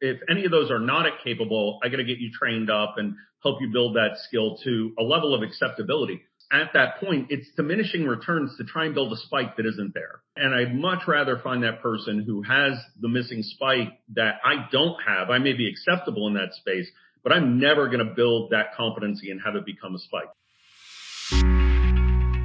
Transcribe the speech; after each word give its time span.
If 0.00 0.20
any 0.30 0.44
of 0.44 0.50
those 0.50 0.70
are 0.70 0.78
not 0.78 1.06
capable, 1.22 1.78
I 1.84 1.88
got 1.88 1.98
to 1.98 2.04
get 2.04 2.18
you 2.18 2.30
trained 2.32 2.70
up 2.70 2.94
and 2.96 3.16
help 3.42 3.60
you 3.60 3.70
build 3.72 3.96
that 3.96 4.18
skill 4.26 4.56
to 4.64 4.92
a 4.98 5.02
level 5.02 5.34
of 5.34 5.42
acceptability. 5.42 6.22
At 6.52 6.72
that 6.74 6.98
point, 6.98 7.28
it's 7.30 7.46
diminishing 7.54 8.06
returns 8.06 8.56
to 8.56 8.64
try 8.64 8.86
and 8.86 8.94
build 8.94 9.12
a 9.12 9.16
spike 9.16 9.56
that 9.56 9.66
isn't 9.66 9.94
there. 9.94 10.20
And 10.36 10.54
I'd 10.54 10.74
much 10.74 11.06
rather 11.06 11.38
find 11.38 11.62
that 11.62 11.80
person 11.80 12.24
who 12.26 12.42
has 12.42 12.72
the 13.00 13.08
missing 13.08 13.42
spike 13.42 13.92
that 14.14 14.40
I 14.44 14.66
don't 14.72 14.96
have. 15.06 15.30
I 15.30 15.38
may 15.38 15.52
be 15.52 15.68
acceptable 15.68 16.26
in 16.26 16.34
that 16.34 16.54
space, 16.54 16.90
but 17.22 17.32
I'm 17.32 17.60
never 17.60 17.86
going 17.86 18.04
to 18.04 18.14
build 18.14 18.50
that 18.50 18.74
competency 18.76 19.30
and 19.30 19.40
have 19.44 19.54
it 19.54 19.64
become 19.64 19.94
a 19.94 19.98
spike. 19.98 21.59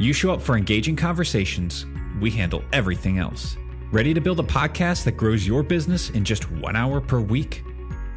You 0.00 0.12
show 0.14 0.32
up 0.32 0.40
for 0.40 0.56
engaging 0.56 0.96
conversations, 0.96 1.84
we 2.22 2.30
handle 2.30 2.64
everything 2.72 3.18
else. 3.18 3.58
Ready 3.92 4.14
to 4.14 4.20
build 4.22 4.40
a 4.40 4.42
podcast 4.42 5.04
that 5.04 5.18
grows 5.18 5.46
your 5.46 5.62
business 5.62 6.08
in 6.08 6.24
just 6.24 6.50
one 6.50 6.74
hour 6.74 7.02
per 7.02 7.20
week? 7.20 7.62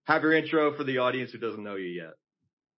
have 0.04 0.22
your 0.22 0.34
intro 0.34 0.76
for 0.76 0.84
the 0.84 0.98
audience 0.98 1.32
who 1.32 1.38
doesn't 1.38 1.64
know 1.64 1.76
you 1.76 1.88
yet. 1.88 2.14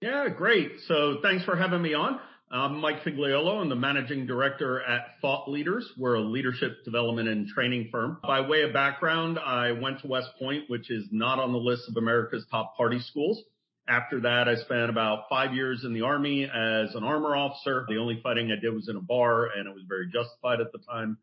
Yeah, 0.02 0.30
great. 0.30 0.74
So 0.88 1.18
thanks 1.24 1.44
for 1.44 1.56
having 1.56 1.82
me 1.82 1.96
on. 1.96 2.20
I'm 2.50 2.80
Mike 2.80 3.04
Figliuolo. 3.04 3.62
I'm 3.62 3.68
the 3.68 3.76
managing 3.76 4.26
director 4.26 4.82
at 4.82 5.20
Thought 5.22 5.50
Leaders. 5.50 5.86
We're 5.98 6.16
a 6.16 6.22
leadership 6.22 6.86
development 6.86 7.28
and 7.28 7.46
training 7.46 7.90
firm. 7.92 8.20
By 8.24 8.40
way 8.40 8.62
of 8.62 8.72
background, 8.72 9.38
I 9.38 9.74
went 9.74 10.00
to 10.00 10.08
West 10.08 10.30
Point, 10.40 10.70
which 10.70 10.90
is 10.90 11.10
not 11.12 11.40
on 11.40 11.52
the 11.52 11.58
list 11.58 11.90
of 11.90 11.98
America's 11.98 12.46
top 12.50 12.78
party 12.78 13.00
schools. 13.02 13.44
After 13.90 14.22
that, 14.22 14.48
I 14.48 14.56
spent 14.56 14.90
about 14.90 15.26
five 15.30 15.54
years 15.54 15.84
in 15.84 15.94
the 15.94 16.04
army 16.04 16.46
as 16.46 16.96
an 16.96 17.04
armor 17.04 17.36
officer. 17.36 17.86
The 17.90 17.98
only 17.98 18.22
fighting 18.24 18.50
I 18.50 18.62
did 18.62 18.74
was 18.74 18.88
in 18.88 18.96
a 18.96 19.02
bar 19.02 19.48
and 19.48 19.68
it 19.68 19.74
was 19.74 19.84
very 19.86 20.10
justified 20.10 20.62
at 20.62 20.72
the 20.72 20.80
time. 20.90 21.18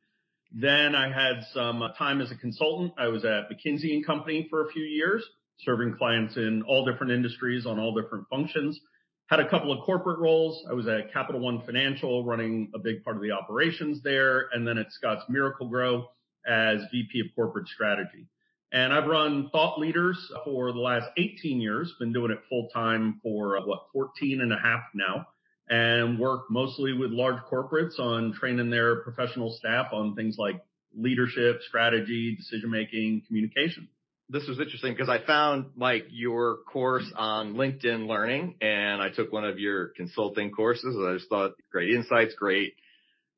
Then 0.53 0.95
I 0.95 1.09
had 1.09 1.47
some 1.55 1.83
time 1.97 2.21
as 2.21 2.33
a 2.33 2.37
consultant. 2.37 2.93
I 2.99 3.09
was 3.09 3.25
at 3.25 3.49
McKinsey 3.49 3.95
and 3.95 4.05
Company 4.05 4.47
for 4.51 4.67
a 4.67 4.71
few 4.71 4.85
years, 4.85 5.25
serving 5.61 5.97
clients 5.97 6.37
in 6.37 6.65
all 6.69 6.85
different 6.85 7.15
industries 7.15 7.65
on 7.65 7.79
all 7.79 7.95
different 7.95 8.29
functions 8.29 8.79
had 9.27 9.41
a 9.41 9.49
couple 9.49 9.73
of 9.73 9.85
corporate 9.85 10.19
roles. 10.19 10.65
I 10.69 10.75
was 10.75 10.87
at 10.87 11.13
Capital 11.13 11.41
One 11.41 11.63
Financial 11.65 12.25
running 12.25 12.71
a 12.75 12.79
big 12.79 13.03
part 13.03 13.17
of 13.17 13.23
the 13.23 13.31
operations 13.31 14.03
there. 14.03 14.49
And 14.53 14.67
then 14.67 14.79
at 14.79 14.93
Scotts 14.93 15.25
Miracle-Gro 15.29 16.07
as 16.47 16.81
VP 16.93 17.21
of 17.21 17.27
corporate 17.35 17.69
strategy. 17.69 18.27
And 18.73 18.93
I've 18.93 19.07
run 19.07 19.49
thought 19.51 19.79
leaders 19.79 20.19
for 20.45 20.73
the 20.73 20.81
last 20.81 21.07
18 21.17 21.61
years, 21.61 21.95
been 21.99 22.13
doing 22.13 22.33
it 22.33 22.41
full 22.49 22.69
time 22.75 23.21
for 23.23 23.57
uh, 23.57 23.63
what, 23.65 23.87
14 23.93 24.41
and 24.41 24.53
a 24.53 24.59
half 24.59 24.83
now 24.95 25.27
and 25.71 26.19
work 26.19 26.51
mostly 26.51 26.93
with 26.93 27.11
large 27.11 27.41
corporates 27.51 27.99
on 27.99 28.35
training 28.35 28.69
their 28.69 28.97
professional 28.97 29.51
staff 29.53 29.87
on 29.93 30.15
things 30.15 30.37
like 30.39 30.63
leadership, 30.95 31.61
strategy, 31.67 32.37
decision 32.37 32.71
making, 32.71 33.23
communication 33.27 33.89
this 34.29 34.47
was 34.49 34.59
interesting 34.59 34.93
because 34.93 35.09
I 35.09 35.25
found 35.25 35.67
like 35.77 36.07
your 36.11 36.59
course 36.73 37.11
on 37.15 37.55
LinkedIn 37.55 38.07
learning 38.07 38.57
and 38.61 39.03
I 39.03 39.11
took 39.11 39.33
one 39.33 39.45
of 39.45 39.59
your 39.59 39.89
consulting 39.89 40.51
courses. 40.51 40.97
I 40.99 41.15
just 41.15 41.29
thought 41.29 41.53
great 41.71 41.91
insights, 41.91 42.35
great 42.35 42.75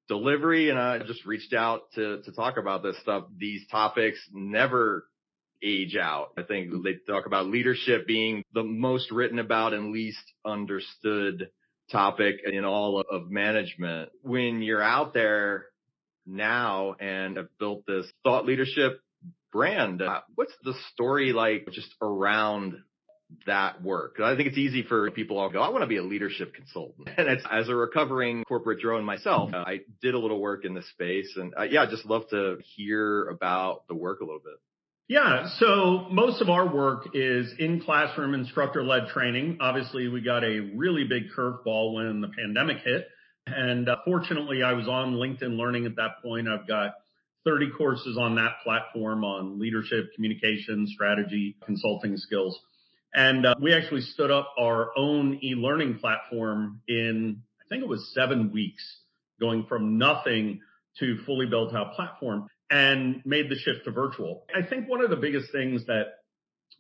delivery. 0.09 0.71
And 0.71 0.79
I 0.79 0.99
just 0.99 1.27
reached 1.27 1.53
out 1.53 1.91
to, 1.95 2.23
to 2.23 2.33
talk 2.33 2.57
about 2.57 2.83
this 2.83 2.97
stuff. 3.01 3.25
These 3.37 3.67
topics 3.69 4.19
never 4.33 5.07
age 5.63 5.97
out. 5.97 6.29
I 6.39 6.43
think 6.43 6.71
they 6.85 6.95
talk 7.07 7.27
about 7.27 7.47
leadership 7.47 8.07
being 8.07 8.45
the 8.55 8.63
most 8.63 9.11
written 9.11 9.39
about 9.39 9.73
and 9.73 9.93
least 9.93 10.23
understood 10.45 11.49
topic 11.91 12.37
in 12.45 12.65
all 12.65 13.01
of 13.01 13.31
management. 13.31 14.11
When 14.23 14.63
you're 14.63 14.83
out 14.83 15.15
there 15.15 15.67
now 16.27 16.95
and 17.01 17.37
have 17.37 17.49
built 17.59 17.85
this 17.87 18.07
thought 18.25 18.47
leadership 18.47 19.01
brand. 19.57 20.03
Uh, 20.03 20.21
what's 20.35 20.53
the 20.65 20.75
story 20.93 21.33
like 21.33 21.67
just 21.73 21.89
around 22.03 22.77
that 23.47 23.83
work? 23.83 24.21
I 24.23 24.37
think 24.37 24.49
it's 24.49 24.59
easy 24.59 24.83
for 24.83 25.11
people 25.11 25.39
all 25.39 25.49
go, 25.49 25.63
I 25.63 25.71
want 25.71 25.83
to 25.83 25.87
be 25.87 25.97
a 25.97 26.03
leadership 26.03 26.55
consultant. 26.55 27.09
And 27.17 27.41
as 27.51 27.69
a 27.69 27.75
recovering 27.75 28.45
corporate 28.45 28.81
drone 28.81 29.05
myself, 29.05 29.55
uh, 29.55 29.65
I 29.67 29.81
did 30.03 30.15
a 30.15 30.19
little 30.19 30.41
work 30.41 30.67
in 30.67 30.75
this 30.75 30.89
space 30.91 31.33
and 31.37 31.55
uh, 31.59 31.63
yeah, 31.63 31.83
I 31.83 31.87
just 31.87 32.05
love 32.05 32.29
to 32.31 32.59
hear 32.77 33.29
about 33.29 33.89
the 33.89 33.95
work 33.95 34.21
a 34.21 34.25
little 34.25 34.43
bit. 34.45 34.61
Yeah. 35.09 35.49
So 35.59 36.07
most 36.11 36.43
of 36.43 36.51
our 36.51 36.69
work 36.69 37.09
is 37.15 37.53
in 37.59 37.81
classroom 37.81 38.35
instructor 38.35 38.85
led 38.85 39.09
training. 39.09 39.59
Obviously 39.61 40.09
we 40.09 40.21
got 40.21 40.45
a 40.45 40.71
really 40.75 41.05
big 41.05 41.31
curveball 41.37 41.95
when 41.95 42.21
the 42.21 42.29
pandemic 42.29 42.79
hit. 42.85 43.09
And 43.47 43.89
uh, 43.89 43.97
fortunately 44.05 44.63
I 44.63 44.75
was 44.75 44.87
on 44.87 45.15
LinkedIn 45.15 45.57
learning 45.57 45.87
at 45.87 45.97
that 45.97 46.23
point. 46.23 46.47
I've 46.47 46.69
got 46.69 46.93
30 47.47 47.71
courses 47.79 48.19
on 48.19 48.35
that 48.35 48.57
platform 48.65 49.25
on 49.25 49.59
leadership, 49.59 50.13
communication, 50.15 50.87
strategy, 50.89 51.57
consulting 51.65 52.17
skills. 52.17 52.59
And 53.15 53.47
uh, 53.47 53.55
we 53.63 53.73
actually 53.73 54.03
stood 54.03 54.31
up 54.31 54.53
our 54.59 54.91
own 54.99 55.39
e-learning 55.43 55.99
platform 56.01 56.83
in, 56.89 57.41
I 57.61 57.65
think 57.71 57.83
it 57.83 57.89
was 57.89 58.13
seven 58.13 58.53
weeks, 58.53 58.85
going 59.41 59.65
from 59.69 59.97
nothing 59.97 60.61
to 60.99 61.19
fully 61.25 61.47
built 61.47 61.75
out 61.75 61.95
platform 61.95 62.49
and 62.69 63.23
made 63.25 63.49
the 63.49 63.55
shift 63.55 63.85
to 63.85 63.93
virtual. 63.93 64.45
I 64.55 64.67
think 64.67 64.89
one 64.89 65.03
of 65.03 65.11
the 65.11 65.17
biggest 65.17 65.53
things 65.53 65.87
that 65.87 66.07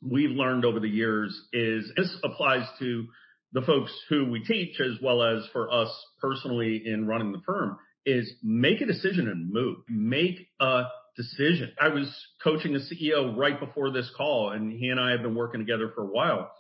we've 0.03 0.31
learned 0.31 0.65
over 0.65 0.81
the 0.81 0.88
years 0.88 1.38
is 1.53 1.91
this 1.97 2.19
applies 2.25 2.66
to 2.81 3.06
the 3.53 3.62
folks 3.62 3.93
who 4.09 4.28
we 4.28 4.43
teach 4.43 4.81
as 4.81 5.00
well 5.00 5.22
as 5.22 5.47
for 5.53 5.72
us 5.72 5.88
personally 6.21 6.83
in 6.84 7.06
running 7.06 7.33
the 7.33 7.41
firm 7.47 7.78
is 8.06 8.33
make 8.43 8.81
a 8.81 8.87
decision 8.87 9.28
and 9.28 9.53
move. 9.53 9.78
Make 9.89 10.49
a 10.61 10.84
decision. 11.17 11.72
I 11.81 11.89
was 11.89 12.09
coaching 12.43 12.77
a 12.77 12.78
CEO 12.78 13.37
right 13.37 13.59
before 13.59 13.91
this 13.91 14.11
call 14.17 14.50
and 14.50 14.72
he 14.72 14.89
and 14.89 15.00
I 15.00 15.11
have 15.11 15.22
been 15.22 15.34
working 15.34 15.61
together 15.61 15.91
for 15.94 16.05
a 16.05 16.11
while. 16.11 16.50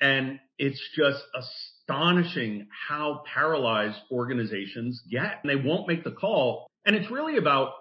And 0.00 0.38
it's 0.58 0.80
just 0.96 1.22
astonishing 1.34 2.68
how 2.88 3.22
paralyzed 3.32 3.98
organizations 4.10 5.02
get. 5.10 5.40
And 5.42 5.50
they 5.50 5.68
won't 5.68 5.88
make 5.88 6.04
the 6.04 6.12
call. 6.12 6.66
And 6.84 6.96
it's 6.96 7.10
really 7.10 7.36
about 7.36 7.72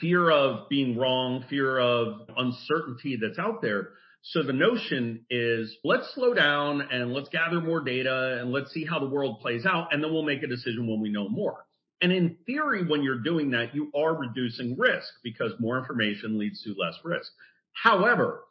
fear 0.00 0.30
of 0.30 0.68
being 0.68 0.96
wrong, 0.96 1.44
fear 1.48 1.78
of 1.78 2.28
uncertainty 2.36 3.18
that's 3.20 3.38
out 3.38 3.62
there. 3.62 3.90
So 4.22 4.42
the 4.42 4.52
notion 4.54 5.26
is 5.28 5.76
let's 5.84 6.14
slow 6.14 6.32
down 6.32 6.80
and 6.80 7.12
let's 7.12 7.28
gather 7.28 7.60
more 7.60 7.80
data 7.80 8.38
and 8.40 8.52
let's 8.52 8.72
see 8.72 8.84
how 8.84 8.98
the 8.98 9.08
world 9.08 9.40
plays 9.40 9.66
out. 9.66 9.92
And 9.92 10.02
then 10.02 10.12
we'll 10.12 10.22
make 10.22 10.42
a 10.42 10.46
decision 10.46 10.88
when 10.88 11.00
we 11.00 11.10
know 11.10 11.28
more. 11.28 11.66
And 12.00 12.12
in 12.12 12.36
theory, 12.46 12.86
when 12.86 13.02
you're 13.02 13.22
doing 13.22 13.50
that, 13.52 13.74
you 13.74 13.90
are 13.94 14.14
reducing 14.14 14.76
risk 14.76 15.08
because 15.22 15.52
more 15.58 15.78
information 15.78 16.38
leads 16.38 16.62
to 16.62 16.74
less 16.78 16.96
risk. 17.04 17.30
However, 17.72 18.42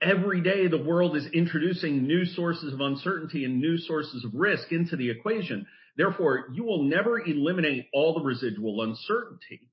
every 0.00 0.40
day 0.40 0.66
the 0.66 0.82
world 0.82 1.16
is 1.16 1.26
introducing 1.26 2.06
new 2.06 2.24
sources 2.24 2.72
of 2.72 2.80
uncertainty 2.80 3.44
and 3.44 3.60
new 3.60 3.78
sources 3.78 4.24
of 4.24 4.34
risk 4.34 4.72
into 4.72 4.96
the 4.96 5.10
equation. 5.10 5.66
Therefore, 5.96 6.46
you 6.52 6.64
will 6.64 6.84
never 6.84 7.20
eliminate 7.20 7.88
all 7.92 8.14
the 8.14 8.24
residual 8.24 8.82
uncertainty. 8.82 9.68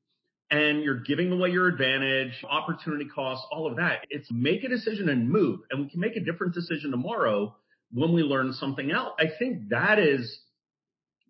And 0.51 0.81
you're 0.81 1.01
giving 1.01 1.31
away 1.31 1.49
your 1.49 1.67
advantage, 1.67 2.43
opportunity 2.49 3.05
costs, 3.05 3.45
all 3.51 3.67
of 3.67 3.77
that. 3.77 4.05
It's 4.09 4.31
make 4.31 4.63
a 4.63 4.69
decision 4.69 5.09
and 5.09 5.29
move. 5.29 5.59
And 5.69 5.81
we 5.81 5.89
can 5.89 5.99
make 5.99 6.15
a 6.15 6.23
different 6.23 6.55
decision 6.55 6.91
tomorrow 6.91 7.55
when 7.91 8.13
we 8.13 8.23
learn 8.23 8.53
something 8.53 8.91
else. 8.91 9.13
I 9.19 9.25
think 9.37 9.69
that 9.69 9.99
is 9.99 10.39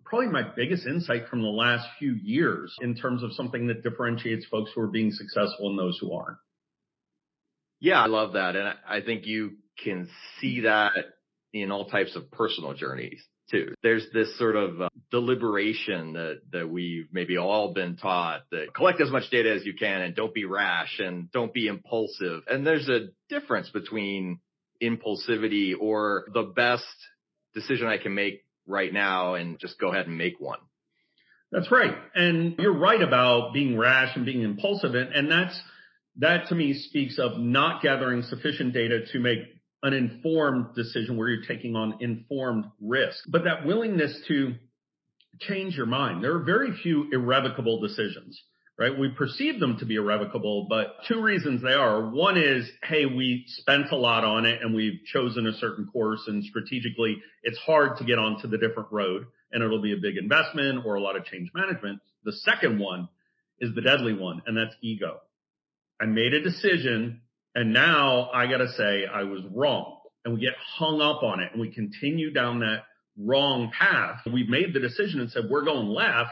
probably 0.09 0.27
my 0.27 0.43
biggest 0.55 0.87
insight 0.87 1.27
from 1.29 1.41
the 1.41 1.47
last 1.47 1.87
few 1.99 2.13
years 2.13 2.75
in 2.81 2.95
terms 2.95 3.23
of 3.23 3.31
something 3.33 3.67
that 3.67 3.83
differentiates 3.83 4.45
folks 4.47 4.71
who 4.73 4.81
are 4.81 4.87
being 4.87 5.11
successful 5.11 5.69
and 5.69 5.77
those 5.77 5.97
who 6.01 6.11
aren't. 6.13 6.37
Yeah, 7.79 8.01
I 8.01 8.07
love 8.07 8.33
that. 8.33 8.55
And 8.55 8.73
I 8.87 9.01
think 9.01 9.25
you 9.25 9.51
can 9.81 10.09
see 10.41 10.61
that 10.61 10.91
in 11.53 11.71
all 11.71 11.85
types 11.85 12.15
of 12.15 12.29
personal 12.31 12.73
journeys 12.73 13.23
too. 13.49 13.73
There's 13.81 14.05
this 14.13 14.37
sort 14.37 14.55
of 14.55 14.81
uh, 14.81 14.89
deliberation 15.11 16.13
that, 16.13 16.41
that 16.51 16.69
we've 16.69 17.07
maybe 17.11 17.37
all 17.37 17.73
been 17.73 17.95
taught 17.95 18.41
that 18.51 18.73
collect 18.75 19.01
as 19.01 19.11
much 19.11 19.29
data 19.31 19.51
as 19.53 19.65
you 19.65 19.73
can 19.73 20.01
and 20.01 20.15
don't 20.15 20.33
be 20.33 20.45
rash 20.45 20.99
and 20.99 21.31
don't 21.31 21.53
be 21.53 21.67
impulsive. 21.67 22.43
And 22.47 22.65
there's 22.65 22.89
a 22.89 23.07
difference 23.29 23.69
between 23.69 24.39
impulsivity 24.83 25.73
or 25.79 26.25
the 26.33 26.43
best 26.43 26.83
decision 27.53 27.87
I 27.87 27.97
can 27.97 28.13
make 28.13 28.43
right 28.69 28.93
now 28.93 29.33
and 29.33 29.59
just 29.59 29.79
go 29.79 29.91
ahead 29.91 30.07
and 30.07 30.17
make 30.17 30.39
one. 30.39 30.59
That's 31.51 31.71
right. 31.71 31.95
And 32.13 32.55
you're 32.59 32.77
right 32.77 33.01
about 33.01 33.53
being 33.53 33.77
rash 33.77 34.15
and 34.15 34.25
being 34.25 34.43
impulsive. 34.43 34.93
And, 34.93 35.31
that's, 35.31 35.59
that 36.17 36.47
to 36.49 36.55
me 36.55 36.73
speaks 36.73 37.17
of 37.17 37.39
not 37.39 37.81
gathering 37.81 38.21
sufficient 38.21 38.73
data 38.73 39.05
to 39.11 39.19
make 39.19 39.39
an 39.81 39.93
informed 39.93 40.75
decision 40.75 41.17
where 41.17 41.29
you're 41.29 41.45
taking 41.45 41.75
on 41.75 41.97
informed 42.01 42.65
risk, 42.81 43.17
but 43.27 43.45
that 43.45 43.65
willingness 43.65 44.21
to 44.27 44.53
change 45.39 45.75
your 45.75 45.85
mind. 45.85 46.23
There 46.23 46.35
are 46.35 46.43
very 46.43 46.71
few 46.83 47.09
irrevocable 47.11 47.79
decisions, 47.79 48.41
right? 48.79 48.97
We 48.97 49.09
perceive 49.09 49.59
them 49.59 49.77
to 49.79 49.85
be 49.85 49.95
irrevocable, 49.95 50.67
but 50.69 50.95
two 51.05 51.21
reasons 51.21 51.61
they 51.61 51.73
are. 51.73 52.09
One 52.09 52.37
is, 52.37 52.71
hey, 52.81 53.05
we 53.05 53.43
spent 53.47 53.91
a 53.91 53.97
lot 53.97 54.23
on 54.23 54.45
it 54.45 54.61
and 54.61 54.73
we've 54.73 55.03
chosen 55.05 55.45
a 55.47 55.53
certain 55.53 55.85
course 55.87 56.21
and 56.27 56.43
strategically 56.45 57.17
it's 57.43 57.57
hard 57.57 57.97
to 57.97 58.05
get 58.05 58.17
onto 58.17 58.47
the 58.47 58.57
different 58.57 58.89
road 58.89 59.25
and 59.51 59.61
it'll 59.61 59.81
be 59.81 59.91
a 59.91 59.97
big 60.01 60.15
investment 60.15 60.85
or 60.85 60.95
a 60.95 61.01
lot 61.01 61.17
of 61.17 61.25
change 61.25 61.51
management. 61.53 61.99
The 62.23 62.31
second 62.31 62.79
one 62.79 63.09
is 63.59 63.75
the 63.75 63.81
deadly 63.81 64.13
one 64.13 64.41
and 64.45 64.55
that's 64.55 64.75
ego. 64.81 65.17
I 66.01 66.05
made 66.05 66.33
a 66.33 66.41
decision 66.41 67.19
and 67.55 67.73
now 67.73 68.29
I 68.33 68.47
got 68.47 68.59
to 68.59 68.71
say 68.71 69.05
I 69.05 69.23
was 69.23 69.41
wrong 69.53 69.99
and 70.23 70.33
we 70.33 70.39
get 70.39 70.53
hung 70.77 71.01
up 71.01 71.21
on 71.21 71.41
it 71.41 71.51
and 71.51 71.59
we 71.59 71.69
continue 71.73 72.31
down 72.31 72.59
that 72.59 72.83
wrong 73.17 73.71
path. 73.77 74.21
We've 74.25 74.47
made 74.47 74.73
the 74.73 74.79
decision 74.79 75.19
and 75.19 75.29
said 75.29 75.49
we're 75.49 75.65
going 75.65 75.87
left 75.89 76.31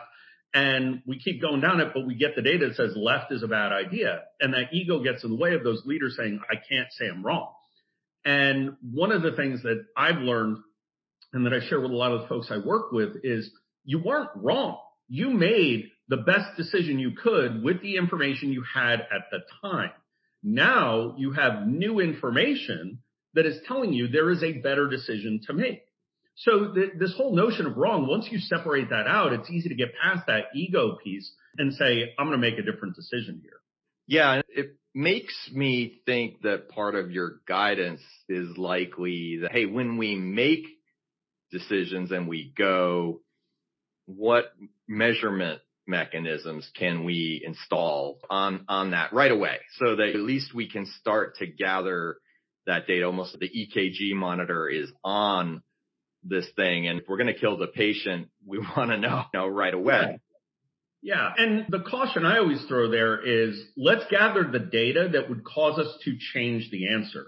and 0.54 1.02
we 1.06 1.20
keep 1.20 1.42
going 1.42 1.62
down 1.62 1.82
it, 1.82 1.90
but 1.94 2.06
we 2.06 2.16
get 2.16 2.36
the 2.36 2.42
data 2.42 2.68
that 2.68 2.76
says 2.76 2.96
left 2.96 3.32
is 3.32 3.44
a 3.44 3.48
bad 3.48 3.72
idea. 3.72 4.22
And 4.40 4.54
that 4.54 4.74
ego 4.74 5.04
gets 5.04 5.24
in 5.24 5.32
the 5.32 5.36
way 5.36 5.54
of 5.54 5.64
those 5.64 5.84
leaders 5.86 6.16
saying, 6.18 6.40
I 6.50 6.56
can't 6.56 6.92
say 6.92 7.08
I'm 7.08 7.24
wrong. 7.24 7.52
And 8.26 8.76
one 8.82 9.12
of 9.12 9.22
the 9.22 9.34
things 9.34 9.64
that 9.64 9.86
I've 9.96 10.18
learned 10.18 10.58
and 11.34 11.46
that 11.46 11.54
I 11.54 11.68
share 11.68 11.80
with 11.80 11.92
a 11.92 11.96
lot 11.96 12.12
of 12.12 12.22
the 12.22 12.28
folks 12.28 12.48
I 12.50 12.58
work 12.58 12.92
with 12.92 13.18
is 13.24 13.52
you 13.84 14.00
weren't 14.00 14.30
wrong. 14.36 14.78
You 15.08 15.30
made 15.30 15.90
the 16.10 16.18
best 16.18 16.56
decision 16.58 17.00
you 17.00 17.12
could 17.12 17.64
with 17.64 17.82
the 17.82 17.98
information 17.98 18.52
you 18.52 18.64
had 18.74 19.02
at 19.02 19.30
the 19.32 19.40
time. 19.62 19.92
Now 20.44 21.16
you 21.18 21.32
have 21.34 21.68
new 21.68 22.00
information 22.00 23.00
that 23.34 23.46
is 23.46 23.60
telling 23.68 23.94
you 23.94 24.08
there 24.08 24.32
is 24.32 24.44
a 24.44 24.54
better 24.54 24.90
decision 24.90 25.42
to 25.48 25.54
make. 25.54 25.82
So 26.38 26.74
th- 26.74 26.94
this 27.00 27.16
whole 27.18 27.36
notion 27.36 27.66
of 27.66 27.78
wrong, 27.78 28.08
once 28.08 28.28
you 28.30 28.38
separate 28.38 28.90
that 28.90 29.08
out, 29.08 29.34
it's 29.34 29.50
easy 29.50 29.70
to 29.70 29.76
get 29.76 29.90
past 30.02 30.28
that 30.28 30.46
ego 30.56 30.98
piece 31.04 31.32
and 31.58 31.74
say, 31.74 32.14
I'm 32.18 32.28
going 32.28 32.40
to 32.40 32.50
make 32.50 32.60
a 32.60 32.72
different 32.72 32.96
decision 32.96 33.40
here. 33.42 33.60
Yeah. 34.06 34.42
It 34.48 34.78
makes 34.94 35.36
me 35.52 36.00
think 36.06 36.44
that 36.44 36.70
part 36.70 36.94
of 36.94 37.12
your 37.12 37.42
guidance 37.48 38.02
is 38.30 38.56
likely 38.56 39.40
that, 39.42 39.52
Hey, 39.52 39.66
when 39.66 39.98
we 39.98 40.16
make 40.16 40.66
decisions 41.52 42.12
and 42.12 42.28
we 42.28 42.54
go, 42.56 43.22
what 44.06 44.54
measurement 44.88 45.62
mechanisms 45.88 46.70
can 46.78 47.04
we 47.04 47.42
install 47.44 48.20
on, 48.30 48.64
on 48.68 48.92
that 48.92 49.12
right 49.12 49.32
away 49.32 49.58
so 49.78 49.96
that 49.96 50.10
at 50.10 50.18
least 50.18 50.54
we 50.54 50.70
can 50.70 50.86
start 51.00 51.38
to 51.38 51.48
gather 51.48 52.18
that 52.68 52.86
data. 52.86 53.06
Almost 53.06 53.40
the 53.40 53.50
EKG 53.50 54.14
monitor 54.14 54.70
is 54.70 54.92
on 55.04 55.64
this 56.30 56.48
thing. 56.56 56.88
And 56.88 57.00
if 57.00 57.08
we're 57.08 57.18
going 57.18 57.34
to 57.34 57.40
kill 57.40 57.58
the 57.58 57.68
patient, 57.68 58.30
we 58.46 58.60
want 58.78 58.92
to 58.92 58.98
know, 58.98 59.24
know 59.34 59.48
right 59.48 59.74
away. 59.74 60.20
Yeah. 61.02 61.32
And 61.38 61.66
the 61.70 61.80
caution 61.80 62.26
I 62.26 62.40
always 62.40 62.64
throw 62.68 62.90
there 62.90 63.22
is 63.24 63.60
let's 63.78 64.04
gather 64.10 64.44
the 64.44 64.60
data 64.60 65.10
that 65.14 65.30
would 65.30 65.44
cause 65.46 65.80
us 65.80 65.94
to 66.06 66.18
change 66.34 66.70
the 66.72 66.94
answer. 66.94 67.26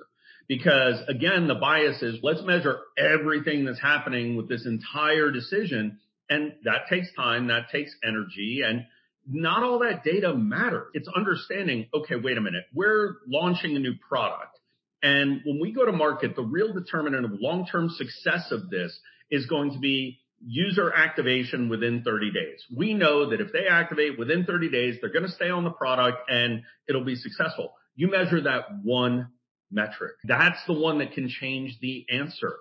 Because 0.48 0.96
again, 1.07 1.48
the 1.48 1.56
bias 1.56 2.01
is 2.01 2.19
let's 2.24 2.42
measure 2.44 2.80
everything 2.98 3.66
that's 3.66 3.80
happening 3.80 4.36
with 4.36 4.50
this 4.50 4.66
entire 4.66 5.31
decision 5.31 6.00
and 6.30 6.54
that 6.63 6.88
takes 6.90 7.07
time, 7.16 7.48
that 7.48 7.69
takes 7.72 7.95
energy, 8.04 8.62
and 8.66 8.86
not 9.28 9.63
all 9.63 9.80
that 9.80 10.04
data 10.04 10.34
matters. 10.34 10.88
It's 10.94 11.10
understanding, 11.16 11.88
okay, 11.94 12.16
wait 12.16 12.38
a 12.38 12.42
minute, 12.42 12.66
we're 12.74 13.16
launching 13.28 13.75
a 13.75 13.80
new 13.80 13.94
product. 14.07 14.59
And 15.01 15.42
when 15.46 15.60
we 15.62 15.72
go 15.72 15.86
to 15.86 15.92
market, 15.92 16.36
the 16.36 16.44
real 16.44 16.74
determinant 16.74 17.25
of 17.25 17.31
long-term 17.40 17.90
success 17.90 18.51
of 18.51 18.69
this 18.69 19.00
is 19.31 19.46
going 19.46 19.74
to 19.74 19.80
be 19.80 20.19
user 20.46 20.92
activation 20.94 21.69
within 21.69 22.04
30 22.04 22.31
days. 22.31 22.63
We 22.75 22.94
know 22.94 23.30
that 23.30 23.42
if 23.42 23.51
they 23.51 23.68
activate 23.69 24.18
within 24.18 24.46
30 24.46 24.69
days, 24.69 24.98
they're 25.00 25.12
going 25.12 25.25
to 25.25 25.31
stay 25.31 25.50
on 25.50 25.63
the 25.63 25.72
product 25.72 26.30
and 26.30 26.63
it'll 26.88 27.06
be 27.06 27.16
successful. 27.16 27.74
You 27.96 28.10
measure 28.10 28.42
that 28.42 28.66
one 28.84 29.30
metric. 29.72 30.13
That's 30.24 30.60
the 30.66 30.74
one 30.74 31.00
that 31.00 31.13
can 31.13 31.30
change 31.30 31.78
the 31.81 32.06
answer. 32.12 32.56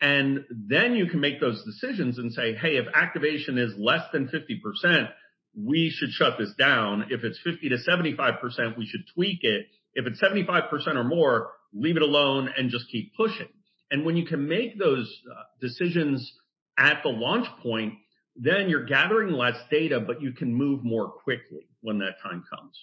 And 0.00 0.44
then 0.50 0.94
you 0.94 1.06
can 1.06 1.20
make 1.20 1.40
those 1.40 1.62
decisions 1.64 2.18
and 2.18 2.32
say, 2.32 2.54
hey, 2.54 2.76
if 2.76 2.86
activation 2.94 3.58
is 3.58 3.74
less 3.78 4.02
than 4.12 4.28
50%, 4.28 5.08
we 5.54 5.90
should 5.90 6.10
shut 6.10 6.38
this 6.38 6.52
down. 6.58 7.06
If 7.10 7.22
it's 7.22 7.38
50 7.44 7.68
to 7.68 7.76
75%, 7.76 8.78
we 8.78 8.86
should 8.86 9.02
tweak 9.14 9.40
it. 9.42 9.66
If 9.94 10.06
it's 10.06 10.20
75% 10.22 10.70
or 10.96 11.04
more, 11.04 11.50
leave 11.72 11.96
it 11.96 12.02
alone 12.02 12.50
and 12.56 12.70
just 12.70 12.88
keep 12.90 13.14
pushing. 13.16 13.48
And 13.90 14.04
when 14.04 14.16
you 14.16 14.26
can 14.26 14.48
make 14.48 14.78
those 14.78 15.12
uh, 15.30 15.42
decisions 15.60 16.32
at 16.78 17.02
the 17.02 17.08
launch 17.10 17.46
point, 17.62 17.94
then 18.36 18.68
you're 18.68 18.84
gathering 18.84 19.32
less 19.32 19.56
data, 19.70 20.00
but 20.00 20.22
you 20.22 20.32
can 20.32 20.54
move 20.54 20.84
more 20.84 21.10
quickly 21.10 21.68
when 21.80 21.98
that 21.98 22.14
time 22.22 22.44
comes. 22.48 22.78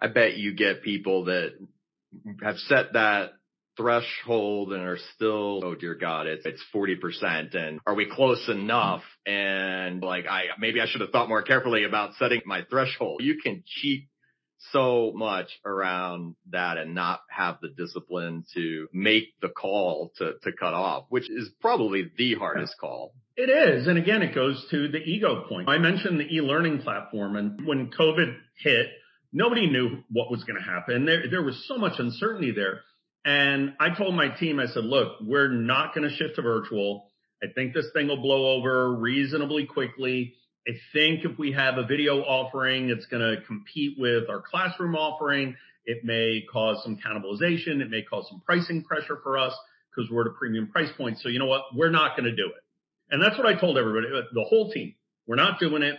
I 0.00 0.08
bet 0.08 0.36
you 0.36 0.54
get 0.54 0.82
people 0.82 1.26
that 1.26 1.52
have 2.42 2.56
set 2.58 2.94
that 2.94 3.32
threshold 3.76 4.72
and 4.72 4.82
are 4.82 4.98
still, 5.14 5.64
oh 5.64 5.74
dear 5.74 5.94
God, 5.94 6.26
it's, 6.26 6.44
it's 6.44 6.62
40% 6.74 7.54
and 7.56 7.80
are 7.86 7.94
we 7.94 8.10
close 8.10 8.48
enough? 8.48 9.02
And 9.26 10.02
like, 10.02 10.26
I, 10.26 10.44
maybe 10.58 10.80
I 10.80 10.86
should 10.86 11.00
have 11.00 11.10
thought 11.10 11.28
more 11.28 11.42
carefully 11.42 11.84
about 11.84 12.14
setting 12.18 12.42
my 12.44 12.62
threshold. 12.68 13.22
You 13.22 13.38
can 13.42 13.62
cheat 13.66 14.08
so 14.70 15.12
much 15.14 15.48
around 15.64 16.36
that 16.50 16.78
and 16.78 16.94
not 16.94 17.20
have 17.28 17.58
the 17.60 17.68
discipline 17.68 18.44
to 18.54 18.88
make 18.92 19.28
the 19.40 19.48
call 19.48 20.12
to, 20.18 20.34
to 20.42 20.52
cut 20.52 20.74
off, 20.74 21.06
which 21.08 21.28
is 21.28 21.50
probably 21.60 22.10
the 22.16 22.34
hardest 22.34 22.74
call. 22.80 23.12
It 23.36 23.50
is. 23.50 23.86
And 23.86 23.98
again, 23.98 24.22
it 24.22 24.34
goes 24.34 24.64
to 24.70 24.88
the 24.88 24.98
ego 24.98 25.44
point. 25.48 25.68
I 25.68 25.78
mentioned 25.78 26.20
the 26.20 26.34
e-learning 26.34 26.82
platform 26.82 27.36
and 27.36 27.66
when 27.66 27.90
COVID 27.90 28.36
hit, 28.58 28.86
nobody 29.32 29.68
knew 29.68 30.02
what 30.10 30.30
was 30.30 30.44
going 30.44 30.58
to 30.58 30.64
happen. 30.64 31.06
There, 31.06 31.28
there 31.30 31.42
was 31.42 31.64
so 31.66 31.78
much 31.78 31.98
uncertainty 31.98 32.52
there. 32.52 32.82
And 33.24 33.74
I 33.80 33.94
told 33.96 34.14
my 34.14 34.28
team, 34.28 34.58
I 34.58 34.66
said, 34.66 34.84
look, 34.84 35.18
we're 35.22 35.48
not 35.48 35.94
going 35.94 36.08
to 36.08 36.14
shift 36.14 36.36
to 36.36 36.42
virtual. 36.42 37.08
I 37.42 37.46
think 37.54 37.72
this 37.74 37.86
thing 37.92 38.08
will 38.08 38.20
blow 38.20 38.52
over 38.56 38.94
reasonably 38.94 39.66
quickly. 39.66 40.34
I 40.66 40.72
think 40.92 41.24
if 41.24 41.38
we 41.38 41.52
have 41.52 41.76
a 41.76 41.84
video 41.84 42.20
offering, 42.20 42.90
it's 42.90 43.06
going 43.06 43.22
to 43.22 43.42
compete 43.42 43.96
with 43.98 44.30
our 44.30 44.40
classroom 44.40 44.94
offering. 44.94 45.56
It 45.84 46.04
may 46.04 46.44
cause 46.50 46.80
some 46.84 46.96
cannibalization. 46.96 47.80
It 47.80 47.90
may 47.90 48.02
cause 48.02 48.28
some 48.28 48.40
pricing 48.46 48.84
pressure 48.84 49.18
for 49.22 49.38
us 49.38 49.54
because 49.90 50.10
we're 50.10 50.22
at 50.22 50.28
a 50.28 50.30
premium 50.30 50.68
price 50.68 50.90
point. 50.96 51.18
So 51.18 51.28
you 51.28 51.40
know 51.40 51.46
what? 51.46 51.62
We're 51.74 51.90
not 51.90 52.16
going 52.16 52.30
to 52.30 52.36
do 52.36 52.46
it. 52.46 52.62
And 53.10 53.20
that's 53.20 53.36
what 53.36 53.46
I 53.46 53.58
told 53.58 53.76
everybody, 53.76 54.06
uh, 54.06 54.22
the 54.32 54.44
whole 54.44 54.70
team. 54.70 54.94
We're 55.26 55.36
not 55.36 55.58
doing 55.58 55.82
it. 55.82 55.96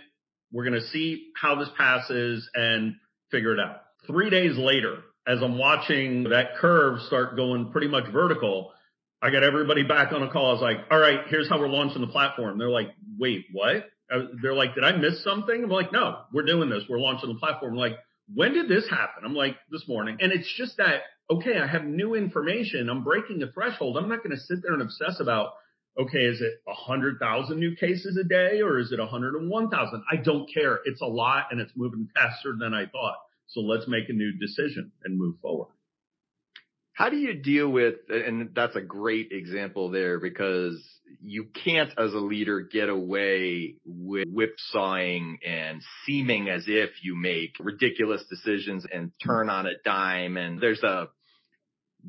We're 0.50 0.64
going 0.64 0.80
to 0.80 0.86
see 0.88 1.30
how 1.40 1.56
this 1.56 1.68
passes 1.76 2.48
and 2.54 2.94
figure 3.30 3.52
it 3.52 3.60
out. 3.60 3.82
Three 4.06 4.30
days 4.30 4.56
later, 4.56 5.02
as 5.26 5.42
I'm 5.42 5.58
watching 5.58 6.24
that 6.24 6.56
curve 6.56 7.00
start 7.02 7.36
going 7.36 7.70
pretty 7.70 7.88
much 7.88 8.10
vertical, 8.12 8.72
I 9.22 9.30
got 9.30 9.42
everybody 9.42 9.82
back 9.82 10.12
on 10.12 10.22
a 10.22 10.30
call. 10.30 10.50
I 10.50 10.52
was 10.52 10.62
like, 10.62 10.78
all 10.90 10.98
right, 10.98 11.20
here's 11.28 11.48
how 11.48 11.58
we're 11.58 11.68
launching 11.68 12.00
the 12.00 12.08
platform. 12.08 12.58
They're 12.58 12.68
like, 12.68 12.88
wait, 13.18 13.46
what? 13.52 13.88
They're 14.42 14.54
like, 14.54 14.74
did 14.74 14.84
I 14.84 14.92
miss 14.96 15.22
something? 15.24 15.64
I'm 15.64 15.70
like, 15.70 15.92
no, 15.92 16.20
we're 16.32 16.44
doing 16.44 16.70
this. 16.70 16.84
We're 16.88 17.00
launching 17.00 17.28
the 17.32 17.38
platform. 17.38 17.72
I'm 17.72 17.78
like, 17.78 17.98
when 18.32 18.52
did 18.52 18.68
this 18.68 18.88
happen? 18.88 19.24
I'm 19.24 19.34
like, 19.34 19.56
this 19.70 19.86
morning. 19.86 20.18
And 20.20 20.32
it's 20.32 20.52
just 20.56 20.76
that, 20.78 21.02
okay, 21.30 21.58
I 21.58 21.66
have 21.66 21.84
new 21.84 22.14
information. 22.14 22.88
I'm 22.88 23.04
breaking 23.04 23.38
the 23.38 23.50
threshold. 23.52 23.96
I'm 23.96 24.08
not 24.08 24.22
going 24.22 24.36
to 24.36 24.42
sit 24.42 24.62
there 24.62 24.72
and 24.72 24.82
obsess 24.82 25.20
about, 25.20 25.54
okay, 25.98 26.24
is 26.24 26.40
it 26.40 26.54
a 26.68 26.74
hundred 26.74 27.18
thousand 27.20 27.60
new 27.60 27.76
cases 27.76 28.16
a 28.16 28.24
day 28.24 28.60
or 28.60 28.78
is 28.78 28.92
it 28.92 29.00
a 29.00 29.06
hundred 29.06 29.34
and 29.34 29.50
one 29.50 29.70
thousand? 29.70 30.02
I 30.10 30.16
don't 30.16 30.48
care. 30.52 30.80
It's 30.84 31.02
a 31.02 31.06
lot 31.06 31.46
and 31.50 31.60
it's 31.60 31.72
moving 31.76 32.08
faster 32.14 32.54
than 32.58 32.74
I 32.74 32.86
thought. 32.86 33.16
So 33.48 33.60
let's 33.60 33.86
make 33.86 34.08
a 34.08 34.12
new 34.12 34.32
decision 34.38 34.90
and 35.04 35.18
move 35.18 35.36
forward. 35.40 35.73
How 36.94 37.08
do 37.08 37.16
you 37.16 37.34
deal 37.34 37.68
with, 37.68 37.96
and 38.08 38.50
that's 38.54 38.76
a 38.76 38.80
great 38.80 39.32
example 39.32 39.90
there 39.90 40.20
because 40.20 40.80
you 41.20 41.46
can't 41.64 41.90
as 41.98 42.12
a 42.12 42.18
leader 42.18 42.60
get 42.60 42.88
away 42.88 43.74
with 43.84 44.28
whipsawing 44.28 45.38
and 45.44 45.82
seeming 46.06 46.48
as 46.48 46.64
if 46.68 46.90
you 47.02 47.16
make 47.16 47.56
ridiculous 47.58 48.22
decisions 48.30 48.86
and 48.92 49.10
turn 49.24 49.50
on 49.50 49.66
a 49.66 49.72
dime. 49.84 50.36
And 50.36 50.60
there's 50.60 50.84
a, 50.84 51.08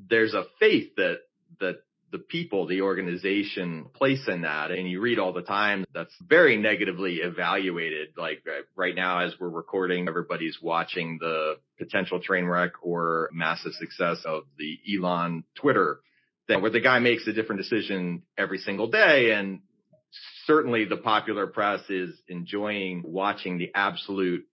there's 0.10 0.36
a 0.36 0.46
faith 0.60 0.96
that, 0.98 1.18
that 1.60 1.77
the 2.12 2.19
people, 2.19 2.67
the 2.67 2.81
organization 2.81 3.88
place 3.93 4.27
in 4.27 4.41
that. 4.41 4.71
And 4.71 4.89
you 4.89 5.01
read 5.01 5.19
all 5.19 5.33
the 5.33 5.41
time 5.41 5.85
that's 5.93 6.13
very 6.21 6.57
negatively 6.57 7.15
evaluated. 7.15 8.09
Like 8.17 8.43
uh, 8.47 8.62
right 8.75 8.95
now, 8.95 9.19
as 9.19 9.33
we're 9.39 9.50
recording, 9.50 10.07
everybody's 10.07 10.57
watching 10.62 11.17
the 11.19 11.55
potential 11.77 12.21
train 12.21 12.45
wreck 12.45 12.71
or 12.81 13.29
massive 13.33 13.74
success 13.74 14.21
of 14.25 14.43
the 14.57 14.77
Elon 14.95 15.43
Twitter 15.55 16.00
thing 16.47 16.62
where 16.62 16.71
the 16.71 16.79
guy 16.79 17.00
makes 17.00 17.27
a 17.27 17.33
different 17.33 17.62
decision 17.62 18.21
every 18.38 18.59
single 18.59 18.88
day. 18.88 19.31
And 19.31 19.62
certainly 20.45 20.85
the 20.85 20.97
popular 20.97 21.47
press 21.47 21.81
is 21.89 22.12
enjoying 22.27 23.03
watching 23.05 23.57
the 23.57 23.71
absolute 23.74 24.45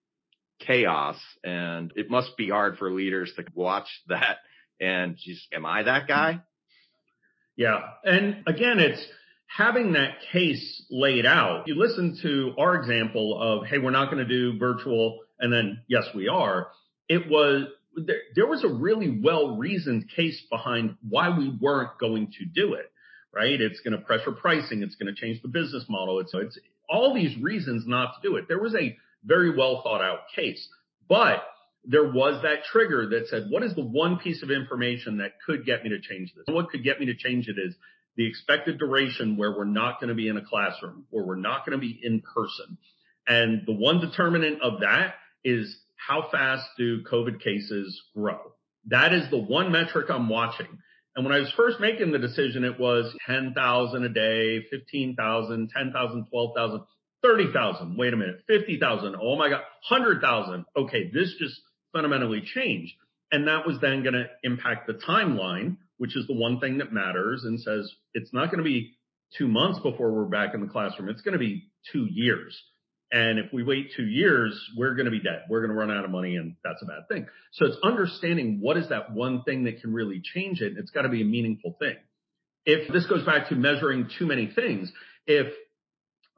chaos. 0.58 1.16
And 1.44 1.92
it 1.96 2.10
must 2.10 2.36
be 2.36 2.48
hard 2.48 2.78
for 2.78 2.90
leaders 2.90 3.32
to 3.36 3.44
watch 3.54 3.88
that 4.08 4.38
and 4.80 5.16
just, 5.16 5.46
am 5.52 5.66
I 5.66 5.84
that 5.84 6.08
guy? 6.08 6.40
Yeah. 7.56 7.80
And 8.04 8.42
again, 8.46 8.78
it's 8.78 9.04
having 9.46 9.92
that 9.92 10.14
case 10.32 10.84
laid 10.90 11.26
out. 11.26 11.64
You 11.66 11.74
listen 11.74 12.18
to 12.22 12.54
our 12.58 12.74
example 12.76 13.40
of, 13.40 13.66
hey, 13.66 13.78
we're 13.78 13.90
not 13.90 14.10
going 14.10 14.26
to 14.26 14.28
do 14.28 14.58
virtual. 14.58 15.20
And 15.38 15.52
then, 15.52 15.80
yes, 15.88 16.04
we 16.14 16.28
are. 16.28 16.68
It 17.08 17.28
was, 17.28 17.66
there, 17.94 18.20
there 18.34 18.46
was 18.46 18.64
a 18.64 18.68
really 18.68 19.20
well 19.22 19.56
reasoned 19.56 20.08
case 20.16 20.42
behind 20.50 20.96
why 21.06 21.36
we 21.36 21.50
weren't 21.60 21.98
going 21.98 22.32
to 22.38 22.46
do 22.46 22.74
it, 22.74 22.90
right? 23.34 23.60
It's 23.60 23.80
going 23.80 23.92
to 23.92 24.04
pressure 24.04 24.32
pricing. 24.32 24.82
It's 24.82 24.94
going 24.94 25.14
to 25.14 25.20
change 25.20 25.42
the 25.42 25.48
business 25.48 25.84
model. 25.88 26.20
It's, 26.20 26.32
it's 26.32 26.58
all 26.88 27.14
these 27.14 27.36
reasons 27.38 27.84
not 27.86 28.14
to 28.14 28.28
do 28.28 28.36
it. 28.36 28.48
There 28.48 28.60
was 28.60 28.74
a 28.74 28.96
very 29.24 29.54
well 29.54 29.82
thought 29.82 30.00
out 30.00 30.20
case, 30.34 30.66
but 31.08 31.44
there 31.84 32.10
was 32.10 32.42
that 32.42 32.64
trigger 32.70 33.08
that 33.10 33.28
said, 33.28 33.46
what 33.50 33.62
is 33.62 33.74
the 33.74 33.84
one 33.84 34.18
piece 34.18 34.42
of 34.42 34.50
information 34.50 35.18
that 35.18 35.32
could 35.44 35.66
get 35.66 35.82
me 35.82 35.90
to 35.90 36.00
change 36.00 36.32
this? 36.34 36.44
What 36.46 36.70
could 36.70 36.84
get 36.84 37.00
me 37.00 37.06
to 37.06 37.14
change 37.14 37.48
it 37.48 37.56
is 37.58 37.74
the 38.16 38.26
expected 38.26 38.78
duration 38.78 39.36
where 39.36 39.52
we're 39.56 39.64
not 39.64 39.98
going 40.00 40.08
to 40.08 40.14
be 40.14 40.28
in 40.28 40.36
a 40.36 40.44
classroom 40.44 41.06
or 41.10 41.24
we're 41.24 41.36
not 41.36 41.66
going 41.66 41.78
to 41.78 41.80
be 41.80 41.98
in 42.02 42.22
person. 42.34 42.78
And 43.26 43.62
the 43.66 43.72
one 43.72 44.00
determinant 44.00 44.62
of 44.62 44.80
that 44.80 45.14
is 45.44 45.76
how 45.96 46.28
fast 46.30 46.64
do 46.76 47.02
COVID 47.04 47.40
cases 47.40 48.00
grow? 48.14 48.52
That 48.86 49.12
is 49.12 49.30
the 49.30 49.38
one 49.38 49.72
metric 49.72 50.06
I'm 50.10 50.28
watching. 50.28 50.78
And 51.14 51.24
when 51.24 51.34
I 51.34 51.40
was 51.40 51.52
first 51.56 51.78
making 51.78 52.12
the 52.12 52.18
decision, 52.18 52.64
it 52.64 52.80
was 52.80 53.14
10,000 53.26 54.04
a 54.04 54.08
day, 54.08 54.64
15,000, 54.70 55.70
10,000, 55.70 56.26
12,000, 56.30 56.80
30,000. 57.22 57.96
Wait 57.96 58.14
a 58.14 58.16
minute. 58.16 58.42
50,000. 58.48 59.16
Oh 59.20 59.36
my 59.36 59.48
God. 59.48 59.62
100,000. 59.88 60.64
Okay. 60.76 61.10
This 61.12 61.34
just 61.38 61.60
fundamentally 61.92 62.42
changed. 62.42 62.94
And 63.30 63.48
that 63.48 63.66
was 63.66 63.78
then 63.80 64.02
going 64.02 64.14
to 64.14 64.26
impact 64.42 64.86
the 64.86 64.94
timeline, 64.94 65.76
which 65.96 66.16
is 66.16 66.26
the 66.26 66.34
one 66.34 66.60
thing 66.60 66.78
that 66.78 66.92
matters 66.92 67.44
and 67.44 67.58
says 67.60 67.90
it's 68.14 68.32
not 68.32 68.46
going 68.46 68.58
to 68.58 68.64
be 68.64 68.94
two 69.38 69.48
months 69.48 69.78
before 69.80 70.12
we're 70.12 70.26
back 70.26 70.54
in 70.54 70.60
the 70.60 70.66
classroom. 70.66 71.08
It's 71.08 71.22
going 71.22 71.32
to 71.32 71.38
be 71.38 71.70
two 71.92 72.06
years. 72.10 72.60
And 73.10 73.38
if 73.38 73.52
we 73.52 73.62
wait 73.62 73.90
two 73.96 74.06
years, 74.06 74.58
we're 74.76 74.94
going 74.94 75.04
to 75.06 75.10
be 75.10 75.20
dead. 75.20 75.42
We're 75.48 75.60
going 75.60 75.70
to 75.70 75.76
run 75.76 75.90
out 75.90 76.04
of 76.04 76.10
money 76.10 76.36
and 76.36 76.56
that's 76.64 76.82
a 76.82 76.86
bad 76.86 77.08
thing. 77.08 77.26
So 77.52 77.66
it's 77.66 77.76
understanding 77.82 78.58
what 78.60 78.76
is 78.76 78.88
that 78.90 79.12
one 79.12 79.42
thing 79.42 79.64
that 79.64 79.80
can 79.80 79.92
really 79.92 80.22
change 80.22 80.60
it. 80.60 80.74
It's 80.78 80.90
got 80.90 81.02
to 81.02 81.10
be 81.10 81.22
a 81.22 81.26
meaningful 81.26 81.76
thing. 81.78 81.96
If 82.64 82.92
this 82.92 83.06
goes 83.06 83.24
back 83.24 83.48
to 83.48 83.54
measuring 83.54 84.08
too 84.18 84.26
many 84.26 84.50
things, 84.54 84.90
if 85.26 85.52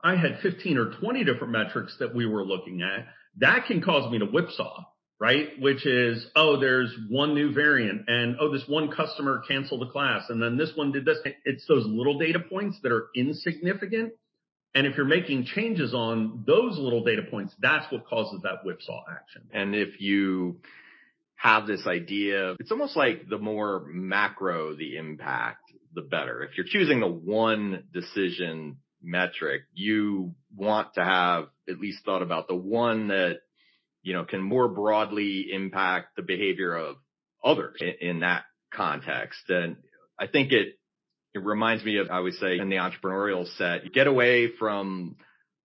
I 0.02 0.16
had 0.16 0.40
15 0.42 0.78
or 0.78 0.92
20 1.00 1.24
different 1.24 1.52
metrics 1.52 1.96
that 2.00 2.14
we 2.14 2.26
were 2.26 2.44
looking 2.44 2.82
at, 2.82 3.06
that 3.38 3.66
can 3.66 3.80
cause 3.80 4.10
me 4.10 4.18
to 4.18 4.26
whipsaw 4.26 4.84
right? 5.20 5.48
Which 5.60 5.86
is, 5.86 6.26
oh, 6.34 6.58
there's 6.58 6.94
one 7.08 7.34
new 7.34 7.52
variant 7.52 8.04
and 8.08 8.36
oh, 8.40 8.52
this 8.52 8.64
one 8.66 8.90
customer 8.90 9.42
canceled 9.46 9.82
a 9.82 9.90
class 9.90 10.24
and 10.28 10.42
then 10.42 10.56
this 10.56 10.72
one 10.74 10.92
did 10.92 11.04
this. 11.04 11.18
It's 11.44 11.64
those 11.66 11.86
little 11.86 12.18
data 12.18 12.40
points 12.40 12.78
that 12.82 12.92
are 12.92 13.08
insignificant. 13.14 14.12
And 14.74 14.88
if 14.88 14.96
you're 14.96 15.06
making 15.06 15.44
changes 15.44 15.94
on 15.94 16.42
those 16.46 16.78
little 16.78 17.04
data 17.04 17.22
points, 17.30 17.54
that's 17.60 17.90
what 17.92 18.06
causes 18.06 18.40
that 18.42 18.64
whipsaw 18.64 19.04
action. 19.08 19.42
And 19.52 19.74
if 19.74 20.00
you 20.00 20.60
have 21.36 21.66
this 21.66 21.86
idea, 21.86 22.56
it's 22.58 22.72
almost 22.72 22.96
like 22.96 23.28
the 23.28 23.38
more 23.38 23.84
macro 23.86 24.74
the 24.74 24.96
impact, 24.96 25.70
the 25.94 26.02
better. 26.02 26.42
If 26.42 26.56
you're 26.56 26.66
choosing 26.68 26.98
the 26.98 27.06
one 27.06 27.84
decision 27.92 28.78
metric, 29.00 29.62
you 29.74 30.34
want 30.56 30.94
to 30.94 31.04
have 31.04 31.44
at 31.68 31.78
least 31.78 32.04
thought 32.04 32.22
about 32.22 32.48
the 32.48 32.56
one 32.56 33.08
that 33.08 33.40
you 34.04 34.12
know, 34.12 34.24
can 34.24 34.40
more 34.40 34.68
broadly 34.68 35.48
impact 35.50 36.14
the 36.14 36.22
behavior 36.22 36.76
of 36.76 36.96
others 37.42 37.76
in, 37.80 37.94
in 38.08 38.20
that 38.20 38.44
context. 38.72 39.42
And 39.48 39.76
I 40.20 40.26
think 40.28 40.52
it, 40.52 40.78
it 41.34 41.42
reminds 41.42 41.84
me 41.84 41.96
of, 41.96 42.10
I 42.10 42.20
would 42.20 42.34
say 42.34 42.58
in 42.58 42.68
the 42.68 42.76
entrepreneurial 42.76 43.48
set, 43.56 43.92
get 43.92 44.06
away 44.06 44.50
from 44.58 45.16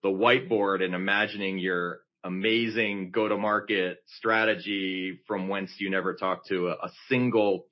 the 0.02 0.10
whiteboard 0.10 0.82
and 0.82 0.96
imagining 0.96 1.60
your 1.60 2.00
amazing 2.24 3.12
go 3.12 3.28
to 3.28 3.38
market 3.38 4.00
strategy 4.18 5.20
from 5.28 5.50
whence 5.50 5.72
you 5.78 5.90
never 5.90 6.16
talk 6.16 6.48
to 6.48 6.70
a, 6.70 6.72
a 6.72 6.90
single 7.10 7.66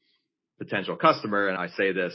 potential 0.60 0.98
customer. 0.98 1.48
And 1.48 1.58
I 1.58 1.68
say 1.70 1.94
this 1.94 2.14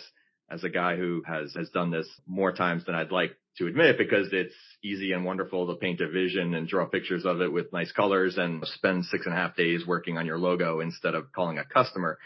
as 0.51 0.63
a 0.63 0.69
guy 0.69 0.97
who 0.97 1.23
has, 1.27 1.55
has 1.57 1.71
done 1.71 1.91
this 1.91 2.09
more 2.27 2.53
times 2.53 2.85
than 2.85 2.95
I'd 2.95 3.11
like 3.11 3.33
to 3.59 3.67
admit 3.67 3.99
because 3.99 4.29
it's 4.33 4.55
easy 4.83 5.13
and 5.13 5.25
wonderful 5.25 5.67
to 5.67 5.75
paint 5.75 6.01
a 6.01 6.09
vision 6.09 6.55
and 6.55 6.67
draw 6.67 6.87
pictures 6.87 7.25
of 7.27 7.41
it 7.41 7.53
with 7.53 7.73
nice 7.73 7.93
colors 7.93 8.39
and 8.39 8.65
spend 8.67 9.05
six 9.05 9.27
and 9.27 9.35
a 9.35 9.37
half 9.37 9.57
days 9.57 9.87
working 9.87 10.17
on 10.17 10.27
your 10.27 10.39
logo 10.39 10.81
instead 10.81 11.15
of 11.15 11.33
calling 11.33 11.59
a 11.59 11.65
customer. 11.65 12.19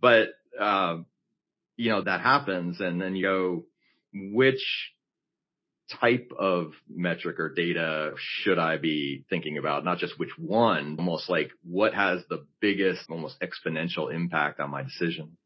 But, 0.00 0.28
uh, 0.60 0.98
you 1.76 1.90
know, 1.90 2.02
that 2.02 2.20
happens 2.20 2.80
and 2.80 3.00
then 3.00 3.16
you 3.16 3.22
go, 3.24 3.64
which 4.12 4.62
type 6.00 6.30
of 6.38 6.72
metric 6.88 7.38
or 7.38 7.52
data 7.52 8.12
should 8.16 8.58
I 8.58 8.76
be 8.76 9.24
thinking 9.28 9.58
about? 9.58 9.84
Not 9.84 9.98
just 9.98 10.18
which 10.18 10.36
one, 10.38 10.96
almost 10.98 11.28
like 11.28 11.50
what 11.62 11.94
has 11.94 12.22
the 12.28 12.46
biggest, 12.60 13.10
almost 13.10 13.36
exponential 13.40 14.12
impact 14.12 14.60
on 14.60 14.70
my 14.70 14.82
decision. 14.82 15.36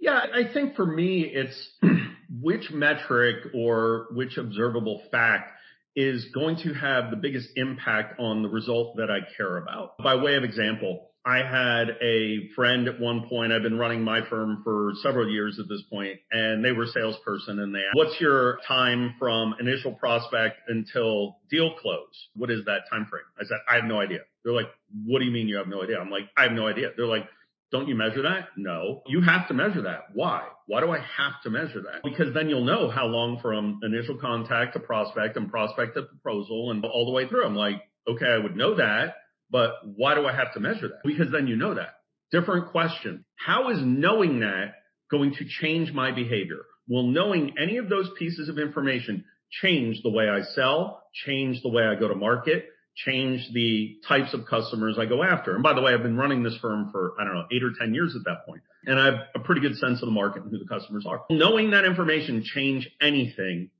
Yeah, 0.00 0.20
I 0.32 0.52
think 0.52 0.76
for 0.76 0.86
me, 0.86 1.22
it's 1.22 1.70
which 2.40 2.70
metric 2.70 3.36
or 3.54 4.06
which 4.12 4.36
observable 4.36 5.02
fact 5.10 5.52
is 5.96 6.26
going 6.32 6.56
to 6.56 6.72
have 6.74 7.10
the 7.10 7.16
biggest 7.16 7.48
impact 7.56 8.20
on 8.20 8.42
the 8.42 8.48
result 8.48 8.96
that 8.96 9.10
I 9.10 9.18
care 9.36 9.56
about. 9.56 9.98
By 9.98 10.14
way 10.14 10.36
of 10.36 10.44
example, 10.44 11.08
I 11.26 11.38
had 11.38 11.90
a 12.00 12.48
friend 12.54 12.88
at 12.88 13.00
one 13.00 13.28
point, 13.28 13.52
I've 13.52 13.62
been 13.62 13.78
running 13.78 14.02
my 14.02 14.20
firm 14.30 14.62
for 14.64 14.92
several 15.02 15.28
years 15.28 15.58
at 15.58 15.68
this 15.68 15.82
point, 15.90 16.20
and 16.30 16.64
they 16.64 16.72
were 16.72 16.84
a 16.84 16.88
salesperson 16.88 17.58
and 17.58 17.74
they 17.74 17.80
asked, 17.80 17.96
what's 17.96 18.20
your 18.20 18.60
time 18.66 19.14
from 19.18 19.56
initial 19.60 19.92
prospect 19.92 20.56
until 20.68 21.38
deal 21.50 21.74
close? 21.82 22.28
What 22.34 22.50
is 22.50 22.64
that 22.66 22.82
time 22.90 23.06
frame? 23.10 23.24
I 23.38 23.44
said, 23.44 23.58
I 23.70 23.74
have 23.74 23.84
no 23.84 24.00
idea. 24.00 24.20
They're 24.44 24.54
like, 24.54 24.68
what 25.04 25.18
do 25.18 25.26
you 25.26 25.32
mean 25.32 25.48
you 25.48 25.56
have 25.56 25.68
no 25.68 25.82
idea? 25.82 25.98
I'm 25.98 26.10
like, 26.10 26.30
I 26.36 26.44
have 26.44 26.52
no 26.52 26.66
idea. 26.66 26.90
They're 26.96 27.06
like, 27.06 27.28
don't 27.70 27.88
you 27.88 27.94
measure 27.94 28.22
that? 28.22 28.48
No. 28.56 29.02
You 29.06 29.20
have 29.20 29.48
to 29.48 29.54
measure 29.54 29.82
that. 29.82 30.06
Why? 30.14 30.46
Why 30.66 30.80
do 30.80 30.90
I 30.90 30.98
have 30.98 31.42
to 31.42 31.50
measure 31.50 31.82
that? 31.82 32.02
Because 32.02 32.32
then 32.34 32.48
you'll 32.48 32.64
know 32.64 32.90
how 32.90 33.06
long 33.06 33.38
from 33.40 33.80
initial 33.82 34.16
contact 34.16 34.74
to 34.74 34.80
prospect 34.80 35.36
and 35.36 35.50
prospect 35.50 35.94
to 35.94 36.02
proposal 36.02 36.70
and 36.70 36.84
all 36.84 37.06
the 37.06 37.12
way 37.12 37.28
through. 37.28 37.44
I'm 37.44 37.56
like, 37.56 37.82
okay, 38.08 38.26
I 38.26 38.38
would 38.38 38.56
know 38.56 38.76
that, 38.76 39.14
but 39.50 39.72
why 39.84 40.14
do 40.14 40.26
I 40.26 40.34
have 40.34 40.54
to 40.54 40.60
measure 40.60 40.88
that? 40.88 41.02
Because 41.04 41.30
then 41.30 41.46
you 41.46 41.56
know 41.56 41.74
that. 41.74 41.94
Different 42.30 42.70
question. 42.70 43.24
How 43.36 43.70
is 43.70 43.78
knowing 43.82 44.40
that 44.40 44.74
going 45.10 45.34
to 45.34 45.44
change 45.60 45.92
my 45.92 46.10
behavior? 46.10 46.60
Will 46.88 47.06
knowing 47.06 47.54
any 47.62 47.76
of 47.76 47.88
those 47.88 48.10
pieces 48.18 48.48
of 48.48 48.58
information 48.58 49.24
change 49.50 50.02
the 50.02 50.10
way 50.10 50.28
I 50.28 50.42
sell, 50.54 51.02
change 51.12 51.62
the 51.62 51.70
way 51.70 51.84
I 51.84 51.98
go 51.98 52.08
to 52.08 52.14
market, 52.14 52.66
change 53.04 53.48
the 53.52 53.96
types 54.08 54.34
of 54.34 54.44
customers 54.46 54.96
I 54.98 55.06
go 55.06 55.22
after. 55.22 55.54
And 55.54 55.62
by 55.62 55.72
the 55.72 55.80
way, 55.80 55.94
I've 55.94 56.02
been 56.02 56.16
running 56.16 56.42
this 56.42 56.56
firm 56.60 56.90
for, 56.90 57.14
I 57.20 57.24
don't 57.24 57.34
know, 57.34 57.46
eight 57.52 57.62
or 57.62 57.70
10 57.78 57.94
years 57.94 58.16
at 58.16 58.24
that 58.24 58.44
point, 58.44 58.62
And 58.86 58.98
I 58.98 59.04
have 59.06 59.14
a 59.36 59.38
pretty 59.38 59.60
good 59.60 59.76
sense 59.76 60.02
of 60.02 60.06
the 60.06 60.12
market 60.12 60.42
and 60.42 60.50
who 60.50 60.58
the 60.58 60.68
customers 60.68 61.06
are. 61.06 61.24
Knowing 61.30 61.70
that 61.70 61.84
information 61.84 62.42
change 62.42 62.90
anything 63.00 63.70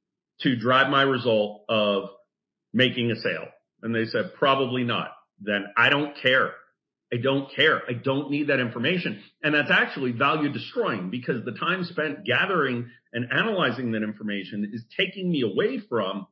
to 0.43 0.57
drive 0.57 0.89
my 0.89 1.03
result 1.03 1.65
of 1.69 2.11
making 2.73 3.11
a 3.11 3.17
sale. 3.17 3.47
And 3.83 3.95
they 3.95 4.05
said, 4.07 4.35
probably 4.39 4.85
not. 4.85 5.11
Then 5.41 5.67
I 5.77 5.89
don't 5.89 6.17
care. 6.21 6.53
I 7.13 7.17
don't 7.17 7.53
care. 7.55 7.83
I 7.89 7.95
don't 7.95 8.31
need 8.31 8.49
that 8.49 8.61
information. 8.61 9.23
And 9.43 9.55
that's 9.55 9.71
actually 9.71 10.13
value 10.13 10.53
destroying 10.53 11.11
because 11.11 11.45
the 11.45 11.53
time 11.53 11.85
spent 11.85 12.25
gathering 12.25 12.91
and 13.13 13.33
analyzing 13.33 13.93
that 13.93 14.03
information 14.03 14.71
is 14.73 14.85
taking 14.97 15.31
me 15.31 15.43
away 15.43 15.81
from 15.89 16.27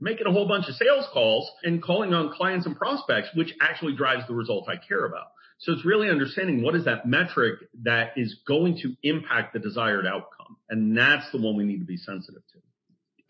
making 0.00 0.26
a 0.26 0.32
whole 0.32 0.46
bunch 0.46 0.68
of 0.68 0.74
sales 0.74 1.06
calls 1.12 1.50
and 1.62 1.82
calling 1.82 2.14
on 2.14 2.32
clients 2.32 2.66
and 2.66 2.76
prospects, 2.76 3.28
which 3.34 3.54
actually 3.60 3.94
drives 3.94 4.26
the 4.26 4.34
results 4.34 4.68
I 4.68 4.76
care 4.76 5.04
about. 5.04 5.26
So 5.60 5.72
it's 5.72 5.84
really 5.84 6.08
understanding 6.08 6.62
what 6.62 6.76
is 6.76 6.84
that 6.84 7.06
metric 7.06 7.58
that 7.82 8.12
is 8.16 8.36
going 8.46 8.78
to 8.82 8.94
impact 9.02 9.54
the 9.54 9.58
desired 9.58 10.06
outcome. 10.06 10.56
And 10.70 10.96
that's 10.96 11.30
the 11.32 11.38
one 11.38 11.56
we 11.56 11.64
need 11.64 11.80
to 11.80 11.84
be 11.84 11.96
sensitive 11.96 12.42
to. 12.52 12.58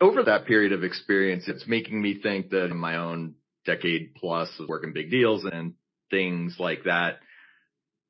Over 0.05 0.23
that 0.23 0.45
period 0.45 0.71
of 0.71 0.83
experience, 0.83 1.45
it's 1.47 1.67
making 1.67 2.01
me 2.01 2.19
think 2.21 2.51
that 2.51 2.65
in 2.65 2.77
my 2.77 2.97
own 2.97 3.35
decade 3.65 4.15
plus 4.15 4.49
of 4.59 4.69
working 4.69 4.93
big 4.93 5.09
deals 5.09 5.43
and 5.43 5.73
things 6.11 6.55
like 6.59 6.83
that, 6.85 7.19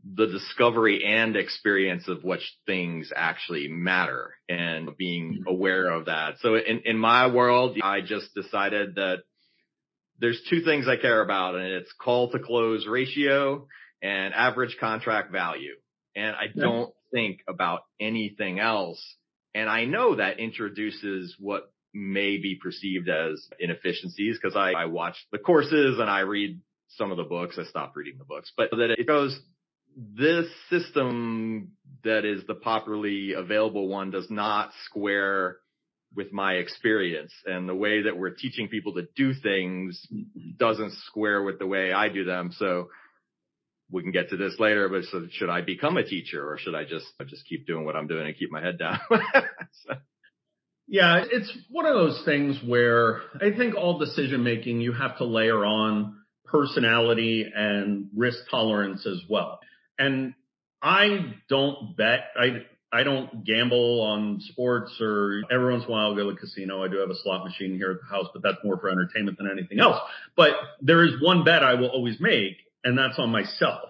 the 0.04 0.28
discovery 0.28 1.04
and 1.06 1.36
experience 1.36 2.08
of 2.08 2.24
which 2.24 2.58
things 2.66 3.12
actually 3.16 3.68
matter 3.68 4.34
and 4.48 4.96
being 4.98 5.40
mm-hmm. 5.40 5.50
aware 5.50 5.90
of 5.90 6.06
that. 6.06 6.36
So 6.40 6.56
in, 6.56 6.82
in 6.86 6.98
my 6.98 7.28
world, 7.28 7.78
I 7.84 8.02
just 8.02 8.34
decided 8.34 8.96
that 8.96 9.20
there's 10.20 10.42
two 10.50 10.62
things 10.62 10.88
I 10.88 10.98
care 10.98 11.22
about 11.22 11.56
and 11.56 11.66
it's 11.66 11.94
call 11.94 12.32
to 12.32 12.40
close 12.40 12.86
ratio 12.88 13.68
and 14.02 14.34
average 14.34 14.78
contract 14.80 15.32
value. 15.32 15.76
And 16.16 16.36
I 16.36 16.48
don't 16.54 16.94
think 17.14 17.42
about 17.48 17.82
anything 18.00 18.60
else. 18.60 19.02
And 19.54 19.70
I 19.70 19.86
know 19.86 20.16
that 20.16 20.40
introduces 20.40 21.36
what 21.40 21.72
may 21.94 22.38
be 22.38 22.60
perceived 22.62 23.10
as 23.10 23.48
inefficiencies 23.60 24.38
because 24.42 24.56
I, 24.56 24.72
I 24.72 24.86
watch 24.86 25.16
the 25.32 25.40
courses 25.40 26.00
and 26.00 26.10
I 26.10 26.22
read 26.22 26.60
some 26.90 27.12
of 27.12 27.18
the 27.18 27.24
books. 27.24 27.58
I 27.60 27.64
stopped 27.64 27.96
reading 27.96 28.18
the 28.18 28.26
books, 28.26 28.52
but 28.56 28.70
that 28.72 28.96
it 28.98 29.08
goes, 29.08 29.40
this 30.00 30.48
system 30.70 31.74
that 32.04 32.24
is 32.24 32.46
the 32.48 32.56
popularly 32.56 33.34
available 33.34 33.88
one 33.88 34.12
does 34.12 34.28
not 34.30 34.72
square 34.86 35.58
with 36.16 36.32
my 36.32 36.54
experience 36.54 37.34
and 37.46 37.68
the 37.68 37.76
way 37.76 38.04
that 38.04 38.18
we're 38.18 38.32
teaching 38.32 38.68
people 38.68 38.94
to 38.94 39.08
do 39.16 39.34
things 39.34 40.08
doesn't 40.58 40.94
square 41.08 41.44
with 41.44 41.60
the 41.60 41.68
way 41.68 41.92
I 41.92 42.10
do 42.10 42.24
them. 42.24 42.52
So 42.58 42.90
we 43.92 44.02
can 44.02 44.12
get 44.12 44.30
to 44.30 44.38
this 44.38 44.56
later, 44.58 44.88
but 44.88 45.04
so 45.06 45.28
should 45.32 45.50
I 45.50 45.62
become 45.62 45.98
a 45.98 46.04
teacher 46.04 46.50
or 46.50 46.58
should 46.58 46.76
I 46.76 46.84
just 46.86 47.06
just 47.28 47.46
keep 47.48 47.68
doing 47.68 47.86
what 47.86 47.96
I'm 47.96 48.08
doing 48.08 48.26
and 48.26 48.38
keep 48.38 48.52
my 48.52 48.62
head 48.62 48.80
down? 48.80 49.00
so. 49.12 49.96
Yeah, 50.88 51.24
it's 51.30 51.56
one 51.70 51.86
of 51.86 51.94
those 51.94 52.24
things 52.26 52.60
where 52.66 53.22
I 53.36 53.56
think 53.56 53.76
all 53.76 54.00
decision 54.00 54.44
making 54.44 54.82
you 54.82 54.94
have 54.94 55.18
to 55.18 55.26
layer 55.26 55.64
on 55.64 56.16
personality 56.46 57.46
and 57.54 58.08
risk 58.16 58.40
tolerance 58.50 59.06
as 59.06 59.22
well. 59.30 59.60
And 60.00 60.34
I 60.82 61.36
don't 61.50 61.96
bet. 61.96 62.32
I 62.36 62.64
I 62.92 63.04
don't 63.04 63.46
gamble 63.46 64.02
on 64.02 64.40
sports 64.42 64.98
or 65.00 65.44
every 65.52 65.72
once 65.72 65.84
in 65.84 65.90
a 65.90 65.92
while 65.92 66.06
I'll 66.08 66.16
go 66.16 66.28
to 66.28 66.34
the 66.34 66.40
casino. 66.40 66.84
I 66.84 66.88
do 66.88 66.98
have 66.98 67.10
a 67.10 67.16
slot 67.16 67.46
machine 67.46 67.76
here 67.76 67.92
at 67.92 67.98
the 68.00 68.08
house, 68.08 68.28
but 68.34 68.42
that's 68.42 68.58
more 68.64 68.80
for 68.80 68.90
entertainment 68.90 69.38
than 69.38 69.50
anything 69.52 69.80
else. 69.80 70.00
But 70.36 70.54
there 70.82 71.06
is 71.06 71.22
one 71.22 71.44
bet 71.44 71.62
I 71.64 71.76
will 71.76 71.90
always 71.90 72.20
make, 72.20 72.58
and 72.84 72.98
that's 72.98 73.20
on 73.20 73.30
myself. 73.30 73.90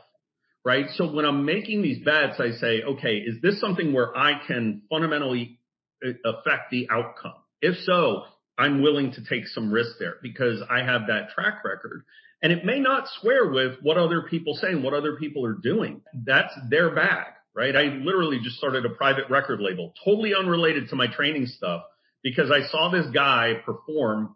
Right. 0.65 0.87
So 0.95 1.09
when 1.09 1.23
I'm 1.23 1.45
making 1.45 1.81
these 1.81 2.03
bets, 2.03 2.39
I 2.39 2.51
say, 2.51 2.81
okay, 2.83 3.17
is 3.17 3.41
this 3.41 3.61
something 3.61 3.93
where 3.93 4.15
I 4.15 4.41
can 4.45 4.81
fundamentally 4.89 5.57
uh, 6.05 6.09
affect 6.25 6.69
the 6.69 6.89
outcome? 6.91 7.35
If 7.61 7.77
so, 7.85 8.23
I'm 8.57 8.81
willing 8.81 9.13
to 9.13 9.23
take 9.23 9.47
some 9.47 9.71
risk 9.71 9.91
there 9.99 10.15
because 10.21 10.61
I 10.69 10.83
have 10.83 11.07
that 11.07 11.29
track 11.33 11.63
record. 11.63 12.03
And 12.41 12.53
it 12.53 12.63
may 12.63 12.79
not 12.79 13.07
square 13.09 13.49
with 13.49 13.79
what 13.81 13.97
other 13.97 14.21
people 14.21 14.55
say 14.55 14.69
and 14.69 14.83
what 14.83 14.93
other 14.93 15.17
people 15.17 15.45
are 15.45 15.53
doing. 15.53 16.01
That's 16.13 16.53
their 16.69 16.95
bag, 16.95 17.33
right? 17.53 17.75
I 17.75 17.83
literally 17.83 18.39
just 18.41 18.57
started 18.57 18.85
a 18.85 18.89
private 18.89 19.29
record 19.29 19.59
label, 19.59 19.93
totally 20.05 20.33
unrelated 20.33 20.89
to 20.89 20.95
my 20.95 21.07
training 21.07 21.47
stuff 21.47 21.83
because 22.23 22.49
I 22.51 22.67
saw 22.69 22.89
this 22.89 23.07
guy 23.13 23.53
perform 23.65 24.35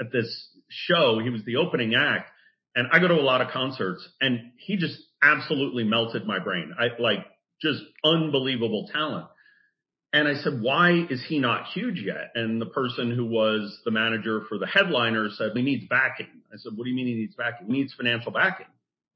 at 0.00 0.10
this 0.10 0.48
show. 0.68 1.18
He 1.22 1.30
was 1.30 1.44
the 1.44 1.56
opening 1.56 1.94
act 1.94 2.30
and 2.74 2.88
I 2.92 2.98
go 2.98 3.08
to 3.08 3.14
a 3.14 3.22
lot 3.22 3.40
of 3.40 3.48
concerts 3.48 4.08
and 4.20 4.52
he 4.56 4.76
just 4.76 4.98
absolutely 5.22 5.84
melted 5.84 6.26
my 6.26 6.38
brain. 6.38 6.72
I 6.78 7.00
like 7.00 7.26
just 7.60 7.82
unbelievable 8.04 8.88
talent. 8.92 9.26
And 10.12 10.26
I 10.26 10.34
said, 10.34 10.62
why 10.62 11.06
is 11.10 11.22
he 11.28 11.38
not 11.38 11.66
huge 11.66 12.00
yet? 12.00 12.32
And 12.34 12.60
the 12.60 12.66
person 12.66 13.14
who 13.14 13.26
was 13.26 13.78
the 13.84 13.90
manager 13.90 14.42
for 14.48 14.58
the 14.58 14.66
headliner 14.66 15.28
said, 15.30 15.52
he 15.54 15.62
needs 15.62 15.86
backing. 15.88 16.28
I 16.52 16.56
said, 16.56 16.72
what 16.76 16.84
do 16.84 16.90
you 16.90 16.96
mean 16.96 17.06
he 17.06 17.14
needs 17.14 17.34
backing? 17.34 17.66
He 17.66 17.72
needs 17.74 17.92
financial 17.92 18.32
backing. 18.32 18.66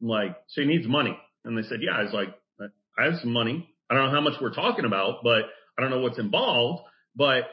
I'm 0.02 0.08
like, 0.08 0.36
so 0.48 0.60
he 0.60 0.66
needs 0.66 0.86
money. 0.86 1.18
And 1.44 1.56
they 1.56 1.62
said, 1.62 1.78
yeah. 1.80 1.92
I 1.92 2.02
was 2.02 2.12
like, 2.12 2.28
I 2.98 3.04
have 3.04 3.20
some 3.20 3.32
money. 3.32 3.70
I 3.88 3.94
don't 3.94 4.06
know 4.06 4.10
how 4.10 4.20
much 4.20 4.34
we're 4.40 4.54
talking 4.54 4.84
about, 4.84 5.22
but 5.22 5.44
I 5.78 5.80
don't 5.80 5.90
know 5.90 6.00
what's 6.00 6.18
involved, 6.18 6.82
but 7.16 7.44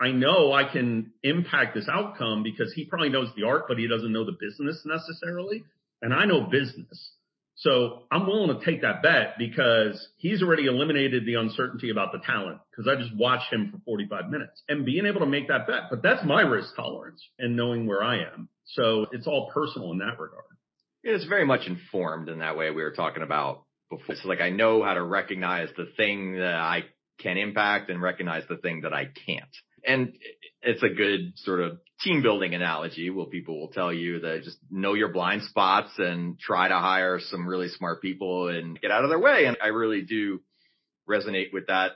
I 0.00 0.10
know 0.10 0.52
I 0.52 0.64
can 0.64 1.12
impact 1.22 1.74
this 1.74 1.88
outcome 1.88 2.42
because 2.42 2.72
he 2.72 2.86
probably 2.86 3.10
knows 3.10 3.28
the 3.36 3.44
art, 3.44 3.66
but 3.68 3.78
he 3.78 3.86
doesn't 3.86 4.12
know 4.12 4.24
the 4.24 4.36
business 4.40 4.82
necessarily. 4.84 5.62
And 6.02 6.12
I 6.12 6.24
know 6.24 6.48
business. 6.50 7.12
So 7.60 8.04
I'm 8.10 8.26
willing 8.26 8.58
to 8.58 8.64
take 8.64 8.80
that 8.82 9.02
bet 9.02 9.34
because 9.36 10.08
he's 10.16 10.42
already 10.42 10.64
eliminated 10.64 11.26
the 11.26 11.34
uncertainty 11.34 11.90
about 11.90 12.10
the 12.10 12.18
talent 12.18 12.58
because 12.70 12.90
I 12.90 12.98
just 12.98 13.14
watched 13.14 13.52
him 13.52 13.70
for 13.70 13.78
45 13.84 14.30
minutes 14.30 14.62
and 14.66 14.86
being 14.86 15.04
able 15.04 15.20
to 15.20 15.26
make 15.26 15.48
that 15.48 15.66
bet. 15.66 15.90
But 15.90 16.02
that's 16.02 16.24
my 16.24 16.40
risk 16.40 16.74
tolerance 16.74 17.22
and 17.38 17.56
knowing 17.56 17.86
where 17.86 18.02
I 18.02 18.20
am. 18.20 18.48
So 18.64 19.06
it's 19.12 19.26
all 19.26 19.50
personal 19.52 19.92
in 19.92 19.98
that 19.98 20.18
regard. 20.18 20.44
It's 21.02 21.26
very 21.26 21.44
much 21.44 21.66
informed 21.66 22.30
in 22.30 22.38
that 22.38 22.56
way 22.56 22.70
we 22.70 22.82
were 22.82 22.92
talking 22.92 23.22
about 23.22 23.64
before. 23.90 24.14
So 24.16 24.28
like 24.28 24.40
I 24.40 24.48
know 24.48 24.82
how 24.82 24.94
to 24.94 25.02
recognize 25.02 25.68
the 25.76 25.88
thing 25.98 26.36
that 26.36 26.54
I 26.54 26.84
can 27.18 27.36
impact 27.36 27.90
and 27.90 28.00
recognize 28.00 28.44
the 28.48 28.56
thing 28.56 28.82
that 28.82 28.94
I 28.94 29.04
can't. 29.04 29.56
And 29.86 30.12
it's 30.62 30.82
a 30.82 30.88
good 30.88 31.32
sort 31.36 31.60
of 31.60 31.78
team 32.00 32.22
building 32.22 32.54
analogy 32.54 33.10
where 33.10 33.26
people 33.26 33.58
will 33.58 33.68
tell 33.68 33.92
you 33.92 34.20
that 34.20 34.42
just 34.44 34.58
know 34.70 34.94
your 34.94 35.08
blind 35.08 35.42
spots 35.42 35.90
and 35.98 36.38
try 36.38 36.68
to 36.68 36.78
hire 36.78 37.18
some 37.20 37.46
really 37.46 37.68
smart 37.68 38.02
people 38.02 38.48
and 38.48 38.80
get 38.80 38.90
out 38.90 39.04
of 39.04 39.10
their 39.10 39.18
way. 39.18 39.44
And 39.46 39.56
I 39.62 39.68
really 39.68 40.02
do 40.02 40.40
resonate 41.08 41.52
with 41.52 41.66
that 41.66 41.92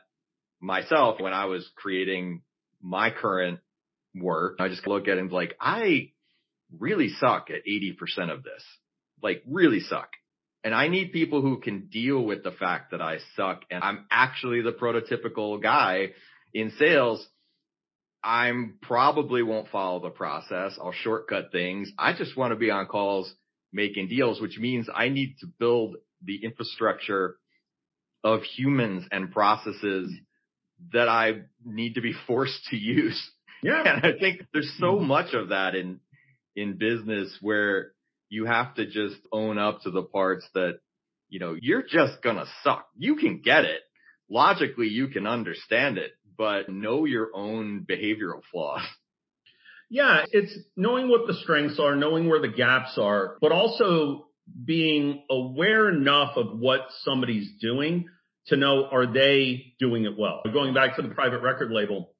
myself 0.60 1.20
when 1.20 1.32
I 1.32 1.46
was 1.46 1.68
creating 1.76 2.42
my 2.82 3.10
current 3.10 3.60
work. 4.14 4.56
I 4.60 4.68
just 4.68 4.86
look 4.86 5.08
at 5.08 5.16
it 5.16 5.18
and 5.18 5.32
like, 5.32 5.56
I 5.60 6.12
really 6.78 7.08
suck 7.08 7.48
at 7.50 7.66
80% 7.66 8.32
of 8.32 8.42
this, 8.42 8.64
like 9.22 9.42
really 9.46 9.80
suck. 9.80 10.08
And 10.62 10.74
I 10.74 10.88
need 10.88 11.12
people 11.12 11.42
who 11.42 11.60
can 11.60 11.88
deal 11.88 12.24
with 12.24 12.42
the 12.42 12.50
fact 12.50 12.92
that 12.92 13.02
I 13.02 13.18
suck 13.36 13.62
and 13.70 13.84
I'm 13.84 14.06
actually 14.10 14.62
the 14.62 14.72
prototypical 14.72 15.62
guy 15.62 16.12
in 16.54 16.70
sales 16.78 17.26
I'm 18.24 18.78
probably 18.80 19.42
won't 19.42 19.68
follow 19.68 20.00
the 20.00 20.10
process. 20.10 20.78
I'll 20.80 20.92
shortcut 20.92 21.52
things. 21.52 21.92
I 21.98 22.14
just 22.16 22.36
want 22.36 22.52
to 22.52 22.56
be 22.56 22.70
on 22.70 22.86
calls 22.86 23.32
making 23.72 24.08
deals, 24.08 24.40
which 24.40 24.56
means 24.58 24.88
I 24.92 25.10
need 25.10 25.36
to 25.40 25.46
build 25.46 25.96
the 26.24 26.42
infrastructure 26.42 27.36
of 28.22 28.42
humans 28.42 29.04
and 29.12 29.30
processes 29.30 30.10
that 30.92 31.08
I 31.08 31.42
need 31.64 31.94
to 31.94 32.00
be 32.00 32.14
forced 32.26 32.64
to 32.70 32.76
use. 32.76 33.30
Yeah. 33.62 33.82
And 33.84 34.04
I 34.04 34.18
think 34.18 34.46
there's 34.52 34.72
so 34.78 34.96
mm-hmm. 34.96 35.06
much 35.06 35.34
of 35.34 35.50
that 35.50 35.74
in, 35.74 36.00
in 36.56 36.78
business 36.78 37.36
where 37.42 37.92
you 38.30 38.46
have 38.46 38.74
to 38.76 38.86
just 38.86 39.16
own 39.32 39.58
up 39.58 39.82
to 39.82 39.90
the 39.90 40.02
parts 40.02 40.48
that, 40.54 40.78
you 41.28 41.40
know, 41.40 41.56
you're 41.60 41.82
just 41.82 42.22
going 42.22 42.36
to 42.36 42.46
suck. 42.62 42.86
You 42.96 43.16
can 43.16 43.40
get 43.42 43.64
it. 43.64 43.80
Logically, 44.30 44.88
you 44.88 45.08
can 45.08 45.26
understand 45.26 45.98
it, 45.98 46.12
but 46.36 46.68
know 46.68 47.04
your 47.04 47.30
own 47.34 47.86
behavioral 47.88 48.40
flaws. 48.50 48.82
Yeah, 49.90 50.24
it's 50.32 50.56
knowing 50.76 51.08
what 51.08 51.26
the 51.26 51.34
strengths 51.34 51.78
are, 51.78 51.94
knowing 51.94 52.28
where 52.28 52.40
the 52.40 52.48
gaps 52.48 52.98
are, 52.98 53.36
but 53.40 53.52
also 53.52 54.26
being 54.64 55.22
aware 55.30 55.88
enough 55.88 56.36
of 56.36 56.58
what 56.58 56.80
somebody's 57.02 57.48
doing 57.60 58.08
to 58.46 58.56
know 58.56 58.86
are 58.90 59.06
they 59.06 59.74
doing 59.78 60.04
it 60.04 60.18
well. 60.18 60.42
Going 60.52 60.74
back 60.74 60.96
to 60.96 61.02
the 61.02 61.08
private 61.08 61.42
record 61.42 61.70
label, 61.70 62.10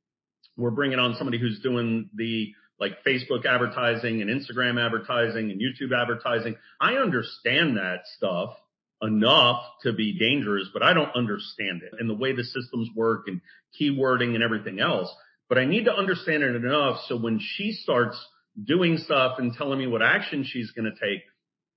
we're 0.56 0.70
bringing 0.70 0.98
on 0.98 1.16
somebody 1.16 1.38
who's 1.38 1.60
doing 1.60 2.10
the 2.14 2.52
like 2.78 3.04
Facebook 3.06 3.44
advertising 3.44 4.20
and 4.20 4.30
Instagram 4.30 4.84
advertising 4.84 5.50
and 5.50 5.60
YouTube 5.60 5.96
advertising. 5.96 6.56
I 6.80 6.94
understand 6.94 7.76
that 7.76 8.00
stuff 8.16 8.54
enough 9.04 9.62
to 9.82 9.92
be 9.92 10.18
dangerous, 10.18 10.68
but 10.72 10.82
I 10.82 10.94
don't 10.94 11.14
understand 11.14 11.82
it 11.82 11.92
and 11.98 12.08
the 12.08 12.14
way 12.14 12.34
the 12.34 12.44
systems 12.44 12.88
work 12.96 13.24
and 13.26 13.40
keywording 13.80 14.34
and 14.34 14.42
everything 14.42 14.80
else. 14.80 15.14
But 15.48 15.58
I 15.58 15.66
need 15.66 15.84
to 15.84 15.92
understand 15.94 16.42
it 16.42 16.56
enough 16.56 17.00
so 17.06 17.16
when 17.16 17.38
she 17.38 17.72
starts 17.72 18.16
doing 18.62 18.98
stuff 18.98 19.38
and 19.38 19.52
telling 19.52 19.78
me 19.78 19.86
what 19.86 20.02
action 20.02 20.44
she's 20.44 20.70
going 20.70 20.90
to 20.90 21.06
take, 21.06 21.22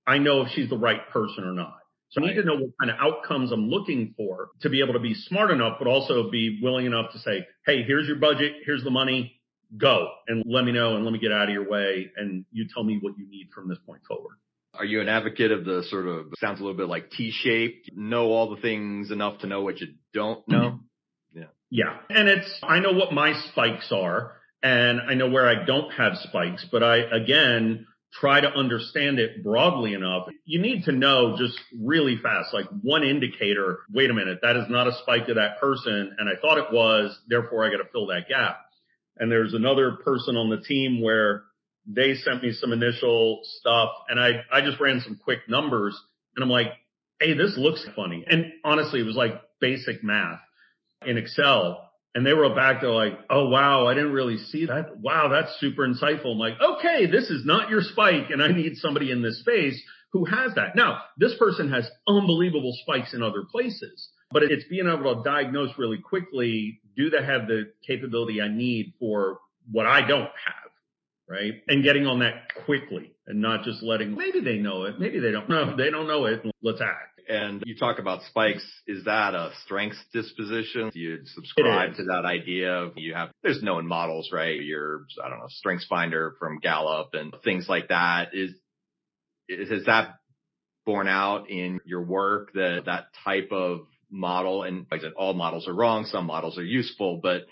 I 0.06 0.18
know 0.18 0.42
if 0.42 0.48
she's 0.54 0.70
the 0.70 0.78
right 0.78 1.08
person 1.12 1.44
or 1.44 1.52
not. 1.52 1.78
So 2.10 2.22
I 2.22 2.28
need 2.28 2.36
to 2.36 2.44
know 2.44 2.54
what 2.54 2.70
kind 2.80 2.90
of 2.90 2.96
outcomes 2.98 3.52
I'm 3.52 3.68
looking 3.68 4.14
for 4.16 4.48
to 4.62 4.70
be 4.70 4.80
able 4.82 4.94
to 4.94 4.98
be 4.98 5.12
smart 5.12 5.50
enough, 5.50 5.76
but 5.78 5.86
also 5.86 6.30
be 6.30 6.58
willing 6.62 6.86
enough 6.86 7.12
to 7.12 7.18
say, 7.18 7.46
Hey, 7.66 7.82
here's 7.82 8.06
your 8.06 8.16
budget. 8.16 8.52
Here's 8.64 8.82
the 8.82 8.90
money. 8.90 9.38
Go 9.76 10.08
and 10.26 10.42
let 10.46 10.64
me 10.64 10.72
know 10.72 10.96
and 10.96 11.04
let 11.04 11.12
me 11.12 11.18
get 11.18 11.32
out 11.32 11.48
of 11.48 11.52
your 11.52 11.68
way. 11.68 12.10
And 12.16 12.46
you 12.50 12.66
tell 12.72 12.82
me 12.82 12.98
what 13.02 13.18
you 13.18 13.28
need 13.28 13.48
from 13.54 13.68
this 13.68 13.76
point 13.84 14.00
forward. 14.08 14.36
Are 14.78 14.84
you 14.84 15.00
an 15.00 15.08
advocate 15.08 15.50
of 15.50 15.64
the 15.64 15.82
sort 15.88 16.06
of 16.06 16.26
sounds 16.38 16.60
a 16.60 16.62
little 16.62 16.76
bit 16.76 16.88
like 16.88 17.10
T-shaped, 17.10 17.90
know 17.96 18.26
all 18.26 18.54
the 18.54 18.60
things 18.60 19.10
enough 19.10 19.40
to 19.40 19.48
know 19.48 19.62
what 19.62 19.80
you 19.80 19.88
don't 20.14 20.46
know? 20.48 20.80
Mm-hmm. 21.34 21.40
Yeah. 21.40 21.44
Yeah. 21.70 21.96
And 22.10 22.28
it's, 22.28 22.60
I 22.62 22.78
know 22.78 22.92
what 22.92 23.12
my 23.12 23.32
spikes 23.50 23.90
are 23.90 24.36
and 24.62 25.00
I 25.00 25.14
know 25.14 25.28
where 25.28 25.48
I 25.48 25.64
don't 25.64 25.90
have 25.92 26.12
spikes, 26.16 26.64
but 26.70 26.82
I, 26.82 26.98
again, 26.98 27.86
try 28.12 28.40
to 28.40 28.48
understand 28.48 29.18
it 29.18 29.42
broadly 29.42 29.94
enough. 29.94 30.28
You 30.44 30.60
need 30.62 30.84
to 30.84 30.92
know 30.92 31.36
just 31.36 31.58
really 31.78 32.16
fast, 32.16 32.54
like 32.54 32.66
one 32.82 33.02
indicator. 33.02 33.80
Wait 33.92 34.10
a 34.10 34.14
minute. 34.14 34.38
That 34.42 34.56
is 34.56 34.64
not 34.68 34.86
a 34.86 34.96
spike 35.02 35.26
to 35.26 35.34
that 35.34 35.60
person. 35.60 36.16
And 36.18 36.28
I 36.28 36.40
thought 36.40 36.58
it 36.58 36.72
was, 36.72 37.18
therefore 37.28 37.66
I 37.66 37.70
got 37.70 37.78
to 37.78 37.90
fill 37.92 38.06
that 38.06 38.28
gap. 38.28 38.60
And 39.18 39.30
there's 39.30 39.54
another 39.54 39.98
person 40.04 40.36
on 40.36 40.48
the 40.48 40.60
team 40.60 41.02
where 41.02 41.42
they 41.88 42.14
sent 42.14 42.42
me 42.42 42.52
some 42.52 42.72
initial 42.72 43.40
stuff 43.42 43.90
and 44.08 44.20
I, 44.20 44.44
I 44.52 44.60
just 44.60 44.78
ran 44.78 45.00
some 45.00 45.18
quick 45.22 45.40
numbers 45.48 45.98
and 46.36 46.42
I'm 46.42 46.50
like, 46.50 46.68
Hey, 47.20 47.34
this 47.34 47.56
looks 47.56 47.84
funny. 47.96 48.24
And 48.28 48.52
honestly, 48.64 49.00
it 49.00 49.06
was 49.06 49.16
like 49.16 49.32
basic 49.60 50.04
math 50.04 50.40
in 51.04 51.16
Excel. 51.18 51.84
And 52.14 52.24
they 52.24 52.32
wrote 52.32 52.56
back, 52.56 52.80
they're 52.80 52.90
like, 52.90 53.18
oh, 53.28 53.48
wow, 53.48 53.86
I 53.86 53.94
didn't 53.94 54.12
really 54.12 54.38
see 54.38 54.66
that. 54.66 54.98
Wow, 54.98 55.28
that's 55.28 55.58
super 55.60 55.86
insightful. 55.86 56.32
I'm 56.32 56.38
like, 56.38 56.54
okay, 56.60 57.06
this 57.06 57.30
is 57.30 57.44
not 57.44 57.70
your 57.70 57.82
spike. 57.82 58.30
And 58.30 58.42
I 58.42 58.48
need 58.48 58.76
somebody 58.76 59.10
in 59.10 59.22
this 59.22 59.40
space 59.40 59.80
who 60.12 60.24
has 60.24 60.54
that. 60.54 60.74
Now, 60.74 61.02
this 61.18 61.34
person 61.38 61.70
has 61.70 61.88
unbelievable 62.06 62.76
spikes 62.82 63.14
in 63.14 63.22
other 63.22 63.42
places, 63.50 64.08
but 64.30 64.42
it's 64.42 64.64
being 64.68 64.88
able 64.88 65.16
to 65.16 65.22
diagnose 65.22 65.70
really 65.76 65.98
quickly. 65.98 66.80
Do 66.96 67.10
they 67.10 67.22
have 67.22 67.46
the 67.46 67.72
capability 67.86 68.40
I 68.40 68.48
need 68.48 68.94
for 68.98 69.38
what 69.70 69.86
I 69.86 70.00
don't 70.00 70.22
have? 70.22 70.67
Right. 71.28 71.62
And 71.68 71.84
getting 71.84 72.06
on 72.06 72.20
that 72.20 72.54
quickly 72.64 73.12
and 73.26 73.40
not 73.42 73.62
just 73.62 73.82
letting, 73.82 74.16
maybe 74.16 74.40
they 74.40 74.56
know 74.56 74.84
it. 74.84 74.98
Maybe 74.98 75.20
they 75.20 75.30
don't 75.30 75.48
know. 75.48 75.74
They 75.76 75.90
don't 75.90 76.08
know 76.08 76.24
it. 76.24 76.42
Let's 76.62 76.80
act. 76.80 77.20
And 77.28 77.62
you 77.66 77.76
talk 77.76 77.98
about 77.98 78.22
spikes. 78.22 78.64
Is 78.86 79.04
that 79.04 79.34
a 79.34 79.50
strengths 79.64 80.02
disposition? 80.14 80.90
Do 80.92 80.98
you 80.98 81.18
subscribe 81.26 81.96
to 81.96 82.04
that 82.04 82.24
idea 82.24 82.72
of 82.72 82.92
you 82.96 83.12
have, 83.12 83.30
there's 83.42 83.62
known 83.62 83.86
models, 83.86 84.30
right? 84.32 84.58
Your, 84.58 85.04
I 85.22 85.28
don't 85.28 85.38
know, 85.38 85.48
strengths 85.48 85.84
finder 85.84 86.34
from 86.38 86.58
Gallup 86.60 87.10
and 87.12 87.34
things 87.44 87.66
like 87.68 87.88
that. 87.88 88.30
Is, 88.32 88.52
is 89.48 89.84
that 89.84 90.14
borne 90.86 91.08
out 91.08 91.50
in 91.50 91.80
your 91.84 92.02
work 92.02 92.54
that 92.54 92.84
that 92.86 93.08
type 93.22 93.50
of 93.52 93.80
model 94.10 94.62
and 94.62 94.86
like 94.90 95.00
I 95.00 95.04
said, 95.04 95.12
all 95.18 95.34
models 95.34 95.68
are 95.68 95.74
wrong. 95.74 96.06
Some 96.06 96.24
models 96.24 96.56
are 96.56 96.64
useful, 96.64 97.20
but 97.22 97.42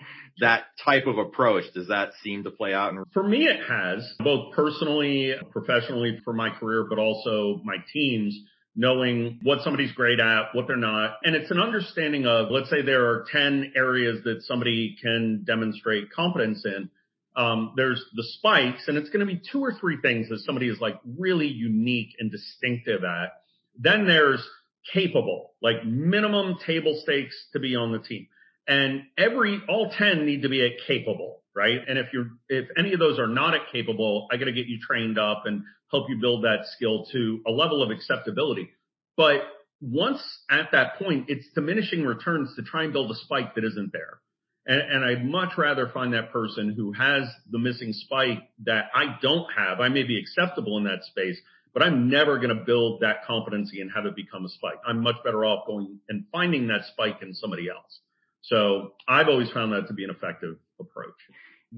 that 0.40 0.64
type 0.84 1.06
of 1.06 1.18
approach, 1.18 1.64
does 1.74 1.88
that 1.88 2.10
seem 2.22 2.44
to 2.44 2.50
play 2.50 2.74
out? 2.74 2.92
For 3.12 3.22
me, 3.22 3.44
it 3.44 3.60
has 3.68 4.14
both 4.18 4.54
personally, 4.54 5.34
professionally 5.50 6.20
for 6.24 6.32
my 6.32 6.50
career, 6.50 6.86
but 6.88 6.98
also 6.98 7.60
my 7.64 7.76
teams 7.92 8.38
knowing 8.76 9.40
what 9.42 9.62
somebody's 9.62 9.92
great 9.92 10.20
at, 10.20 10.54
what 10.54 10.66
they're 10.66 10.76
not. 10.76 11.16
And 11.24 11.34
it's 11.34 11.50
an 11.50 11.58
understanding 11.58 12.26
of, 12.26 12.50
let's 12.50 12.68
say 12.68 12.82
there 12.82 13.06
are 13.06 13.24
10 13.32 13.72
areas 13.74 14.22
that 14.24 14.42
somebody 14.42 14.96
can 15.02 15.44
demonstrate 15.44 16.12
competence 16.12 16.64
in. 16.66 16.90
Um, 17.34 17.72
there's 17.76 18.02
the 18.14 18.24
spikes 18.38 18.86
and 18.86 18.98
it's 18.98 19.08
going 19.08 19.26
to 19.26 19.32
be 19.32 19.40
two 19.50 19.64
or 19.64 19.72
three 19.72 19.98
things 20.00 20.28
that 20.28 20.40
somebody 20.40 20.68
is 20.68 20.78
like 20.78 21.00
really 21.18 21.46
unique 21.46 22.10
and 22.18 22.30
distinctive 22.30 23.02
at. 23.02 23.32
Then 23.78 24.06
there's 24.06 24.46
capable, 24.92 25.54
like 25.62 25.84
minimum 25.84 26.56
table 26.66 27.00
stakes 27.02 27.34
to 27.54 27.58
be 27.58 27.76
on 27.76 27.92
the 27.92 27.98
team. 27.98 28.28
And 28.68 29.02
every, 29.16 29.60
all 29.68 29.90
10 29.90 30.26
need 30.26 30.42
to 30.42 30.48
be 30.48 30.64
at 30.64 30.86
capable, 30.86 31.42
right? 31.54 31.80
And 31.86 31.98
if 31.98 32.06
you're, 32.12 32.30
if 32.48 32.68
any 32.76 32.92
of 32.92 32.98
those 32.98 33.18
are 33.18 33.28
not 33.28 33.54
at 33.54 33.62
capable, 33.70 34.26
I 34.32 34.36
got 34.36 34.46
to 34.46 34.52
get 34.52 34.66
you 34.66 34.78
trained 34.80 35.18
up 35.18 35.42
and 35.46 35.62
help 35.90 36.08
you 36.08 36.18
build 36.20 36.44
that 36.44 36.66
skill 36.74 37.06
to 37.12 37.40
a 37.46 37.50
level 37.50 37.82
of 37.82 37.90
acceptability. 37.90 38.70
But 39.16 39.42
once 39.80 40.20
at 40.50 40.72
that 40.72 40.96
point, 40.98 41.26
it's 41.28 41.46
diminishing 41.54 42.04
returns 42.04 42.54
to 42.56 42.62
try 42.62 42.84
and 42.84 42.92
build 42.92 43.10
a 43.10 43.14
spike 43.14 43.54
that 43.54 43.64
isn't 43.64 43.92
there. 43.92 44.18
And, 44.66 44.80
and, 44.80 45.04
I'd 45.04 45.24
much 45.24 45.56
rather 45.56 45.88
find 45.88 46.12
that 46.14 46.32
person 46.32 46.74
who 46.76 46.92
has 46.92 47.22
the 47.50 47.58
missing 47.58 47.92
spike 47.92 48.42
that 48.64 48.86
I 48.92 49.16
don't 49.22 49.46
have. 49.56 49.78
I 49.78 49.88
may 49.88 50.02
be 50.02 50.18
acceptable 50.18 50.76
in 50.76 50.84
that 50.84 51.04
space, 51.04 51.38
but 51.72 51.84
I'm 51.84 52.08
never 52.08 52.38
going 52.38 52.56
to 52.56 52.64
build 52.64 53.02
that 53.02 53.24
competency 53.26 53.80
and 53.80 53.92
have 53.94 54.06
it 54.06 54.16
become 54.16 54.44
a 54.44 54.48
spike. 54.48 54.80
I'm 54.84 55.02
much 55.02 55.16
better 55.22 55.44
off 55.44 55.68
going 55.68 56.00
and 56.08 56.24
finding 56.32 56.66
that 56.66 56.86
spike 56.92 57.18
in 57.22 57.32
somebody 57.32 57.68
else. 57.68 58.00
So 58.46 58.92
I've 59.08 59.28
always 59.28 59.50
found 59.50 59.72
that 59.72 59.88
to 59.88 59.94
be 59.94 60.04
an 60.04 60.10
effective 60.10 60.56
approach. 60.80 61.14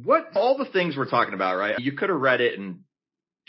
What 0.04 0.30
all 0.34 0.58
the 0.58 0.66
things 0.66 0.96
we're 0.96 1.08
talking 1.08 1.34
about, 1.34 1.56
right? 1.56 1.78
You 1.78 1.92
could 1.92 2.10
have 2.10 2.20
read 2.20 2.40
it 2.40 2.58
in 2.58 2.80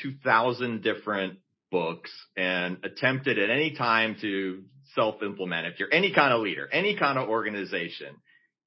2000 0.01 0.82
different 0.82 1.39
books 1.71 2.12
and 2.38 2.77
attempted 2.84 3.38
at 3.38 3.49
any 3.49 3.75
time 3.75 4.15
to 4.21 4.63
self 4.95 5.21
implement. 5.21 5.67
If 5.67 5.79
you're 5.79 5.93
any 5.93 6.13
kind 6.13 6.34
of 6.34 6.41
leader, 6.41 6.67
any 6.71 6.95
kind 6.97 7.19
of 7.19 7.29
organization, 7.29 8.15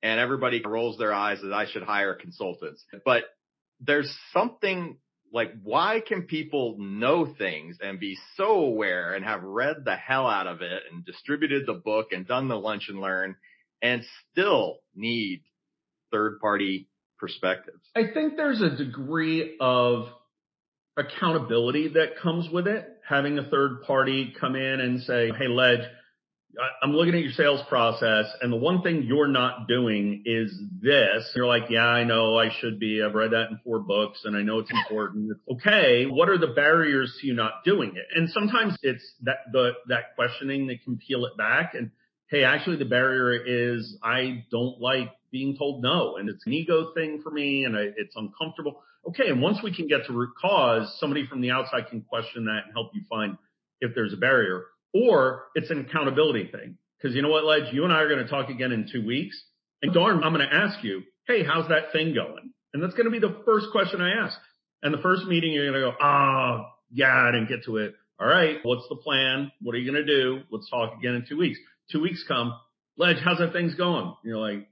and 0.03 0.21
everybody 0.21 0.61
rolls 0.65 0.99
their 0.99 1.13
eyes 1.13 1.39
that 1.43 1.53
I 1.53 1.67
should 1.67 1.83
hire 1.83 2.15
consultants. 2.15 2.85
But 3.05 3.25
there's 3.81 4.15
something 4.33 4.99
like, 5.33 5.53
why 5.63 6.03
can 6.07 6.23
people 6.23 6.77
know 6.79 7.35
things 7.39 7.79
and 7.81 7.99
be 7.99 8.19
so 8.37 8.51
aware 8.65 9.15
and 9.15 9.25
have 9.25 9.43
read 9.43 9.85
the 9.85 9.97
hell 9.97 10.27
out 10.27 10.47
of 10.47 10.61
it 10.61 10.83
and 10.91 11.05
distributed 11.05 11.67
the 11.67 11.75
book 11.75 12.09
and 12.13 12.27
done 12.27 12.49
the 12.49 12.59
lunch 12.59 12.89
and 12.89 13.01
learn 13.01 13.37
and 13.83 14.03
still 14.31 14.79
need 14.95 15.43
third 16.11 16.39
party 16.41 16.89
perspectives? 17.19 17.83
I 17.97 18.05
think 18.15 18.37
there's 18.37 18.63
a 18.63 18.71
degree 18.71 19.57
of 19.61 20.07
accountability 20.97 21.89
that 21.95 22.19
comes 22.23 22.49
with 22.51 22.67
it. 22.67 22.87
Having 23.09 23.39
a 23.39 23.49
third 23.49 23.83
party 23.83 24.33
come 24.39 24.55
in 24.55 24.81
and 24.81 25.03
say, 25.03 25.31
Hey, 25.37 25.49
Ledge, 25.49 25.81
I'm 26.83 26.93
looking 26.93 27.15
at 27.15 27.23
your 27.23 27.33
sales 27.33 27.63
process 27.69 28.27
and 28.43 28.53
the 28.53 28.57
one 28.59 28.83
thing 28.83 29.05
you're 29.05 29.27
not 29.27 29.69
doing 29.69 30.23
is 30.27 30.53
this. 30.83 31.33
You're 31.35 31.47
like, 31.47 31.71
yeah, 31.71 31.87
I 31.87 32.05
know 32.05 32.39
I 32.39 32.51
should 32.61 32.79
be. 32.79 33.03
I've 33.03 33.15
read 33.15 33.31
that 33.31 33.49
in 33.51 33.59
four 33.65 33.79
books 33.79 34.21
and 34.25 34.37
I 34.37 34.43
know 34.43 34.59
it's 34.59 34.71
important. 34.91 35.33
okay. 35.51 36.05
What 36.05 36.29
are 36.29 36.37
the 36.37 36.49
barriers 36.49 37.17
to 37.21 37.27
you 37.27 37.35
not 37.35 37.65
doing 37.65 37.93
it? 37.97 38.05
And 38.15 38.29
sometimes 38.29 38.77
it's 38.83 39.03
that, 39.23 39.39
the, 39.51 39.71
that 39.89 40.15
questioning 40.15 40.67
that 40.67 40.85
can 40.85 40.99
peel 40.99 41.25
it 41.25 41.37
back 41.39 41.73
and, 41.75 41.91
Hey, 42.33 42.45
actually 42.45 42.77
the 42.77 42.87
barrier 42.87 43.45
is 43.45 43.95
I 44.03 44.47
don't 44.51 44.81
like 44.81 45.11
being 45.31 45.55
told 45.55 45.83
no 45.83 46.17
and 46.17 46.31
it's 46.31 46.47
an 46.47 46.55
ego 46.55 46.91
thing 46.95 47.21
for 47.23 47.31
me 47.31 47.65
and 47.65 47.77
I, 47.77 47.89
it's 47.95 48.17
uncomfortable. 48.17 48.83
Okay. 49.07 49.29
And 49.29 49.43
once 49.43 49.59
we 49.63 49.77
can 49.77 49.87
get 49.87 50.07
to 50.07 50.15
root 50.15 50.31
cause, 50.41 50.97
somebody 50.99 51.27
from 51.27 51.43
the 51.43 51.51
outside 51.51 51.89
can 51.91 52.01
question 52.01 52.47
that 52.47 52.63
and 52.65 52.73
help 52.73 52.93
you 52.95 53.03
find 53.11 53.37
if 53.83 53.95
there's 53.95 54.15
a 54.15 54.17
barrier 54.17 54.63
or 54.95 55.49
it's 55.55 55.71
an 55.71 55.81
accountability 55.81 56.51
thing. 56.51 56.79
Cause 57.03 57.13
you 57.13 57.21
know 57.21 57.29
what, 57.29 57.45
Ledge, 57.45 57.71
you 57.71 57.85
and 57.85 57.93
I 57.93 57.97
are 57.97 58.09
going 58.09 58.25
to 58.25 58.31
talk 58.31 58.49
again 58.49 58.73
in 58.73 58.89
two 58.91 59.05
weeks 59.05 59.39
and 59.83 59.93
darn, 59.93 60.25
I'm 60.25 60.33
going 60.33 60.49
to 60.49 60.55
ask 60.55 60.83
you, 60.83 61.03
Hey, 61.29 61.45
how's 61.45 61.69
that 61.69 61.93
thing 61.93 62.15
going? 62.15 62.51
And 62.73 62.83
that's 62.83 62.95
going 62.95 63.05
to 63.05 63.11
be 63.11 63.19
the 63.19 63.43
first 63.45 63.67
question 63.73 64.01
I 64.01 64.25
ask. 64.25 64.39
And 64.83 64.95
the 64.95 65.03
first 65.03 65.27
meeting, 65.27 65.53
you're 65.53 65.71
going 65.71 65.85
to 65.85 65.91
go, 65.91 65.97
Ah, 66.01 66.63
oh, 66.63 66.67
yeah, 66.91 67.13
I 67.13 67.31
didn't 67.31 67.51
get 67.51 67.65
to 67.67 67.77
it. 67.77 67.95
All 68.19 68.27
right. 68.27 68.57
What's 68.63 68.89
the 68.89 68.97
plan? 68.97 69.53
What 69.61 69.75
are 69.75 69.79
you 69.79 69.91
going 69.91 70.07
to 70.07 70.11
do? 70.11 70.43
Let's 70.51 70.71
talk 70.71 70.97
again 70.97 71.15
in 71.15 71.27
two 71.29 71.37
weeks. 71.37 71.59
Two 71.93 72.01
weeks 72.01 72.25
come. 72.27 72.55
Ledge, 72.97 73.19
how's 73.23 73.39
that 73.39 73.53
thing's 73.53 73.75
going? 73.75 74.15
You're 74.25 74.39
like, 74.39 74.67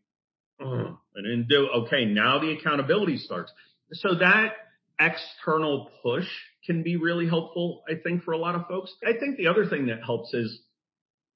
oh, 0.60 0.98
I 1.16 1.20
didn't 1.22 1.48
do. 1.48 1.68
Okay. 1.86 2.06
Now 2.06 2.38
the 2.38 2.52
accountability 2.52 3.18
starts. 3.18 3.52
So 3.92 4.14
that 4.16 4.52
external 4.98 5.90
push 6.02 6.26
can 6.66 6.82
be 6.82 6.96
really 6.96 7.28
helpful, 7.28 7.82
I 7.88 7.94
think, 8.02 8.22
for 8.22 8.32
a 8.32 8.38
lot 8.38 8.54
of 8.54 8.66
folks. 8.68 8.92
I 9.04 9.18
think 9.18 9.36
the 9.36 9.48
other 9.48 9.66
thing 9.66 9.86
that 9.86 10.04
helps 10.04 10.32
is 10.34 10.60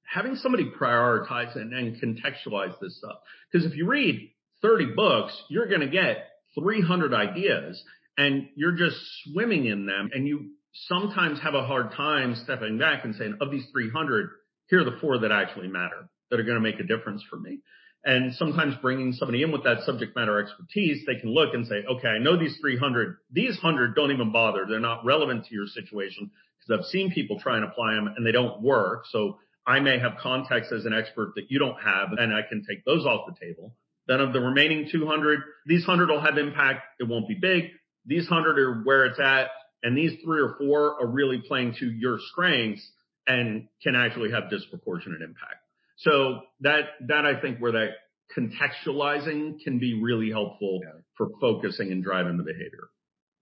having 0.05 0.37
somebody 0.37 0.71
prioritize 0.71 1.57
and, 1.57 1.73
and 1.73 2.01
contextualize 2.01 2.79
this 2.81 2.99
stuff. 2.99 3.17
Because 3.51 3.67
if 3.67 3.77
you 3.77 3.87
read 3.87 4.31
30 4.63 4.95
books, 4.95 5.37
you're 5.49 5.69
going 5.69 5.81
to 5.81 5.89
get 5.89 6.29
300 6.59 7.13
ideas 7.15 7.83
and 8.17 8.49
you're 8.55 8.77
just 8.77 8.97
swimming 9.25 9.67
in 9.67 9.87
them. 9.87 10.11
And 10.13 10.27
you 10.27 10.51
sometimes 10.89 11.41
have 11.41 11.55
a 11.55 11.67
hard 11.67 11.93
time 11.93 12.37
stepping 12.45 12.79
back 12.79 13.05
and 13.05 13.15
saying, 13.15 13.39
of 13.41 13.51
these 13.51 13.67
300, 13.73 14.29
here 14.69 14.81
are 14.81 14.85
the 14.85 14.99
four 15.01 15.19
that 15.19 15.33
actually 15.33 15.69
matter, 15.69 16.09
that 16.31 16.41
are 16.41 16.45
going 16.45 16.57
to 16.57 16.61
make 16.61 16.81
a 16.81 16.85
difference 16.85 17.23
for 17.29 17.37
me. 17.37 17.61
And 18.05 18.35
sometimes 18.35 18.75
bringing 18.83 19.13
somebody 19.15 19.43
in 19.43 19.51
with 19.51 19.65
that 19.65 19.83
subject 19.85 20.15
matter 20.15 20.39
expertise, 20.39 21.05
they 21.07 21.19
can 21.19 21.33
look 21.33 21.55
and 21.55 21.67
say, 21.67 21.85
okay, 21.89 22.09
I 22.09 22.19
know 22.19 22.39
these 22.39 22.59
300, 22.61 23.17
these 23.31 23.57
100 23.63 23.95
don't 23.95 24.13
even 24.13 24.31
bother. 24.31 24.67
They're 24.69 24.79
not 24.79 25.05
relevant 25.07 25.47
to 25.47 25.55
your 25.55 25.67
situation 25.67 26.31
because 26.61 26.79
I've 26.79 26.91
seen 26.91 27.13
people 27.13 27.41
try 27.41 27.57
and 27.57 27.65
apply 27.65 27.95
them 27.95 28.13
and 28.15 28.27
they 28.27 28.33
don't 28.33 28.61
work. 28.61 29.05
So 29.11 29.39
I 29.67 29.81
may 29.81 29.99
have 29.99 30.19
context 30.21 30.71
as 30.71 30.85
an 30.85 30.93
expert 30.93 31.33
that 31.37 31.51
you 31.51 31.59
don't 31.59 31.81
have 31.83 32.13
and 32.13 32.35
I 32.35 32.43
can 32.47 32.63
take 32.69 32.85
those 32.85 33.07
off 33.07 33.27
the 33.27 33.47
table. 33.47 33.75
Then 34.07 34.21
of 34.21 34.35
the 34.35 34.41
remaining 34.41 34.87
200, 34.93 35.41
these 35.67 35.87
100 35.87 36.13
will 36.13 36.21
have 36.21 36.37
impact. 36.37 36.83
It 37.01 37.09
won't 37.09 37.27
be 37.27 37.39
big. 37.41 37.71
These 38.05 38.29
100 38.29 38.59
are 38.59 38.83
where 38.83 39.07
it's 39.07 39.19
at. 39.19 39.49
And 39.83 39.97
these 39.97 40.13
three 40.23 40.41
or 40.41 40.57
four 40.59 41.01
are 41.01 41.07
really 41.07 41.43
playing 41.47 41.77
to 41.81 41.91
your 41.91 42.19
strengths 42.33 42.87
and 43.27 43.69
can 43.83 43.95
actually 43.95 44.31
have 44.31 44.51
disproportionate 44.51 45.23
impact. 45.23 45.63
So 45.99 46.41
that, 46.61 46.83
that 47.09 47.25
I 47.25 47.41
think 47.41 47.59
where 47.59 47.73
that 47.73 47.91
contextualizing 48.37 49.63
can 49.63 49.79
be 49.79 50.01
really 50.03 50.31
helpful 50.31 50.81
yeah. 50.83 51.01
for 51.17 51.29
focusing 51.41 51.93
and 51.93 52.03
driving 52.03 52.37
the 52.37 52.43
behavior. 52.43 52.89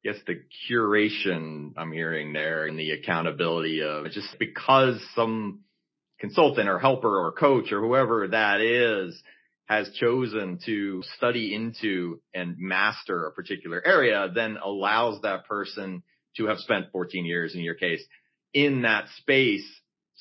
Yes, 0.05 0.17
the 0.27 0.41
curation 0.69 1.73
I'm 1.77 1.93
hearing 1.93 2.33
there 2.33 2.67
and 2.67 2.79
the 2.79 2.91
accountability 2.91 3.83
of 3.83 4.07
just 4.11 4.37
because 4.39 5.01
some 5.15 5.61
consultant 6.19 6.69
or 6.69 6.79
helper 6.79 7.25
or 7.25 7.33
coach 7.33 7.71
or 7.73 7.81
whoever 7.81 8.29
that 8.29 8.61
is 8.61 9.21
has 9.67 9.89
chosen 10.01 10.59
to 10.67 11.03
study 11.17 11.55
into 11.55 12.21
and 12.35 12.57
master 12.59 13.27
a 13.27 13.33
particular 13.33 13.81
area, 13.85 14.29
then 14.35 14.59
allows 14.63 15.21
that 15.23 15.47
person 15.47 16.03
to 16.37 16.47
have 16.47 16.59
spent 16.59 16.87
14 16.93 17.25
years 17.25 17.55
in 17.55 17.61
your 17.61 17.75
case 17.75 18.03
in 18.55 18.83
that 18.83 19.07
space 19.19 19.67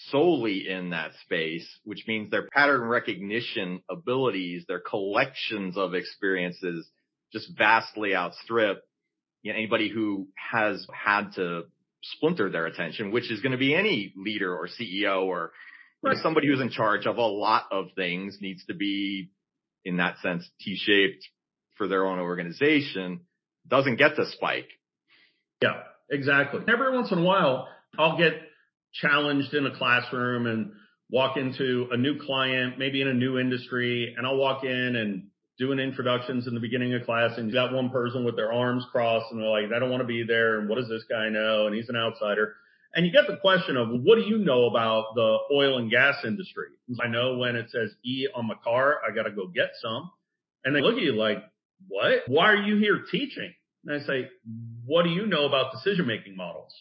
solely 0.09 0.67
in 0.67 0.91
that 0.91 1.11
space, 1.23 1.67
which 1.83 2.05
means 2.07 2.31
their 2.31 2.47
pattern 2.47 2.81
recognition 2.81 3.81
abilities, 3.89 4.63
their 4.67 4.79
collections 4.79 5.77
of 5.77 5.93
experiences 5.93 6.87
just 7.31 7.49
vastly 7.57 8.15
outstrip 8.15 8.83
you 9.43 9.51
know, 9.51 9.57
anybody 9.57 9.89
who 9.89 10.27
has 10.35 10.85
had 10.93 11.31
to 11.35 11.63
splinter 12.03 12.49
their 12.49 12.65
attention, 12.65 13.11
which 13.11 13.31
is 13.31 13.41
going 13.41 13.51
to 13.51 13.57
be 13.57 13.75
any 13.75 14.13
leader 14.15 14.55
or 14.55 14.67
CEO 14.67 15.23
or 15.25 15.51
Right. 16.03 16.17
Somebody 16.23 16.47
who's 16.47 16.61
in 16.61 16.71
charge 16.71 17.05
of 17.05 17.17
a 17.17 17.21
lot 17.21 17.65
of 17.71 17.89
things 17.95 18.39
needs 18.41 18.65
to 18.65 18.73
be, 18.73 19.29
in 19.85 19.97
that 19.97 20.17
sense, 20.23 20.49
T-shaped 20.59 21.23
for 21.77 21.87
their 21.87 22.07
own 22.07 22.17
organization. 22.17 23.21
Doesn't 23.67 23.97
get 23.97 24.15
the 24.15 24.25
spike. 24.31 24.67
Yeah, 25.61 25.83
exactly. 26.09 26.61
Every 26.67 26.91
once 26.91 27.11
in 27.11 27.19
a 27.19 27.23
while, 27.23 27.67
I'll 27.97 28.17
get 28.17 28.33
challenged 28.93 29.53
in 29.53 29.65
a 29.65 29.75
classroom 29.75 30.47
and 30.47 30.71
walk 31.09 31.37
into 31.37 31.87
a 31.91 31.97
new 31.97 32.19
client, 32.19 32.79
maybe 32.79 33.01
in 33.01 33.07
a 33.07 33.13
new 33.13 33.37
industry, 33.37 34.13
and 34.17 34.25
I'll 34.25 34.37
walk 34.37 34.63
in 34.63 34.95
and 34.95 35.27
doing 35.61 35.79
introductions 35.79 36.47
in 36.47 36.55
the 36.55 36.59
beginning 36.59 36.93
of 36.95 37.03
class 37.05 37.37
and 37.37 37.47
you 37.47 37.53
got 37.53 37.71
one 37.71 37.89
person 37.91 38.25
with 38.25 38.35
their 38.35 38.51
arms 38.51 38.83
crossed 38.91 39.31
and 39.31 39.39
they're 39.39 39.47
like, 39.47 39.65
I 39.71 39.77
don't 39.77 39.91
want 39.91 40.01
to 40.01 40.07
be 40.07 40.23
there. 40.23 40.59
And 40.59 40.67
what 40.67 40.79
does 40.79 40.89
this 40.89 41.03
guy 41.07 41.29
know? 41.29 41.67
And 41.67 41.75
he's 41.75 41.87
an 41.87 41.95
outsider. 41.95 42.55
And 42.95 43.05
you 43.05 43.11
get 43.11 43.27
the 43.27 43.37
question 43.37 43.77
of 43.77 43.89
what 43.89 44.15
do 44.15 44.21
you 44.21 44.39
know 44.39 44.65
about 44.65 45.13
the 45.13 45.37
oil 45.53 45.77
and 45.77 45.91
gas 45.91 46.15
industry? 46.25 46.67
I 46.99 47.07
know 47.07 47.37
when 47.37 47.55
it 47.55 47.69
says 47.69 47.91
E 48.03 48.27
on 48.33 48.47
my 48.47 48.55
car, 48.63 49.01
I 49.07 49.13
got 49.13 49.23
to 49.23 49.31
go 49.31 49.47
get 49.47 49.69
some. 49.81 50.09
And 50.65 50.75
they 50.75 50.81
look 50.81 50.95
at 50.95 51.03
you 51.03 51.13
like, 51.13 51.37
what? 51.87 52.23
Why 52.27 52.51
are 52.51 52.63
you 52.63 52.77
here 52.77 53.03
teaching? 53.11 53.53
And 53.85 54.01
I 54.01 54.05
say, 54.05 54.29
what 54.85 55.03
do 55.03 55.09
you 55.09 55.27
know 55.27 55.45
about 55.45 55.71
decision 55.71 56.07
making 56.07 56.35
models? 56.35 56.73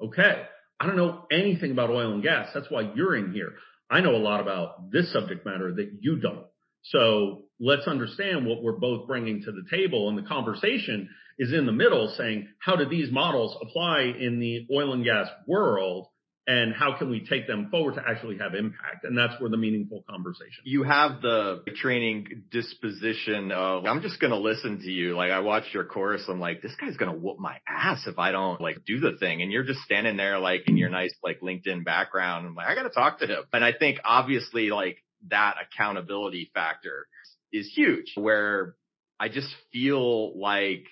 Okay. 0.00 0.42
I 0.78 0.86
don't 0.86 0.96
know 0.96 1.24
anything 1.30 1.70
about 1.72 1.90
oil 1.90 2.12
and 2.12 2.22
gas. 2.22 2.48
That's 2.54 2.70
why 2.70 2.92
you're 2.94 3.16
in 3.16 3.32
here. 3.32 3.52
I 3.90 4.00
know 4.00 4.14
a 4.14 4.18
lot 4.18 4.40
about 4.40 4.90
this 4.90 5.12
subject 5.12 5.46
matter 5.46 5.72
that 5.74 5.98
you 6.00 6.16
don't. 6.16 6.46
So 6.82 7.44
let's 7.58 7.86
understand 7.86 8.46
what 8.46 8.62
we're 8.62 8.78
both 8.78 9.06
bringing 9.06 9.42
to 9.42 9.52
the 9.52 9.64
table. 9.70 10.08
And 10.08 10.18
the 10.18 10.28
conversation 10.28 11.08
is 11.38 11.52
in 11.52 11.66
the 11.66 11.72
middle 11.72 12.12
saying, 12.16 12.48
how 12.60 12.76
do 12.76 12.88
these 12.88 13.10
models 13.10 13.56
apply 13.60 14.12
in 14.18 14.38
the 14.38 14.66
oil 14.74 14.92
and 14.92 15.04
gas 15.04 15.28
world? 15.46 16.06
And 16.48 16.72
how 16.72 16.96
can 16.96 17.10
we 17.10 17.26
take 17.26 17.48
them 17.48 17.70
forward 17.70 17.96
to 17.96 18.02
actually 18.08 18.38
have 18.38 18.54
impact? 18.54 19.02
And 19.02 19.18
that's 19.18 19.40
where 19.40 19.50
the 19.50 19.56
meaningful 19.56 20.04
conversation. 20.08 20.62
You 20.62 20.84
have 20.84 21.20
the 21.20 21.62
training 21.74 22.44
disposition 22.52 23.50
of, 23.50 23.84
I'm 23.84 24.00
just 24.00 24.20
going 24.20 24.30
to 24.30 24.38
listen 24.38 24.78
to 24.78 24.90
you. 24.90 25.16
Like 25.16 25.32
I 25.32 25.40
watched 25.40 25.74
your 25.74 25.84
course. 25.84 26.22
I'm 26.28 26.38
like, 26.38 26.62
this 26.62 26.74
guy's 26.80 26.96
going 26.96 27.10
to 27.10 27.18
whoop 27.18 27.40
my 27.40 27.56
ass 27.68 28.06
if 28.06 28.20
I 28.20 28.30
don't 28.30 28.60
like 28.60 28.84
do 28.86 29.00
the 29.00 29.16
thing. 29.18 29.42
And 29.42 29.50
you're 29.50 29.64
just 29.64 29.80
standing 29.80 30.16
there 30.16 30.38
like 30.38 30.68
in 30.68 30.76
your 30.76 30.88
nice 30.88 31.14
like 31.20 31.40
LinkedIn 31.40 31.84
background. 31.84 32.46
I'm 32.46 32.54
like, 32.54 32.68
I 32.68 32.76
got 32.76 32.84
to 32.84 32.90
talk 32.90 33.18
to 33.18 33.26
him. 33.26 33.42
And 33.52 33.64
I 33.64 33.72
think 33.72 33.98
obviously 34.04 34.70
like 34.70 34.98
that 35.28 35.56
accountability 35.60 36.52
factor 36.54 37.08
is 37.52 37.72
huge 37.74 38.12
where 38.14 38.76
I 39.18 39.30
just 39.30 39.52
feel 39.72 40.38
like 40.38 40.84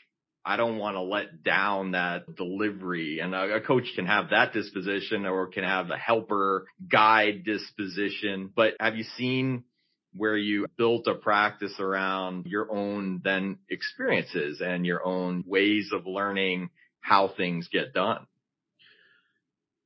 I 0.44 0.56
don't 0.56 0.76
want 0.76 0.96
to 0.96 1.00
let 1.00 1.42
down 1.42 1.92
that 1.92 2.36
delivery 2.36 3.20
and 3.20 3.34
a, 3.34 3.56
a, 3.56 3.60
coach 3.60 3.84
can 3.94 4.04
have 4.04 4.30
that 4.30 4.52
disposition 4.52 5.24
or 5.24 5.46
can 5.46 5.64
have 5.64 5.88
the 5.88 5.96
helper 5.96 6.66
guide 6.90 7.44
disposition. 7.44 8.50
But 8.54 8.74
have 8.78 8.96
you 8.96 9.04
seen 9.16 9.64
where 10.14 10.36
you 10.36 10.66
built 10.76 11.06
a 11.06 11.14
practice 11.14 11.74
around 11.80 12.46
your 12.46 12.70
own 12.70 13.22
then 13.24 13.58
experiences 13.70 14.60
and 14.60 14.84
your 14.84 15.04
own 15.04 15.44
ways 15.46 15.90
of 15.92 16.06
learning 16.06 16.70
how 17.00 17.28
things 17.28 17.68
get 17.72 17.94
done? 17.94 18.26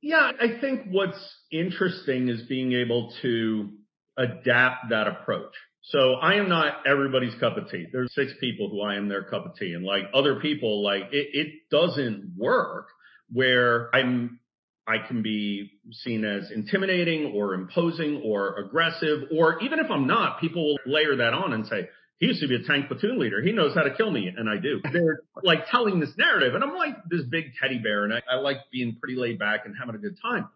Yeah, 0.01 0.31
I 0.39 0.59
think 0.61 0.87
what's 0.91 1.19
interesting 1.51 2.29
is 2.29 2.43
being 2.43 2.73
able 2.73 3.13
to 3.21 3.69
adapt 4.17 4.89
that 4.89 5.07
approach. 5.07 5.53
So 5.81 6.13
I 6.15 6.35
am 6.35 6.49
not 6.49 6.85
everybody's 6.85 7.33
cup 7.39 7.57
of 7.57 7.69
tea. 7.69 7.87
There's 7.91 8.13
six 8.13 8.33
people 8.39 8.69
who 8.69 8.81
I 8.81 8.95
am 8.95 9.07
their 9.07 9.23
cup 9.23 9.45
of 9.45 9.55
tea 9.55 9.73
and 9.73 9.83
like 9.83 10.03
other 10.13 10.39
people, 10.39 10.83
like 10.83 11.03
it, 11.11 11.29
it 11.33 11.47
doesn't 11.71 12.33
work 12.37 12.87
where 13.31 13.93
I'm, 13.95 14.39
I 14.87 14.97
can 15.07 15.21
be 15.21 15.71
seen 15.91 16.25
as 16.25 16.51
intimidating 16.51 17.33
or 17.35 17.53
imposing 17.53 18.21
or 18.25 18.57
aggressive, 18.57 19.29
or 19.35 19.61
even 19.61 19.79
if 19.79 19.89
I'm 19.89 20.07
not, 20.07 20.41
people 20.41 20.65
will 20.65 20.79
layer 20.85 21.15
that 21.17 21.33
on 21.33 21.53
and 21.53 21.65
say, 21.67 21.87
he 22.19 22.25
used 22.25 22.41
to 22.41 22.47
be 22.47 22.55
a 22.55 22.67
tank 22.67 22.87
platoon 22.87 23.17
leader. 23.17 23.41
He 23.41 23.53
knows 23.53 23.73
how 23.73 23.83
to 23.83 23.95
kill 23.95 24.11
me. 24.11 24.27
And 24.35 24.49
I 24.49 24.57
do. 24.57 24.81
They're 24.91 25.21
like 25.43 25.67
telling 25.69 25.99
this 25.99 26.11
narrative. 26.17 26.53
And 26.53 26.63
I'm 26.63 26.75
like 26.75 26.95
this 27.09 27.21
big 27.29 27.53
teddy 27.61 27.79
bear 27.79 28.03
and 28.03 28.13
I, 28.13 28.21
I 28.29 28.35
like 28.35 28.57
being 28.71 28.97
pretty 28.99 29.15
laid 29.15 29.39
back 29.39 29.61
and 29.65 29.75
having 29.79 29.95
a 29.95 29.99
good 29.99 30.17
time 30.21 30.49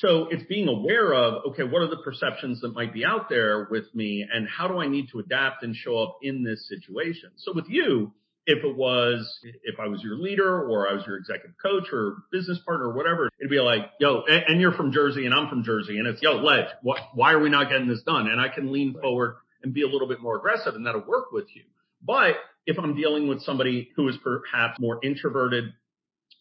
so 0.00 0.28
it's 0.30 0.44
being 0.44 0.68
aware 0.68 1.12
of, 1.12 1.44
okay, 1.50 1.62
what 1.62 1.82
are 1.82 1.88
the 1.88 1.96
perceptions 1.98 2.60
that 2.60 2.74
might 2.74 2.92
be 2.92 3.04
out 3.04 3.28
there 3.28 3.66
with 3.70 3.94
me 3.94 4.26
and 4.30 4.48
how 4.48 4.68
do 4.68 4.78
I 4.78 4.88
need 4.88 5.08
to 5.12 5.20
adapt 5.20 5.62
and 5.62 5.74
show 5.74 5.98
up 5.98 6.18
in 6.22 6.44
this 6.44 6.68
situation? 6.68 7.30
So 7.36 7.52
with 7.54 7.66
you, 7.68 8.12
if 8.46 8.64
it 8.64 8.76
was, 8.76 9.40
if 9.64 9.80
I 9.80 9.88
was 9.88 10.02
your 10.02 10.16
leader 10.16 10.62
or 10.62 10.88
I 10.88 10.92
was 10.94 11.04
your 11.06 11.16
executive 11.16 11.56
coach 11.60 11.84
or 11.92 12.16
business 12.30 12.58
partner 12.64 12.86
or 12.86 12.92
whatever, 12.92 13.28
it'd 13.40 13.50
be 13.50 13.58
like, 13.58 13.90
yo, 13.98 14.22
and 14.28 14.60
you're 14.60 14.72
from 14.72 14.92
Jersey 14.92 15.26
and 15.26 15.34
I'm 15.34 15.48
from 15.48 15.64
Jersey 15.64 15.98
and 15.98 16.06
it's, 16.06 16.22
yo, 16.22 16.36
Ledge, 16.36 16.66
what, 16.82 16.98
why 17.14 17.32
are 17.32 17.40
we 17.40 17.50
not 17.50 17.70
getting 17.70 17.88
this 17.88 18.02
done? 18.02 18.28
And 18.28 18.40
I 18.40 18.48
can 18.48 18.72
lean 18.72 18.96
forward 19.00 19.36
and 19.62 19.74
be 19.74 19.82
a 19.82 19.88
little 19.88 20.06
bit 20.06 20.20
more 20.20 20.36
aggressive 20.36 20.74
and 20.74 20.86
that'll 20.86 21.06
work 21.06 21.32
with 21.32 21.46
you. 21.54 21.62
But 22.02 22.36
if 22.66 22.78
I'm 22.78 22.94
dealing 22.94 23.28
with 23.28 23.42
somebody 23.42 23.90
who 23.96 24.08
is 24.08 24.16
perhaps 24.22 24.78
more 24.78 25.00
introverted, 25.02 25.72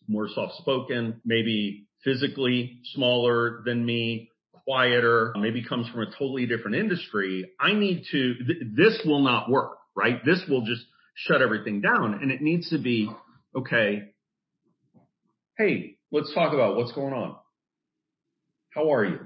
more 0.07 0.27
soft 0.29 0.55
spoken, 0.57 1.21
maybe 1.25 1.87
physically 2.05 2.79
smaller 2.93 3.61
than 3.65 3.85
me, 3.85 4.29
quieter, 4.63 5.33
maybe 5.37 5.63
comes 5.63 5.89
from 5.89 6.01
a 6.01 6.11
totally 6.11 6.45
different 6.45 6.77
industry. 6.77 7.51
I 7.59 7.73
need 7.73 8.05
to, 8.11 8.35
th- 8.35 8.59
this 8.75 9.01
will 9.05 9.21
not 9.21 9.49
work, 9.49 9.77
right? 9.95 10.23
This 10.23 10.41
will 10.47 10.61
just 10.65 10.83
shut 11.15 11.41
everything 11.41 11.81
down. 11.81 12.19
And 12.21 12.31
it 12.31 12.41
needs 12.41 12.69
to 12.69 12.77
be, 12.77 13.11
okay, 13.55 14.13
hey, 15.57 15.97
let's 16.11 16.33
talk 16.33 16.53
about 16.53 16.77
what's 16.77 16.93
going 16.93 17.13
on. 17.13 17.35
How 18.69 18.93
are 18.93 19.05
you? 19.05 19.19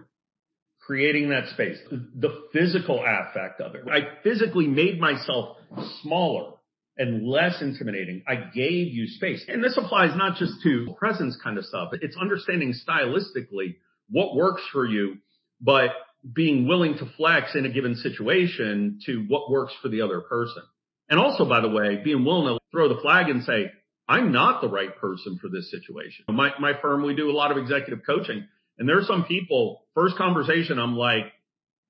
Creating 0.81 1.29
that 1.29 1.49
space, 1.49 1.77
the 1.91 2.43
physical 2.51 3.05
aspect 3.05 3.61
of 3.61 3.75
it. 3.75 3.83
I 3.91 4.21
physically 4.23 4.67
made 4.67 4.99
myself 4.99 5.57
smaller 6.01 6.53
and 6.99 7.27
less 7.27 7.62
intimidating. 7.62 8.21
I 8.27 8.35
gave 8.53 8.93
you 8.93 9.07
space. 9.07 9.43
And 9.47 9.63
this 9.63 9.77
applies 9.77 10.15
not 10.15 10.38
just 10.38 10.62
to 10.63 10.93
presence 10.97 11.35
kind 11.43 11.57
of 11.57 11.65
stuff. 11.65 11.89
It's 11.93 12.15
understanding 12.17 12.73
stylistically 12.73 13.77
what 14.09 14.35
works 14.35 14.62
for 14.71 14.85
you, 14.85 15.17
but 15.59 15.89
being 16.33 16.67
willing 16.67 16.97
to 16.97 17.09
flex 17.17 17.55
in 17.55 17.65
a 17.65 17.69
given 17.69 17.95
situation 17.95 18.99
to 19.07 19.25
what 19.27 19.49
works 19.49 19.73
for 19.81 19.88
the 19.89 20.01
other 20.01 20.21
person. 20.21 20.62
And 21.09 21.19
also, 21.19 21.45
by 21.45 21.62
the 21.62 21.69
way, 21.69 22.01
being 22.03 22.23
willing 22.23 22.55
to 22.55 22.59
throw 22.71 22.89
the 22.89 23.01
flag 23.01 23.29
and 23.29 23.43
say, 23.43 23.71
I'm 24.07 24.31
not 24.31 24.62
the 24.62 24.69
right 24.69 24.95
person 24.97 25.39
for 25.41 25.47
this 25.49 25.71
situation. 25.71 26.25
My, 26.27 26.51
my 26.59 26.73
firm, 26.79 27.03
we 27.03 27.15
do 27.15 27.31
a 27.31 27.33
lot 27.33 27.51
of 27.51 27.57
executive 27.57 28.05
coaching 28.05 28.45
and 28.79 28.88
there 28.88 28.97
are 28.97 29.03
some 29.03 29.25
people, 29.25 29.83
first 29.93 30.15
conversation, 30.15 30.79
I'm 30.79 30.95
like, 30.95 31.33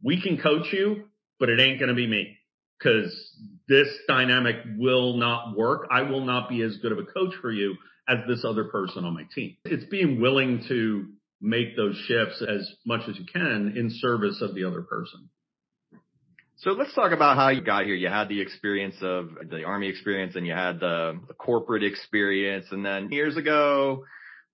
we 0.03 0.21
can 0.21 0.41
coach 0.41 0.73
you, 0.73 1.03
but 1.39 1.49
it 1.49 1.59
ain't 1.59 1.79
going 1.79 1.89
to 1.89 1.95
be 1.95 2.07
me 2.07 2.35
because 2.77 3.13
this 3.69 3.87
dynamic 4.07 4.57
will 4.77 5.15
not 5.15 5.55
work. 5.55 5.87
I 5.91 6.01
will 6.01 6.25
not 6.25 6.49
be 6.49 6.61
as 6.63 6.77
good 6.77 6.91
of 6.91 6.97
a 6.97 7.03
coach 7.03 7.35
for 7.39 7.51
you 7.51 7.75
as 8.09 8.17
this 8.27 8.43
other 8.43 8.65
person 8.65 9.05
on 9.05 9.13
my 9.13 9.23
team. 9.33 9.55
It's 9.63 9.85
being 9.85 10.19
willing 10.19 10.65
to 10.67 11.05
make 11.39 11.77
those 11.77 11.95
shifts 12.07 12.43
as 12.45 12.69
much 12.85 13.07
as 13.07 13.17
you 13.17 13.25
can 13.31 13.75
in 13.77 13.91
service 13.91 14.41
of 14.41 14.55
the 14.55 14.65
other 14.65 14.81
person. 14.81 15.29
So 16.57 16.71
let's 16.71 16.93
talk 16.93 17.13
about 17.13 17.37
how 17.37 17.49
you 17.49 17.61
got 17.61 17.85
here. 17.85 17.95
You 17.95 18.09
had 18.09 18.27
the 18.27 18.41
experience 18.41 18.95
of 19.01 19.29
the 19.49 19.63
army 19.63 19.87
experience 19.87 20.35
and 20.35 20.45
you 20.45 20.51
had 20.51 20.81
the, 20.81 21.17
the 21.27 21.33
corporate 21.33 21.83
experience. 21.83 22.65
And 22.71 22.85
then 22.85 23.11
years 23.11 23.37
ago, 23.37 24.03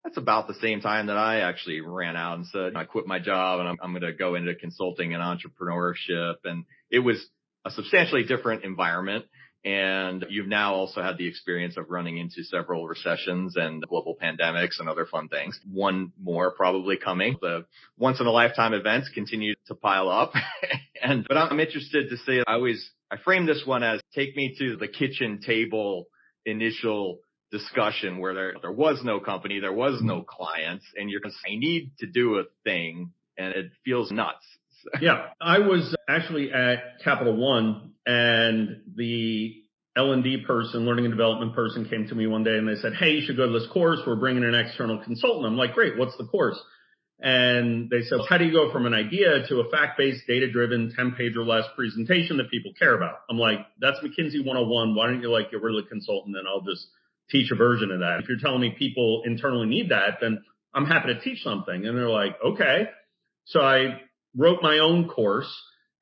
that's 0.03 0.17
about 0.17 0.47
the 0.47 0.53
same 0.55 0.81
time 0.81 1.07
that 1.07 1.17
I 1.17 1.39
actually 1.39 1.81
ran 1.81 2.15
out 2.15 2.37
and 2.37 2.45
said, 2.45 2.75
I 2.75 2.83
quit 2.83 3.07
my 3.07 3.17
job 3.17 3.59
and 3.59 3.69
I'm, 3.69 3.77
I'm 3.81 3.91
going 3.91 4.03
to 4.03 4.13
go 4.13 4.35
into 4.35 4.53
consulting 4.53 5.15
and 5.15 5.23
entrepreneurship. 5.23 6.35
And 6.43 6.65
it 6.91 6.99
was 6.99 7.25
a 7.65 7.71
substantially 7.71 8.23
different 8.23 8.63
environment. 8.63 9.25
And 9.65 10.23
you've 10.29 10.47
now 10.47 10.75
also 10.75 11.01
had 11.01 11.17
the 11.17 11.27
experience 11.27 11.75
of 11.75 11.89
running 11.89 12.19
into 12.19 12.43
several 12.43 12.87
recessions 12.87 13.55
and 13.55 13.83
global 13.87 14.15
pandemics 14.21 14.79
and 14.79 14.87
other 14.87 15.07
fun 15.07 15.27
things. 15.27 15.59
One 15.67 16.11
more 16.21 16.51
probably 16.51 16.97
coming. 16.97 17.37
The 17.41 17.65
once 17.97 18.19
in 18.19 18.27
a 18.27 18.31
lifetime 18.31 18.73
events 18.75 19.09
continue 19.09 19.55
to 19.65 19.73
pile 19.73 20.07
up. 20.07 20.33
and, 21.01 21.25
but 21.27 21.35
I'm 21.35 21.59
interested 21.59 22.11
to 22.11 22.17
see, 22.17 22.43
I 22.45 22.53
always, 22.53 22.91
I 23.09 23.17
frame 23.17 23.47
this 23.47 23.63
one 23.65 23.81
as 23.81 23.99
take 24.13 24.35
me 24.35 24.55
to 24.59 24.77
the 24.77 24.87
kitchen 24.87 25.41
table 25.43 26.05
initial 26.45 27.21
discussion 27.51 28.19
where 28.19 28.35
there, 28.35 28.53
there 28.61 28.71
was 28.71 29.01
no 29.03 29.19
company, 29.19 29.59
there 29.59 29.73
was 29.73 29.99
no 29.99 30.21
clients 30.21 30.85
and 30.95 31.09
you're, 31.09 31.21
I 31.25 31.55
need 31.55 31.91
to 32.01 32.05
do 32.05 32.37
a 32.37 32.43
thing 32.63 33.13
and 33.35 33.55
it 33.55 33.71
feels 33.83 34.11
nuts 34.11 34.45
yeah, 35.01 35.27
I 35.41 35.59
was 35.59 35.95
actually 36.07 36.51
at 36.51 36.99
Capital 37.03 37.35
One 37.35 37.93
and 38.05 38.81
the 38.95 39.55
L&D 39.97 40.43
person, 40.45 40.85
learning 40.85 41.05
and 41.05 41.13
development 41.13 41.55
person 41.55 41.87
came 41.89 42.07
to 42.07 42.15
me 42.15 42.27
one 42.27 42.43
day 42.43 42.57
and 42.57 42.67
they 42.67 42.75
said, 42.75 42.93
Hey, 42.93 43.11
you 43.11 43.25
should 43.25 43.37
go 43.37 43.47
to 43.47 43.59
this 43.59 43.67
course. 43.71 43.99
We're 44.05 44.17
bringing 44.17 44.43
an 44.43 44.53
external 44.53 45.01
consultant. 45.03 45.45
I'm 45.45 45.57
like, 45.57 45.73
great. 45.73 45.97
What's 45.97 46.17
the 46.17 46.25
course? 46.25 46.59
And 47.19 47.89
they 47.89 48.01
said, 48.01 48.19
how 48.27 48.37
do 48.37 48.43
you 48.43 48.51
go 48.51 48.71
from 48.73 48.85
an 48.85 48.93
idea 48.93 49.47
to 49.47 49.61
a 49.61 49.69
fact-based, 49.69 50.27
data-driven, 50.27 50.93
10 50.95 51.15
page 51.17 51.37
or 51.37 51.45
less 51.45 51.63
presentation 51.75 52.37
that 52.37 52.51
people 52.51 52.73
care 52.77 52.93
about? 52.93 53.19
I'm 53.29 53.37
like, 53.37 53.59
that's 53.79 53.99
McKinsey 53.99 54.45
101. 54.45 54.95
Why 54.95 55.07
don't 55.07 55.21
you 55.21 55.31
like 55.31 55.49
get 55.49 55.61
rid 55.61 55.77
of 55.77 55.83
the 55.83 55.89
consultant 55.89 56.35
and 56.35 56.45
I'll 56.45 56.61
just 56.61 56.85
teach 57.29 57.51
a 57.51 57.55
version 57.55 57.91
of 57.91 57.99
that. 57.99 58.19
If 58.21 58.27
you're 58.27 58.39
telling 58.39 58.61
me 58.61 58.75
people 58.77 59.23
internally 59.25 59.67
need 59.67 59.91
that, 59.91 60.17
then 60.19 60.43
I'm 60.73 60.85
happy 60.85 61.13
to 61.13 61.19
teach 61.21 61.41
something. 61.41 61.85
And 61.85 61.97
they're 61.97 62.09
like, 62.09 62.35
okay. 62.45 62.89
So 63.45 63.61
I 63.61 64.01
wrote 64.37 64.61
my 64.61 64.79
own 64.79 65.07
course 65.07 65.51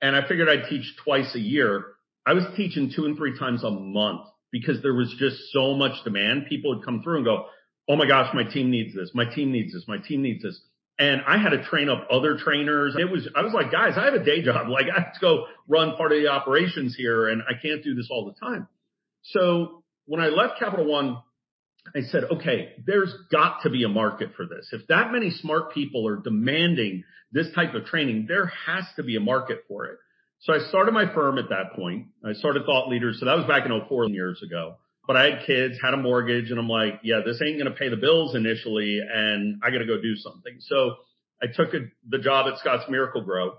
and 0.02 0.16
I 0.16 0.28
figured 0.28 0.50
I'd 0.50 0.70
teach 0.70 0.96
twice 1.04 1.34
a 1.36 1.40
year. 1.40 1.86
I 2.26 2.34
was 2.34 2.44
teaching 2.56 2.92
two 2.96 3.06
and 3.06 3.18
three 3.18 3.38
times 3.38 3.64
a 3.64 3.72
month 3.72 4.22
because 4.52 4.82
there 4.82 4.94
was 4.94 5.14
just 5.18 5.38
so 5.52 5.74
much 5.76 6.04
demand. 6.04 6.48
People 6.48 6.76
would 6.76 6.86
come 6.86 7.02
through 7.04 7.18
and 7.18 7.26
go, 7.26 7.46
Oh 7.90 7.96
my 7.96 8.08
gosh, 8.08 8.34
my 8.34 8.44
team 8.44 8.72
needs 8.72 8.96
this. 8.96 9.12
My 9.14 9.26
team 9.26 9.52
needs 9.52 9.74
this. 9.74 9.86
My 9.88 9.98
team 9.98 10.22
needs 10.22 10.44
this. 10.44 10.60
And 11.00 11.22
I 11.28 11.38
had 11.38 11.50
to 11.50 11.64
train 11.64 11.90
up 11.90 12.08
other 12.12 12.38
trainers. 12.38 12.96
It 12.98 13.12
was, 13.12 13.28
I 13.36 13.42
was 13.42 13.52
like, 13.52 13.72
guys, 13.72 13.94
I 13.98 14.06
have 14.06 14.14
a 14.14 14.24
day 14.24 14.42
job. 14.42 14.68
Like 14.70 14.86
I 14.90 15.02
have 15.02 15.14
to 15.14 15.20
go 15.20 15.46
run 15.68 15.96
part 15.98 16.12
of 16.12 16.22
the 16.22 16.28
operations 16.28 16.96
here 16.96 17.28
and 17.28 17.42
I 17.50 17.54
can't 17.62 17.84
do 17.84 17.96
this 17.96 18.08
all 18.10 18.26
the 18.26 18.46
time. 18.46 18.68
So 19.24 19.84
when 20.06 20.22
I 20.22 20.28
left 20.28 20.60
Capital 20.60 20.86
One, 20.86 21.18
I 21.96 22.02
said, 22.02 22.24
okay, 22.24 22.74
there's 22.86 23.14
got 23.32 23.62
to 23.64 23.70
be 23.70 23.84
a 23.84 23.90
market 23.90 24.30
for 24.36 24.46
this. 24.46 24.70
If 24.72 24.88
that 24.88 25.12
many 25.12 25.32
smart 25.32 25.74
people 25.74 26.08
are 26.08 26.18
demanding 26.18 27.04
this 27.32 27.48
type 27.54 27.74
of 27.74 27.86
training, 27.86 28.26
there 28.28 28.52
has 28.68 28.86
to 28.96 29.04
be 29.04 29.16
a 29.16 29.20
market 29.20 29.64
for 29.68 29.86
it. 29.86 29.98
So 30.42 30.54
I 30.54 30.60
started 30.70 30.94
my 30.94 31.14
firm 31.14 31.38
at 31.38 31.50
that 31.50 31.74
point. 31.76 32.08
I 32.26 32.34
started 32.34 32.66
Thought 32.66 32.90
Leaders. 32.90 33.20
So 33.20 33.26
that 33.26 33.38
was 33.38 33.46
back 33.46 33.66
in 33.66 33.82
04 33.88 34.10
years 34.10 34.42
ago. 34.44 34.76
But 35.06 35.18
I 35.18 35.32
had 35.32 35.46
kids, 35.46 35.78
had 35.84 35.94
a 35.94 35.98
mortgage, 35.98 36.50
and 36.50 36.60
I'm 36.60 36.70
like, 36.70 37.02
yeah, 37.04 37.22
this 37.26 37.42
ain't 37.46 37.60
going 37.60 37.72
to 37.72 37.78
pay 37.78 37.90
the 37.90 37.98
bills 37.98 38.36
initially, 38.36 39.00
and 39.00 39.62
I 39.62 39.70
got 39.70 39.80
to 39.80 39.86
go 39.86 40.02
do 40.02 40.16
something. 40.16 40.56
So 40.60 40.96
I 41.42 41.48
took 41.54 41.74
a, 41.74 41.80
the 42.08 42.20
job 42.20 42.52
at 42.52 42.60
Scotts 42.60 42.86
Miracle-Gro, 42.90 43.52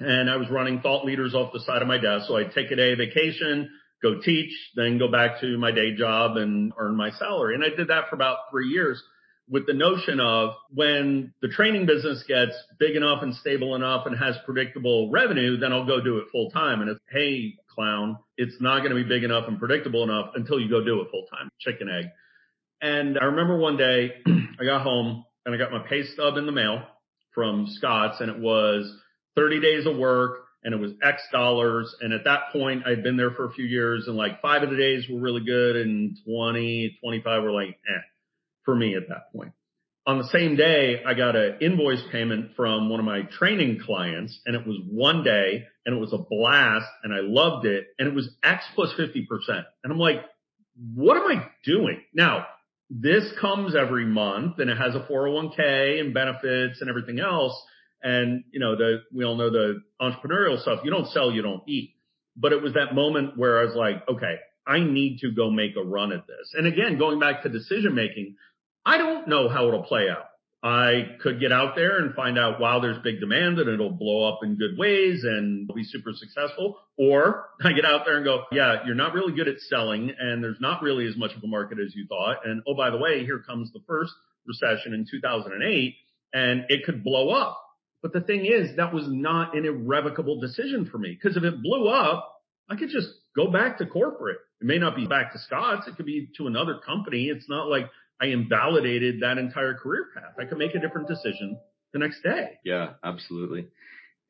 and 0.00 0.30
I 0.30 0.36
was 0.36 0.48
running 0.50 0.80
Thought 0.80 1.04
Leaders 1.04 1.34
off 1.34 1.52
the 1.52 1.60
side 1.60 1.82
of 1.82 1.88
my 1.88 1.98
desk. 1.98 2.28
So 2.28 2.38
I'd 2.38 2.52
take 2.52 2.70
a 2.70 2.76
day 2.76 2.94
vacation, 2.94 3.68
go 4.04 4.20
teach, 4.20 4.52
then 4.76 4.98
go 4.98 5.10
back 5.10 5.40
to 5.40 5.58
my 5.58 5.72
day 5.72 5.96
job 5.96 6.36
and 6.36 6.72
earn 6.78 6.96
my 6.96 7.10
salary. 7.10 7.54
And 7.54 7.64
I 7.64 7.74
did 7.74 7.88
that 7.88 8.08
for 8.08 8.14
about 8.14 8.36
three 8.52 8.68
years 8.68 9.02
with 9.48 9.66
the 9.66 9.74
notion 9.74 10.20
of 10.20 10.54
when 10.72 11.34
the 11.42 11.48
training 11.48 11.86
business 11.86 12.24
gets 12.26 12.52
big 12.78 12.96
enough 12.96 13.22
and 13.22 13.34
stable 13.34 13.74
enough 13.74 14.06
and 14.06 14.16
has 14.18 14.36
predictable 14.44 15.10
revenue, 15.10 15.58
then 15.58 15.72
I'll 15.72 15.86
go 15.86 16.00
do 16.00 16.18
it 16.18 16.26
full 16.32 16.50
time. 16.50 16.80
And 16.80 16.90
it's, 16.90 17.00
hey, 17.10 17.54
clown, 17.74 18.18
it's 18.36 18.56
not 18.60 18.78
going 18.78 18.90
to 18.90 19.02
be 19.02 19.08
big 19.08 19.24
enough 19.24 19.44
and 19.48 19.58
predictable 19.58 20.02
enough 20.02 20.30
until 20.34 20.58
you 20.58 20.70
go 20.70 20.82
do 20.82 21.00
it 21.02 21.08
full 21.10 21.26
time. 21.26 21.50
Chicken 21.58 21.88
egg. 21.88 22.06
And 22.80 23.18
I 23.18 23.24
remember 23.24 23.58
one 23.58 23.76
day 23.76 24.12
I 24.26 24.64
got 24.64 24.82
home 24.82 25.24
and 25.44 25.54
I 25.54 25.58
got 25.58 25.72
my 25.72 25.86
pay 25.86 26.04
stub 26.04 26.36
in 26.36 26.46
the 26.46 26.52
mail 26.52 26.82
from 27.34 27.66
Scott's 27.68 28.20
and 28.20 28.30
it 28.30 28.38
was 28.38 28.90
30 29.36 29.60
days 29.60 29.86
of 29.86 29.96
work 29.96 30.43
and 30.64 30.74
it 30.74 30.80
was 30.80 30.92
X 31.02 31.22
dollars. 31.30 31.94
And 32.00 32.12
at 32.12 32.24
that 32.24 32.52
point, 32.52 32.86
I'd 32.86 33.02
been 33.02 33.16
there 33.16 33.30
for 33.30 33.44
a 33.44 33.52
few 33.52 33.64
years 33.64 34.06
and 34.08 34.16
like 34.16 34.40
five 34.40 34.62
of 34.62 34.70
the 34.70 34.76
days 34.76 35.06
were 35.08 35.20
really 35.20 35.44
good 35.44 35.76
and 35.76 36.16
20, 36.26 36.98
25 37.00 37.42
were 37.42 37.52
like, 37.52 37.78
eh, 37.88 38.00
for 38.64 38.74
me 38.74 38.96
at 38.96 39.08
that 39.08 39.32
point. 39.32 39.52
On 40.06 40.18
the 40.18 40.28
same 40.28 40.56
day, 40.56 41.02
I 41.06 41.14
got 41.14 41.34
an 41.34 41.58
invoice 41.60 42.02
payment 42.12 42.56
from 42.56 42.90
one 42.90 43.00
of 43.00 43.06
my 43.06 43.22
training 43.22 43.80
clients 43.84 44.38
and 44.44 44.54
it 44.54 44.66
was 44.66 44.78
one 44.90 45.22
day 45.22 45.64
and 45.86 45.96
it 45.96 45.98
was 45.98 46.12
a 46.12 46.18
blast 46.18 46.86
and 47.02 47.12
I 47.12 47.20
loved 47.20 47.66
it 47.66 47.86
and 47.98 48.08
it 48.08 48.14
was 48.14 48.28
X 48.42 48.64
plus 48.74 48.92
50%. 48.98 49.26
And 49.48 49.92
I'm 49.92 49.98
like, 49.98 50.22
what 50.94 51.16
am 51.16 51.38
I 51.38 51.46
doing? 51.64 52.02
Now, 52.12 52.46
this 52.90 53.24
comes 53.40 53.74
every 53.74 54.04
month 54.04 54.58
and 54.58 54.68
it 54.68 54.76
has 54.76 54.94
a 54.94 55.00
401k 55.00 56.00
and 56.00 56.12
benefits 56.12 56.80
and 56.80 56.90
everything 56.90 57.18
else. 57.18 57.54
And, 58.04 58.44
you 58.52 58.60
know, 58.60 58.76
the, 58.76 58.98
we 59.12 59.24
all 59.24 59.34
know 59.34 59.50
the 59.50 59.80
entrepreneurial 60.00 60.60
stuff. 60.60 60.80
You 60.84 60.90
don't 60.90 61.08
sell, 61.08 61.32
you 61.32 61.42
don't 61.42 61.62
eat. 61.66 61.94
But 62.36 62.52
it 62.52 62.62
was 62.62 62.74
that 62.74 62.94
moment 62.94 63.36
where 63.36 63.60
I 63.60 63.64
was 63.64 63.74
like, 63.74 64.06
okay, 64.08 64.36
I 64.66 64.80
need 64.80 65.18
to 65.20 65.32
go 65.32 65.50
make 65.50 65.72
a 65.76 65.82
run 65.82 66.12
at 66.12 66.26
this. 66.26 66.52
And 66.54 66.66
again, 66.66 66.98
going 66.98 67.18
back 67.18 67.42
to 67.42 67.48
decision 67.48 67.94
making, 67.94 68.36
I 68.84 68.98
don't 68.98 69.26
know 69.26 69.48
how 69.48 69.68
it'll 69.68 69.84
play 69.84 70.08
out. 70.10 70.26
I 70.62 71.16
could 71.20 71.40
get 71.40 71.52
out 71.52 71.76
there 71.76 71.98
and 71.98 72.14
find 72.14 72.38
out, 72.38 72.58
wow, 72.58 72.80
there's 72.80 72.96
big 73.02 73.20
demand 73.20 73.58
and 73.58 73.68
it'll 73.68 73.90
blow 73.90 74.26
up 74.26 74.40
in 74.42 74.56
good 74.56 74.78
ways 74.78 75.22
and 75.22 75.68
be 75.74 75.84
super 75.84 76.12
successful. 76.14 76.78
Or 76.96 77.48
I 77.62 77.72
get 77.72 77.84
out 77.84 78.06
there 78.06 78.16
and 78.16 78.24
go, 78.24 78.44
yeah, 78.50 78.78
you're 78.86 78.94
not 78.94 79.12
really 79.12 79.34
good 79.34 79.48
at 79.48 79.60
selling 79.60 80.12
and 80.18 80.42
there's 80.42 80.60
not 80.60 80.82
really 80.82 81.06
as 81.06 81.16
much 81.16 81.32
of 81.36 81.42
a 81.44 81.46
market 81.46 81.78
as 81.78 81.94
you 81.94 82.06
thought. 82.06 82.46
And 82.46 82.62
oh, 82.66 82.74
by 82.74 82.88
the 82.90 82.96
way, 82.96 83.24
here 83.24 83.40
comes 83.40 83.72
the 83.72 83.80
first 83.86 84.12
recession 84.46 84.94
in 84.94 85.06
2008 85.10 85.94
and 86.32 86.64
it 86.68 86.84
could 86.84 87.04
blow 87.04 87.30
up. 87.30 87.60
But 88.04 88.12
the 88.12 88.20
thing 88.20 88.44
is, 88.44 88.76
that 88.76 88.92
was 88.92 89.06
not 89.08 89.56
an 89.56 89.64
irrevocable 89.64 90.38
decision 90.38 90.84
for 90.92 90.98
me 90.98 91.18
because 91.18 91.38
if 91.38 91.42
it 91.42 91.62
blew 91.62 91.88
up, 91.88 92.34
I 92.68 92.76
could 92.76 92.90
just 92.90 93.08
go 93.34 93.50
back 93.50 93.78
to 93.78 93.86
corporate. 93.86 94.36
It 94.60 94.66
may 94.66 94.76
not 94.76 94.94
be 94.94 95.06
back 95.06 95.32
to 95.32 95.38
Scott's. 95.38 95.88
It 95.88 95.96
could 95.96 96.04
be 96.04 96.28
to 96.36 96.46
another 96.46 96.78
company. 96.84 97.28
It's 97.28 97.48
not 97.48 97.70
like 97.70 97.86
I 98.20 98.26
invalidated 98.26 99.22
that 99.22 99.38
entire 99.38 99.72
career 99.72 100.08
path. 100.14 100.34
I 100.38 100.44
could 100.44 100.58
make 100.58 100.74
a 100.74 100.80
different 100.80 101.08
decision 101.08 101.58
the 101.94 101.98
next 101.98 102.22
day. 102.22 102.58
Yeah, 102.62 102.90
absolutely. 103.02 103.68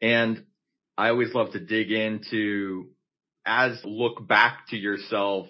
And 0.01 0.45
I 0.97 1.09
always 1.09 1.35
love 1.35 1.51
to 1.55 1.59
dig 1.59 1.91
into 1.91 2.91
as 3.45 3.81
look 3.83 4.25
back 4.25 4.69
to 4.69 4.77
yourself 4.77 5.49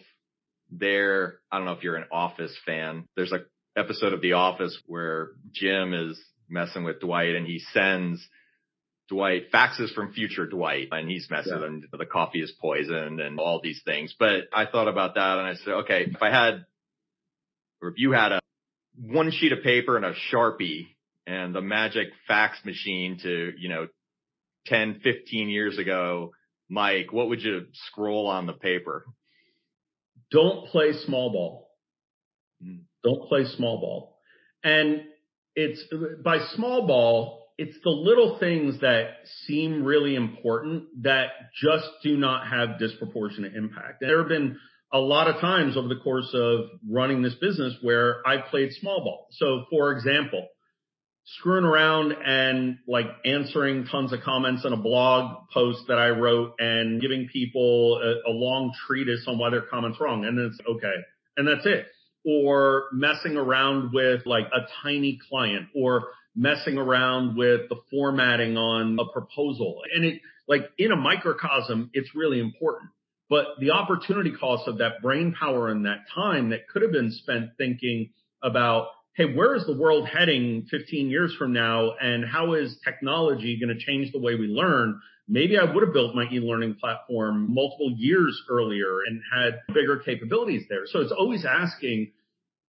there. 0.70 1.40
I 1.52 1.58
don't 1.58 1.66
know 1.66 1.72
if 1.72 1.82
you're 1.82 1.96
an 1.96 2.08
office 2.10 2.56
fan. 2.64 3.06
There's 3.16 3.32
a 3.32 3.40
episode 3.78 4.14
of 4.14 4.22
The 4.22 4.32
Office 4.32 4.78
where 4.86 5.32
Jim 5.52 5.92
is 5.92 6.18
messing 6.54 6.84
with 6.84 7.00
Dwight 7.00 7.34
and 7.34 7.46
he 7.46 7.58
sends 7.72 8.26
Dwight 9.08 9.52
faxes 9.52 9.92
from 9.92 10.12
future 10.12 10.46
Dwight 10.46 10.88
and 10.92 11.10
he's 11.10 11.28
messing 11.30 11.58
yeah. 11.60 11.66
and 11.66 11.84
the 11.92 12.06
coffee 12.06 12.40
is 12.40 12.52
poisoned 12.58 13.20
and 13.20 13.38
all 13.38 13.60
these 13.62 13.82
things. 13.84 14.14
But 14.18 14.44
I 14.52 14.64
thought 14.64 14.88
about 14.88 15.16
that 15.16 15.38
and 15.38 15.46
I 15.46 15.54
said, 15.56 15.74
okay, 15.82 16.06
if 16.08 16.22
I 16.22 16.30
had, 16.30 16.64
or 17.82 17.90
if 17.90 17.98
you 17.98 18.12
had 18.12 18.32
a 18.32 18.40
one 18.98 19.30
sheet 19.30 19.52
of 19.52 19.62
paper 19.62 19.96
and 19.96 20.06
a 20.06 20.14
Sharpie 20.32 20.86
and 21.26 21.54
the 21.54 21.60
magic 21.60 22.08
fax 22.26 22.56
machine 22.64 23.18
to, 23.22 23.52
you 23.58 23.68
know, 23.68 23.88
10, 24.66 25.00
15 25.02 25.48
years 25.50 25.76
ago, 25.78 26.32
Mike, 26.70 27.12
what 27.12 27.28
would 27.28 27.42
you 27.42 27.66
scroll 27.88 28.26
on 28.26 28.46
the 28.46 28.54
paper? 28.54 29.04
Don't 30.30 30.66
play 30.68 30.92
small 31.04 31.30
ball. 31.30 31.70
Mm. 32.64 32.84
Don't 33.02 33.28
play 33.28 33.44
small 33.44 33.80
ball. 33.80 34.18
And 34.62 35.02
it's 35.56 35.82
by 36.22 36.38
small 36.54 36.86
ball, 36.86 37.44
it's 37.56 37.76
the 37.84 37.90
little 37.90 38.38
things 38.38 38.80
that 38.80 39.10
seem 39.46 39.84
really 39.84 40.16
important 40.16 41.02
that 41.02 41.28
just 41.62 41.86
do 42.02 42.16
not 42.16 42.48
have 42.48 42.78
disproportionate 42.78 43.54
impact. 43.54 44.00
There 44.00 44.18
have 44.18 44.28
been 44.28 44.58
a 44.92 44.98
lot 44.98 45.28
of 45.28 45.40
times 45.40 45.76
over 45.76 45.88
the 45.88 46.00
course 46.02 46.30
of 46.34 46.66
running 46.88 47.22
this 47.22 47.34
business 47.34 47.74
where 47.82 48.26
I 48.26 48.38
played 48.38 48.72
small 48.72 49.04
ball. 49.04 49.28
So 49.32 49.64
for 49.70 49.92
example, 49.92 50.48
screwing 51.26 51.64
around 51.64 52.12
and 52.12 52.78
like 52.88 53.06
answering 53.24 53.86
tons 53.86 54.12
of 54.12 54.20
comments 54.20 54.64
on 54.64 54.72
a 54.72 54.76
blog 54.76 55.48
post 55.52 55.84
that 55.88 55.98
I 55.98 56.08
wrote 56.08 56.54
and 56.58 57.00
giving 57.00 57.28
people 57.32 58.00
a, 58.02 58.30
a 58.30 58.32
long 58.32 58.72
treatise 58.86 59.24
on 59.26 59.38
why 59.38 59.50
their 59.50 59.62
comments 59.62 59.98
wrong. 60.00 60.24
And 60.24 60.36
then 60.36 60.46
it's 60.46 60.60
okay. 60.68 60.94
And 61.36 61.46
that's 61.46 61.66
it 61.66 61.86
or 62.26 62.84
messing 62.92 63.36
around 63.36 63.92
with 63.92 64.24
like 64.26 64.46
a 64.46 64.66
tiny 64.82 65.18
client 65.28 65.68
or 65.74 66.08
messing 66.34 66.78
around 66.78 67.36
with 67.36 67.68
the 67.68 67.76
formatting 67.90 68.56
on 68.56 68.98
a 68.98 69.12
proposal. 69.12 69.80
And 69.94 70.04
it 70.04 70.20
like 70.46 70.62
in 70.78 70.92
a 70.92 70.96
microcosm, 70.96 71.90
it's 71.92 72.14
really 72.14 72.40
important. 72.40 72.90
But 73.30 73.46
the 73.58 73.70
opportunity 73.70 74.32
cost 74.38 74.68
of 74.68 74.78
that 74.78 75.00
brain 75.02 75.34
power 75.38 75.70
and 75.70 75.86
that 75.86 76.04
time 76.14 76.50
that 76.50 76.68
could 76.68 76.82
have 76.82 76.92
been 76.92 77.10
spent 77.10 77.50
thinking 77.56 78.10
about, 78.42 78.88
hey, 79.16 79.34
where 79.34 79.54
is 79.54 79.64
the 79.66 79.76
world 79.76 80.06
heading 80.06 80.66
15 80.70 81.08
years 81.08 81.34
from 81.38 81.52
now? 81.52 81.92
And 82.00 82.24
how 82.24 82.54
is 82.54 82.76
technology 82.84 83.58
going 83.58 83.76
to 83.76 83.82
change 83.82 84.12
the 84.12 84.20
way 84.20 84.34
we 84.34 84.46
learn? 84.46 85.00
Maybe 85.26 85.56
I 85.58 85.64
would 85.64 85.82
have 85.82 85.92
built 85.94 86.14
my 86.14 86.24
e-learning 86.30 86.74
platform 86.74 87.52
multiple 87.52 87.94
years 87.96 88.40
earlier 88.50 89.00
and 89.06 89.22
had 89.34 89.60
bigger 89.74 89.98
capabilities 89.98 90.64
there. 90.68 90.82
So 90.86 91.00
it's 91.00 91.12
always 91.12 91.46
asking, 91.46 92.12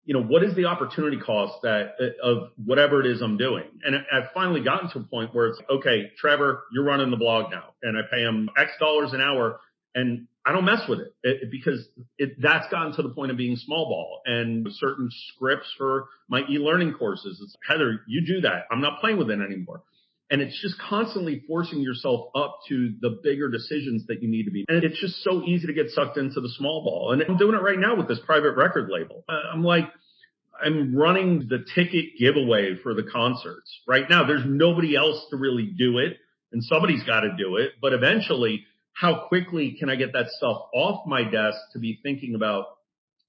you 0.05 0.13
know, 0.13 0.21
what 0.21 0.43
is 0.43 0.55
the 0.55 0.65
opportunity 0.65 1.17
cost 1.17 1.61
that 1.63 1.93
uh, 1.99 2.27
of 2.27 2.49
whatever 2.63 2.99
it 2.99 3.07
is 3.07 3.21
I'm 3.21 3.37
doing? 3.37 3.63
And 3.83 3.95
I've 3.95 4.31
finally 4.33 4.63
gotten 4.63 4.89
to 4.91 4.99
a 4.99 5.03
point 5.03 5.33
where 5.33 5.47
it's 5.47 5.59
okay, 5.67 6.11
Trevor, 6.19 6.63
you're 6.71 6.83
running 6.83 7.09
the 7.09 7.17
blog 7.17 7.51
now, 7.51 7.73
and 7.81 7.97
I 7.97 8.01
pay 8.11 8.21
him 8.21 8.49
X 8.57 8.71
dollars 8.79 9.13
an 9.13 9.21
hour, 9.21 9.59
and 9.95 10.27
I 10.45 10.51
don't 10.51 10.65
mess 10.65 10.81
with 10.89 10.99
it, 10.99 11.15
it 11.23 11.51
because 11.51 11.87
it, 12.17 12.39
that's 12.41 12.69
gotten 12.69 12.93
to 12.97 13.01
the 13.01 13.09
point 13.09 13.31
of 13.31 13.37
being 13.37 13.55
small 13.55 13.85
ball 13.85 14.21
and 14.25 14.67
certain 14.73 15.09
scripts 15.33 15.73
for 15.77 16.07
my 16.27 16.41
e-learning 16.49 16.93
courses. 16.93 17.39
It's 17.41 17.55
Heather, 17.67 18.01
you 18.07 18.25
do 18.25 18.41
that. 18.41 18.65
I'm 18.69 18.81
not 18.81 18.99
playing 18.99 19.17
with 19.17 19.29
it 19.29 19.39
anymore. 19.39 19.83
And 20.29 20.41
it's 20.41 20.59
just 20.61 20.75
constantly 20.79 21.43
forcing 21.47 21.79
yourself 21.79 22.29
up 22.35 22.59
to 22.69 22.93
the 23.01 23.19
bigger 23.23 23.49
decisions 23.49 24.07
that 24.07 24.23
you 24.23 24.29
need 24.29 24.45
to 24.45 24.51
be. 24.51 24.65
And 24.67 24.83
it's 24.83 24.99
just 24.99 25.21
so 25.23 25.43
easy 25.43 25.67
to 25.67 25.73
get 25.73 25.89
sucked 25.89 26.17
into 26.17 26.41
the 26.41 26.49
small 26.57 26.83
ball. 26.83 27.11
And 27.11 27.21
I'm 27.21 27.37
doing 27.37 27.55
it 27.55 27.61
right 27.61 27.77
now 27.77 27.95
with 27.95 28.07
this 28.07 28.19
private 28.25 28.55
record 28.55 28.89
label. 28.89 29.23
Uh, 29.29 29.33
I'm 29.53 29.63
like, 29.63 29.89
I'm 30.63 30.95
running 30.95 31.47
the 31.49 31.65
ticket 31.75 32.17
giveaway 32.17 32.75
for 32.81 32.93
the 32.93 33.03
concerts 33.03 33.81
right 33.87 34.09
now. 34.09 34.25
There's 34.25 34.45
nobody 34.45 34.95
else 34.95 35.25
to 35.31 35.37
really 35.37 35.65
do 35.77 35.97
it 35.99 36.17
and 36.53 36.63
somebody's 36.63 37.03
got 37.03 37.21
to 37.21 37.35
do 37.35 37.57
it. 37.57 37.71
But 37.81 37.93
eventually, 37.93 38.65
how 38.93 39.25
quickly 39.27 39.75
can 39.77 39.89
I 39.89 39.95
get 39.95 40.13
that 40.13 40.27
stuff 40.29 40.57
off 40.73 41.05
my 41.07 41.23
desk 41.23 41.57
to 41.73 41.79
be 41.79 41.99
thinking 42.03 42.35
about 42.35 42.65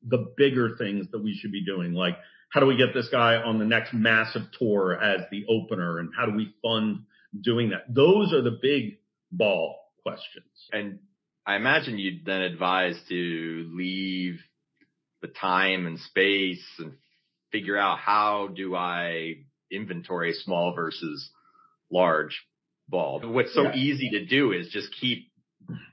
the 0.07 0.33
bigger 0.37 0.77
things 0.79 1.07
that 1.11 1.25
we 1.25 1.35
should 1.35 1.51
be 1.51 1.65
doing? 1.65 1.95
Like 1.95 2.17
how 2.55 2.61
do 2.61 2.67
we 2.67 2.77
get 2.77 2.95
this 2.95 3.09
guy 3.09 3.35
on 3.35 3.59
the 3.59 3.65
next 3.65 3.93
massive 3.93 4.43
tour 4.57 4.97
as 5.03 5.23
the 5.33 5.45
opener 5.49 5.99
and 5.99 6.11
how 6.17 6.25
do 6.25 6.33
we 6.33 6.55
fund 6.63 7.01
doing 7.41 7.71
that? 7.71 7.93
Those 7.93 8.33
are 8.33 8.43
the 8.43 8.57
big 8.63 8.99
ball 9.33 9.77
questions. 10.05 10.47
And 10.73 11.01
I 11.45 11.57
imagine 11.57 11.99
you'd 11.99 12.25
then 12.25 12.43
advise 12.43 12.95
to 13.09 13.73
leave 13.75 14.39
the 15.21 15.27
time 15.27 15.89
and 15.89 15.99
space 15.99 16.65
and 16.79 16.93
figure 17.51 17.77
out 17.77 17.99
how 17.99 18.51
do 18.55 18.77
I 18.77 19.39
inventory 19.73 20.33
small 20.33 20.75
versus 20.77 21.29
large 21.91 22.41
ball. 22.89 23.21
What's 23.25 23.53
so 23.53 23.65
yeah. 23.65 23.75
easy 23.75 24.11
to 24.11 24.27
do 24.27 24.53
is 24.53 24.69
just 24.69 24.95
keep 25.01 25.27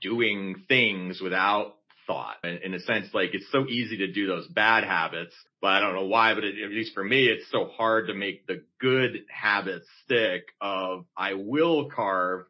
doing 0.00 0.62
things 0.68 1.20
without 1.20 1.74
thought. 2.12 2.36
In 2.44 2.74
a 2.74 2.80
sense, 2.80 3.08
like 3.14 3.30
it's 3.32 3.50
so 3.50 3.66
easy 3.66 3.98
to 3.98 4.12
do 4.12 4.26
those 4.26 4.46
bad 4.48 4.84
habits, 4.84 5.34
but 5.60 5.68
I 5.68 5.80
don't 5.80 5.94
know 5.94 6.06
why, 6.06 6.34
but 6.34 6.44
it, 6.44 6.54
at 6.62 6.70
least 6.70 6.94
for 6.94 7.04
me, 7.04 7.26
it's 7.26 7.50
so 7.50 7.66
hard 7.66 8.08
to 8.08 8.14
make 8.14 8.46
the 8.46 8.62
good 8.80 9.24
habits 9.30 9.86
stick 10.04 10.44
of 10.60 11.06
I 11.16 11.34
will 11.34 11.90
carve 11.90 12.46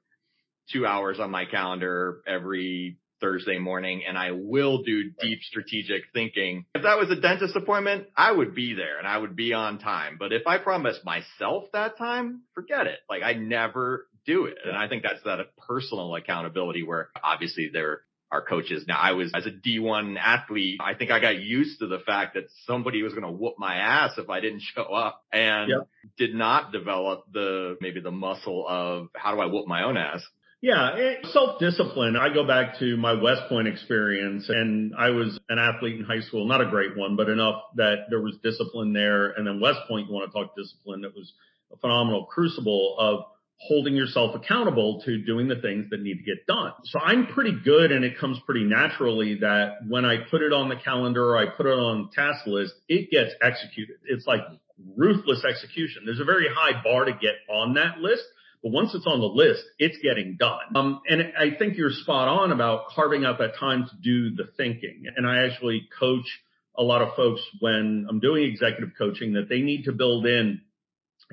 two 0.72 0.86
hours 0.86 1.20
on 1.20 1.30
my 1.30 1.44
calendar 1.44 2.22
every 2.26 2.98
Thursday 3.20 3.58
morning 3.58 4.02
and 4.06 4.18
I 4.18 4.32
will 4.32 4.82
do 4.82 5.10
deep 5.20 5.42
strategic 5.42 6.02
thinking. 6.12 6.64
If 6.74 6.82
that 6.82 6.98
was 6.98 7.10
a 7.10 7.20
dentist 7.20 7.54
appointment, 7.54 8.06
I 8.16 8.32
would 8.32 8.54
be 8.54 8.74
there 8.74 8.98
and 8.98 9.06
I 9.06 9.16
would 9.16 9.36
be 9.36 9.52
on 9.52 9.78
time. 9.78 10.16
But 10.18 10.32
if 10.32 10.46
I 10.46 10.58
promise 10.58 10.98
myself 11.04 11.64
that 11.72 11.96
time, 11.96 12.42
forget 12.54 12.88
it. 12.88 12.98
Like 13.08 13.22
I 13.22 13.34
never 13.34 14.08
do 14.26 14.46
it. 14.46 14.56
And 14.64 14.76
I 14.76 14.88
think 14.88 15.04
that's 15.04 15.22
that 15.24 15.38
personal 15.68 16.16
accountability 16.16 16.82
where 16.82 17.10
obviously 17.22 17.70
there 17.72 18.00
are 18.32 18.40
coaches. 18.40 18.84
Now 18.88 18.98
I 18.98 19.12
was 19.12 19.30
as 19.34 19.46
a 19.46 19.50
D1 19.50 20.16
athlete, 20.18 20.80
I 20.82 20.94
think 20.94 21.10
I 21.10 21.20
got 21.20 21.38
used 21.38 21.80
to 21.80 21.86
the 21.86 21.98
fact 21.98 22.34
that 22.34 22.44
somebody 22.66 23.02
was 23.02 23.12
going 23.12 23.26
to 23.26 23.30
whoop 23.30 23.54
my 23.58 23.76
ass 23.76 24.12
if 24.16 24.30
I 24.30 24.40
didn't 24.40 24.62
show 24.74 24.84
up 24.84 25.22
and 25.30 25.68
yep. 25.68 25.88
did 26.16 26.34
not 26.34 26.72
develop 26.72 27.24
the, 27.30 27.76
maybe 27.80 28.00
the 28.00 28.10
muscle 28.10 28.66
of 28.66 29.08
how 29.14 29.34
do 29.34 29.40
I 29.40 29.46
whoop 29.46 29.68
my 29.68 29.84
own 29.84 29.98
ass? 29.98 30.22
Yeah, 30.62 30.94
eh, 30.96 31.14
self-discipline. 31.32 32.16
I 32.16 32.32
go 32.32 32.46
back 32.46 32.78
to 32.78 32.96
my 32.96 33.20
West 33.20 33.42
Point 33.48 33.66
experience 33.66 34.48
and 34.48 34.94
I 34.96 35.10
was 35.10 35.38
an 35.48 35.58
athlete 35.58 35.98
in 35.98 36.04
high 36.04 36.20
school, 36.20 36.46
not 36.46 36.60
a 36.60 36.70
great 36.70 36.96
one, 36.96 37.16
but 37.16 37.28
enough 37.28 37.62
that 37.74 38.06
there 38.10 38.20
was 38.20 38.36
discipline 38.44 38.92
there. 38.92 39.32
And 39.32 39.44
then 39.44 39.60
West 39.60 39.80
Point, 39.88 40.08
you 40.08 40.14
want 40.14 40.30
to 40.30 40.32
talk 40.32 40.56
discipline, 40.56 41.04
it 41.04 41.12
was 41.16 41.32
a 41.72 41.76
phenomenal 41.78 42.26
crucible 42.26 42.96
of 42.96 43.24
holding 43.68 43.94
yourself 43.94 44.34
accountable 44.34 45.00
to 45.04 45.18
doing 45.18 45.48
the 45.48 45.56
things 45.56 45.86
that 45.90 46.00
need 46.00 46.16
to 46.16 46.24
get 46.24 46.46
done. 46.46 46.72
So 46.84 46.98
I'm 46.98 47.26
pretty 47.28 47.56
good 47.64 47.92
and 47.92 48.04
it 48.04 48.18
comes 48.18 48.38
pretty 48.44 48.64
naturally 48.64 49.36
that 49.40 49.78
when 49.88 50.04
I 50.04 50.16
put 50.30 50.42
it 50.42 50.52
on 50.52 50.68
the 50.68 50.76
calendar 50.76 51.24
or 51.30 51.38
I 51.38 51.46
put 51.46 51.66
it 51.66 51.70
on 51.70 52.10
task 52.12 52.46
list, 52.46 52.74
it 52.88 53.10
gets 53.10 53.32
executed. 53.40 53.96
It's 54.04 54.26
like 54.26 54.40
ruthless 54.96 55.44
execution. 55.44 56.02
There's 56.04 56.20
a 56.20 56.24
very 56.24 56.48
high 56.52 56.82
bar 56.82 57.04
to 57.04 57.12
get 57.12 57.34
on 57.48 57.74
that 57.74 57.98
list 57.98 58.24
but 58.62 58.70
once 58.70 58.94
it's 58.94 59.06
on 59.06 59.18
the 59.18 59.26
list, 59.26 59.64
it's 59.78 59.98
getting 60.02 60.36
done. 60.38 60.76
Um, 60.76 61.00
and 61.08 61.32
I 61.36 61.56
think 61.58 61.76
you're 61.76 61.90
spot 61.90 62.28
on 62.28 62.52
about 62.52 62.86
carving 62.94 63.24
out 63.24 63.38
that 63.38 63.56
time 63.58 63.86
to 63.86 63.96
do 64.00 64.36
the 64.36 64.50
thinking. 64.56 65.04
And 65.16 65.26
I 65.26 65.46
actually 65.46 65.88
coach 65.98 66.26
a 66.78 66.82
lot 66.82 67.02
of 67.02 67.14
folks 67.16 67.42
when 67.58 68.06
I'm 68.08 68.20
doing 68.20 68.44
executive 68.44 68.90
coaching 68.96 69.32
that 69.32 69.48
they 69.48 69.60
need 69.60 69.84
to 69.84 69.92
build 69.92 70.26
in 70.26 70.60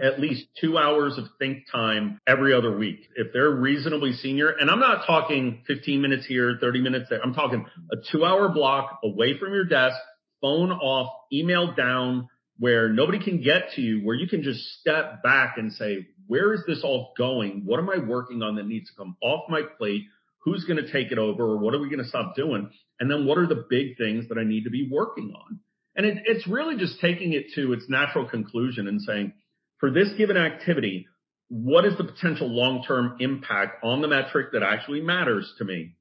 at 0.01 0.19
least 0.19 0.45
two 0.59 0.77
hours 0.77 1.17
of 1.17 1.25
think 1.39 1.63
time 1.71 2.19
every 2.27 2.53
other 2.53 2.77
week. 2.77 3.07
If 3.15 3.33
they're 3.33 3.51
reasonably 3.51 4.13
senior, 4.13 4.49
and 4.49 4.69
I'm 4.69 4.79
not 4.79 5.05
talking 5.05 5.63
15 5.67 6.01
minutes 6.01 6.25
here, 6.25 6.57
30 6.59 6.81
minutes 6.81 7.07
there, 7.09 7.21
I'm 7.21 7.33
talking 7.33 7.65
a 7.91 7.95
two 8.11 8.25
hour 8.25 8.49
block 8.49 8.99
away 9.03 9.37
from 9.37 9.53
your 9.53 9.65
desk, 9.65 9.97
phone 10.41 10.71
off, 10.71 11.11
email 11.31 11.73
down, 11.75 12.27
where 12.59 12.89
nobody 12.89 13.23
can 13.23 13.41
get 13.41 13.71
to 13.75 13.81
you, 13.81 14.01
where 14.01 14.15
you 14.15 14.27
can 14.27 14.43
just 14.43 14.59
step 14.79 15.23
back 15.23 15.57
and 15.57 15.71
say, 15.73 16.07
where 16.27 16.53
is 16.53 16.61
this 16.67 16.81
all 16.83 17.13
going? 17.17 17.63
What 17.65 17.79
am 17.79 17.89
I 17.89 17.97
working 17.97 18.43
on 18.43 18.55
that 18.55 18.67
needs 18.67 18.89
to 18.89 18.95
come 18.95 19.15
off 19.21 19.49
my 19.49 19.61
plate? 19.77 20.03
Who's 20.43 20.65
going 20.65 20.83
to 20.83 20.91
take 20.91 21.11
it 21.11 21.17
over? 21.17 21.43
Or 21.43 21.57
what 21.57 21.73
are 21.73 21.79
we 21.79 21.89
going 21.89 22.03
to 22.03 22.07
stop 22.07 22.35
doing? 22.35 22.69
And 22.99 23.09
then 23.09 23.25
what 23.25 23.37
are 23.37 23.47
the 23.47 23.65
big 23.69 23.97
things 23.97 24.27
that 24.29 24.37
I 24.37 24.43
need 24.43 24.65
to 24.65 24.69
be 24.69 24.87
working 24.91 25.33
on? 25.35 25.59
And 25.95 26.05
it, 26.05 26.17
it's 26.25 26.47
really 26.47 26.77
just 26.77 26.99
taking 27.01 27.33
it 27.33 27.47
to 27.55 27.73
its 27.73 27.85
natural 27.89 28.25
conclusion 28.25 28.87
and 28.87 29.01
saying, 29.01 29.33
for 29.79 29.91
this 29.91 30.09
given 30.17 30.37
activity, 30.37 31.07
what 31.49 31.85
is 31.85 31.97
the 31.97 32.03
potential 32.03 32.47
long-term 32.47 33.17
impact 33.19 33.83
on 33.83 34.01
the 34.01 34.07
metric 34.07 34.49
that 34.53 34.63
actually 34.63 35.01
matters 35.01 35.51
to 35.57 35.65
me 35.65 35.95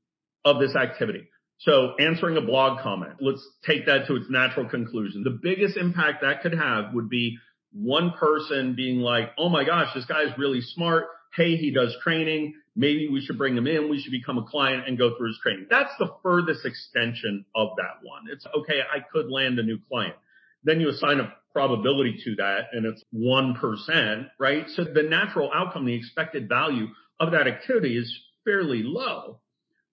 of 0.44 0.60
this 0.60 0.76
activity? 0.76 1.28
So 1.60 1.94
answering 1.98 2.36
a 2.36 2.40
blog 2.40 2.80
comment, 2.82 3.14
let's 3.20 3.44
take 3.66 3.86
that 3.86 4.06
to 4.06 4.16
its 4.16 4.26
natural 4.30 4.68
conclusion. 4.68 5.24
The 5.24 5.38
biggest 5.42 5.76
impact 5.76 6.22
that 6.22 6.42
could 6.42 6.54
have 6.54 6.94
would 6.94 7.08
be 7.08 7.38
one 7.72 8.12
person 8.12 8.74
being 8.76 9.00
like, 9.00 9.30
oh 9.38 9.48
my 9.48 9.64
gosh, 9.64 9.92
this 9.94 10.04
guy 10.04 10.22
is 10.22 10.30
really 10.38 10.60
smart. 10.60 11.06
Hey, 11.34 11.56
he 11.56 11.72
does 11.72 11.96
training. 12.02 12.54
Maybe 12.76 13.08
we 13.08 13.20
should 13.20 13.38
bring 13.38 13.56
him 13.56 13.66
in. 13.66 13.90
We 13.90 14.00
should 14.00 14.12
become 14.12 14.38
a 14.38 14.44
client 14.44 14.84
and 14.86 14.96
go 14.96 15.16
through 15.16 15.28
his 15.28 15.38
training. 15.42 15.66
That's 15.68 15.92
the 15.98 16.14
furthest 16.22 16.64
extension 16.64 17.44
of 17.56 17.70
that 17.76 18.06
one. 18.06 18.26
It's 18.32 18.46
okay. 18.46 18.80
I 18.80 19.00
could 19.12 19.28
land 19.28 19.58
a 19.58 19.62
new 19.62 19.78
client. 19.88 20.14
Then 20.62 20.80
you 20.80 20.88
assign 20.88 21.20
a 21.20 21.32
probability 21.52 22.20
to 22.24 22.36
that 22.36 22.68
and 22.72 22.86
it's 22.86 23.02
1%, 23.14 24.28
right? 24.38 24.64
So 24.68 24.84
the 24.84 25.02
natural 25.02 25.50
outcome, 25.54 25.86
the 25.86 25.94
expected 25.94 26.48
value 26.48 26.86
of 27.20 27.32
that 27.32 27.46
activity 27.46 27.96
is 27.96 28.14
fairly 28.44 28.82
low. 28.84 29.40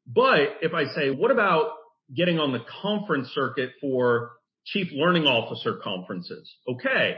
But 0.07 0.57
if 0.61 0.73
I 0.73 0.85
say, 0.93 1.09
what 1.09 1.31
about 1.31 1.71
getting 2.13 2.39
on 2.39 2.51
the 2.51 2.63
conference 2.81 3.29
circuit 3.29 3.71
for 3.81 4.33
chief 4.65 4.89
learning 4.91 5.25
officer 5.25 5.79
conferences? 5.83 6.51
Okay. 6.67 7.17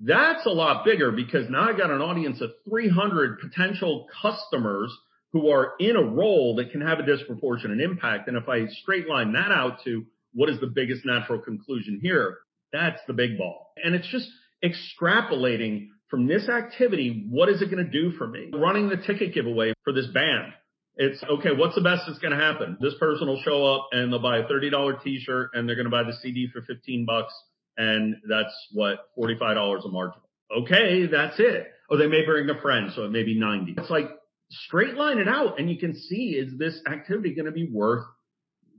That's 0.00 0.46
a 0.46 0.50
lot 0.50 0.84
bigger 0.84 1.12
because 1.12 1.48
now 1.48 1.68
I've 1.68 1.78
got 1.78 1.90
an 1.90 2.00
audience 2.00 2.40
of 2.40 2.50
300 2.68 3.38
potential 3.40 4.06
customers 4.20 4.96
who 5.32 5.50
are 5.50 5.72
in 5.78 5.96
a 5.96 6.02
role 6.02 6.56
that 6.56 6.70
can 6.72 6.80
have 6.80 6.98
a 6.98 7.06
disproportionate 7.06 7.80
impact. 7.80 8.28
And 8.28 8.36
if 8.36 8.48
I 8.48 8.66
straight 8.66 9.08
line 9.08 9.32
that 9.32 9.50
out 9.50 9.82
to 9.84 10.04
what 10.34 10.48
is 10.48 10.60
the 10.60 10.66
biggest 10.66 11.04
natural 11.04 11.40
conclusion 11.40 12.00
here, 12.02 12.38
that's 12.72 13.00
the 13.06 13.12
big 13.12 13.38
ball. 13.38 13.72
And 13.82 13.94
it's 13.94 14.08
just 14.08 14.28
extrapolating 14.64 15.88
from 16.08 16.26
this 16.26 16.48
activity. 16.48 17.26
What 17.30 17.48
is 17.48 17.62
it 17.62 17.70
going 17.70 17.84
to 17.84 17.90
do 17.90 18.12
for 18.12 18.26
me? 18.26 18.50
Running 18.52 18.88
the 18.88 18.96
ticket 18.96 19.34
giveaway 19.34 19.72
for 19.84 19.92
this 19.92 20.06
band. 20.06 20.52
It's 20.96 21.22
okay. 21.22 21.50
What's 21.56 21.74
the 21.74 21.80
best 21.80 22.02
that's 22.06 22.18
going 22.18 22.38
to 22.38 22.44
happen? 22.44 22.76
This 22.80 22.94
person 23.00 23.26
will 23.26 23.40
show 23.42 23.64
up 23.64 23.88
and 23.92 24.12
they'll 24.12 24.20
buy 24.20 24.38
a 24.38 24.44
$30 24.44 25.02
t-shirt 25.02 25.50
and 25.54 25.66
they're 25.66 25.76
going 25.76 25.86
to 25.86 25.90
buy 25.90 26.02
the 26.02 26.12
CD 26.20 26.48
for 26.52 26.60
15 26.62 27.06
bucks 27.06 27.32
and 27.78 28.16
that's 28.28 28.54
what 28.72 28.98
$45 29.18 29.84
a 29.84 29.88
margin. 29.88 30.20
Okay, 30.54 31.06
that's 31.06 31.36
it. 31.38 31.68
Or 31.88 31.96
they 31.96 32.06
may 32.06 32.24
bring 32.26 32.48
a 32.50 32.60
friend, 32.60 32.92
so 32.94 33.04
it 33.04 33.10
may 33.10 33.22
be 33.22 33.38
90. 33.38 33.76
It's 33.78 33.90
like 33.90 34.10
straight 34.50 34.94
line 34.94 35.18
it 35.18 35.28
out 35.28 35.58
and 35.58 35.70
you 35.70 35.78
can 35.78 35.94
see 35.96 36.36
is 36.38 36.58
this 36.58 36.78
activity 36.86 37.34
going 37.34 37.46
to 37.46 37.52
be 37.52 37.70
worth 37.72 38.04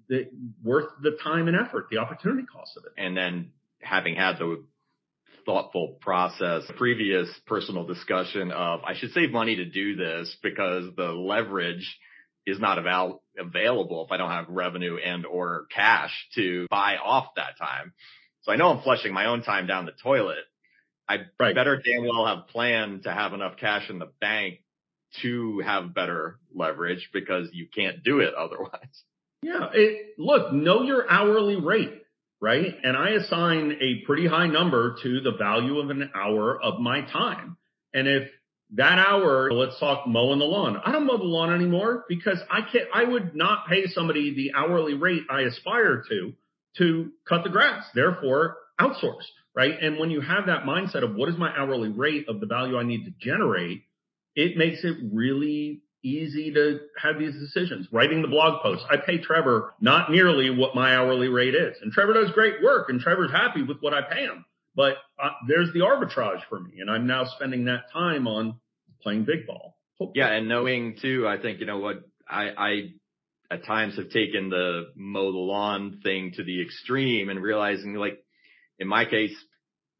the 0.07 0.25
worth 0.63 0.89
the 1.01 1.17
time 1.23 1.47
and 1.47 1.57
effort, 1.57 1.87
the 1.89 1.97
opportunity 1.97 2.45
cost 2.45 2.77
of 2.77 2.83
it. 2.85 2.91
And 3.01 3.17
then 3.17 3.51
having 3.93 4.15
had 4.15 4.39
the 4.39 4.63
thoughtful 5.45 5.97
process, 6.01 6.63
previous 6.77 7.27
personal 7.45 7.85
discussion 7.85 8.51
of 8.51 8.81
I 8.83 8.95
should 8.95 9.11
save 9.11 9.31
money 9.31 9.57
to 9.57 9.65
do 9.65 9.95
this 9.95 10.35
because 10.41 10.85
the 10.95 11.11
leverage 11.11 11.99
is 12.45 12.59
not 12.59 12.79
avail- 12.79 13.21
available 13.37 14.03
if 14.05 14.11
I 14.11 14.17
don't 14.17 14.31
have 14.31 14.45
revenue 14.49 14.97
and 14.97 15.25
or 15.25 15.67
cash 15.73 16.11
to 16.35 16.65
buy 16.69 16.97
off 16.97 17.35
that 17.35 17.57
time. 17.59 17.93
So 18.41 18.51
I 18.51 18.55
know 18.55 18.69
I'm 18.69 18.81
flushing 18.81 19.13
my 19.13 19.27
own 19.27 19.43
time 19.43 19.67
down 19.67 19.85
the 19.85 19.91
toilet. 19.91 20.43
I 21.07 21.17
right. 21.39 21.53
better 21.53 21.81
damn 21.83 22.03
well 22.03 22.25
have 22.25 22.47
planned 22.47 23.03
to 23.03 23.13
have 23.13 23.33
enough 23.33 23.57
cash 23.57 23.89
in 23.89 23.99
the 23.99 24.11
bank 24.19 24.59
to 25.21 25.59
have 25.59 25.93
better 25.93 26.39
leverage 26.53 27.09
because 27.13 27.49
you 27.53 27.67
can't 27.67 28.03
do 28.03 28.21
it 28.21 28.33
otherwise. 28.33 29.03
Yeah. 29.43 29.69
It, 29.73 30.15
look, 30.17 30.53
know 30.53 30.83
your 30.83 31.09
hourly 31.11 31.57
rate, 31.57 32.02
right? 32.43 32.75
And 32.83 32.97
I 32.97 33.11
assign 33.11 33.77
a 33.79 34.05
pretty 34.05 34.27
high 34.27 34.47
number 34.47 34.97
to 35.01 35.21
the 35.21 35.31
value 35.31 35.79
of 35.79 35.89
an 35.89 36.11
hour 36.13 36.61
of 36.61 36.77
my 36.77 36.99
time. 36.99 37.55
And 37.93 38.05
if 38.05 38.29
that 38.73 38.99
hour, 38.99 39.49
let's 39.53 39.79
talk 39.79 40.05
mowing 40.07 40.39
the 40.39 40.45
lawn. 40.45 40.81
I 40.83 40.91
don't 40.91 41.05
mow 41.05 41.17
the 41.17 41.23
lawn 41.23 41.55
anymore 41.55 42.03
because 42.09 42.39
I 42.51 42.59
can't, 42.69 42.89
I 42.93 43.05
would 43.05 43.33
not 43.33 43.67
pay 43.69 43.87
somebody 43.87 44.35
the 44.35 44.51
hourly 44.57 44.93
rate 44.93 45.23
I 45.29 45.43
aspire 45.43 46.03
to 46.09 46.33
to 46.79 47.11
cut 47.25 47.45
the 47.45 47.49
grass. 47.49 47.85
Therefore, 47.95 48.57
outsource, 48.77 49.23
right? 49.55 49.81
And 49.81 49.97
when 49.97 50.11
you 50.11 50.19
have 50.19 50.47
that 50.47 50.63
mindset 50.63 51.03
of 51.05 51.15
what 51.15 51.29
is 51.29 51.37
my 51.37 51.49
hourly 51.57 51.89
rate 51.89 52.25
of 52.27 52.41
the 52.41 52.45
value 52.45 52.77
I 52.77 52.83
need 52.83 53.05
to 53.05 53.13
generate, 53.25 53.83
it 54.35 54.57
makes 54.57 54.83
it 54.83 54.97
really 55.13 55.83
easy 56.03 56.53
to 56.53 56.79
have 57.01 57.17
these 57.17 57.33
decisions. 57.33 57.87
Writing 57.91 58.21
the 58.21 58.27
blog 58.27 58.61
post. 58.61 58.83
I 58.89 58.97
pay 58.97 59.17
Trevor 59.17 59.73
not 59.79 60.11
nearly 60.11 60.49
what 60.49 60.75
my 60.75 60.95
hourly 60.95 61.29
rate 61.29 61.55
is. 61.55 61.75
And 61.81 61.91
Trevor 61.91 62.13
does 62.13 62.31
great 62.31 62.61
work 62.63 62.89
and 62.89 62.99
Trevor's 62.99 63.31
happy 63.31 63.63
with 63.63 63.77
what 63.81 63.93
I 63.93 64.01
pay 64.01 64.23
him. 64.23 64.45
But 64.75 64.97
uh, 65.21 65.29
there's 65.47 65.71
the 65.73 65.79
arbitrage 65.79 66.41
for 66.49 66.59
me. 66.59 66.79
And 66.79 66.89
I'm 66.89 67.07
now 67.07 67.25
spending 67.25 67.65
that 67.65 67.91
time 67.91 68.27
on 68.27 68.59
playing 69.01 69.25
big 69.25 69.47
ball. 69.47 69.77
Hopefully. 69.99 70.19
Yeah. 70.19 70.31
And 70.31 70.49
knowing 70.49 70.97
too, 71.01 71.27
I 71.27 71.39
think, 71.39 71.59
you 71.59 71.65
know 71.65 71.79
what, 71.79 72.01
I, 72.27 72.49
I 72.57 72.81
at 73.51 73.65
times 73.65 73.97
have 73.97 74.09
taken 74.09 74.49
the 74.49 74.91
mow 74.95 75.31
the 75.31 75.37
lawn 75.37 75.99
thing 76.03 76.31
to 76.35 76.43
the 76.43 76.61
extreme 76.61 77.29
and 77.29 77.41
realizing 77.41 77.93
like 77.95 78.23
in 78.79 78.87
my 78.87 79.05
case, 79.05 79.35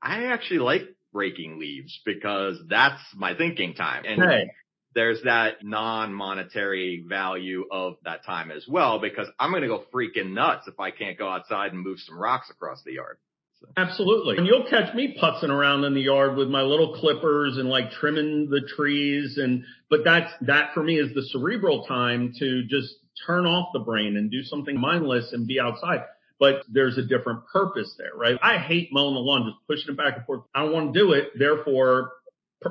I 0.02 0.26
actually 0.26 0.60
like 0.60 0.82
raking 1.14 1.60
leaves 1.60 2.00
because 2.06 2.58
that's 2.68 3.02
my 3.16 3.36
thinking 3.36 3.76
time. 3.76 4.04
And 4.06 4.22
hey. 4.22 4.52
There's 4.96 5.22
that 5.24 5.64
non-monetary 5.64 7.04
value 7.08 7.66
of 7.72 7.96
that 8.06 8.26
time 8.26 8.52
as 8.52 8.66
well, 8.68 9.00
because 9.00 9.28
I'm 9.40 9.52
going 9.52 9.64
to 9.64 9.68
go 9.68 9.84
freaking 9.94 10.34
nuts 10.34 10.68
if 10.68 10.80
I 10.80 10.92
can't 10.92 11.18
go 11.18 11.28
outside 11.28 11.74
and 11.74 11.82
move 11.82 12.00
some 12.00 12.18
rocks 12.18 12.50
across 12.50 12.84
the 12.84 12.94
yard. 12.94 13.18
So. 13.60 13.68
Absolutely. 13.78 14.38
And 14.38 14.46
you'll 14.46 14.68
catch 14.70 14.94
me 14.94 15.18
putzing 15.22 15.50
around 15.50 15.84
in 15.86 15.94
the 15.94 16.02
yard 16.02 16.36
with 16.36 16.50
my 16.50 16.62
little 16.62 16.96
clippers 16.96 17.58
and 17.58 17.70
like 17.70 17.92
trimming 17.92 18.50
the 18.50 18.62
trees. 18.76 19.38
And, 19.38 19.64
but 19.90 20.02
that's, 20.04 20.32
that 20.42 20.74
for 20.74 20.84
me 20.84 21.00
is 21.00 21.14
the 21.14 21.24
cerebral 21.24 21.86
time 21.86 22.34
to 22.40 22.64
just 22.64 22.96
turn 23.26 23.46
off 23.46 23.70
the 23.74 23.80
brain 23.80 24.18
and 24.18 24.30
do 24.30 24.44
something 24.44 24.80
mindless 24.80 25.32
and 25.34 25.48
be 25.48 25.60
outside. 25.60 26.04
But 26.40 26.64
there's 26.70 26.98
a 26.98 27.04
different 27.04 27.46
purpose 27.54 27.94
there, 27.98 28.12
right? 28.16 28.38
I 28.42 28.58
hate 28.58 28.90
mowing 28.92 29.14
the 29.14 29.22
lawn, 29.22 29.46
just 29.46 29.66
pushing 29.68 29.94
it 29.94 29.98
back 29.98 30.18
and 30.18 30.26
forth. 30.26 30.42
I 30.54 30.64
don't 30.64 30.74
want 30.74 30.94
to 30.94 31.00
do 31.00 31.14
it. 31.14 31.30
Therefore, 31.38 32.12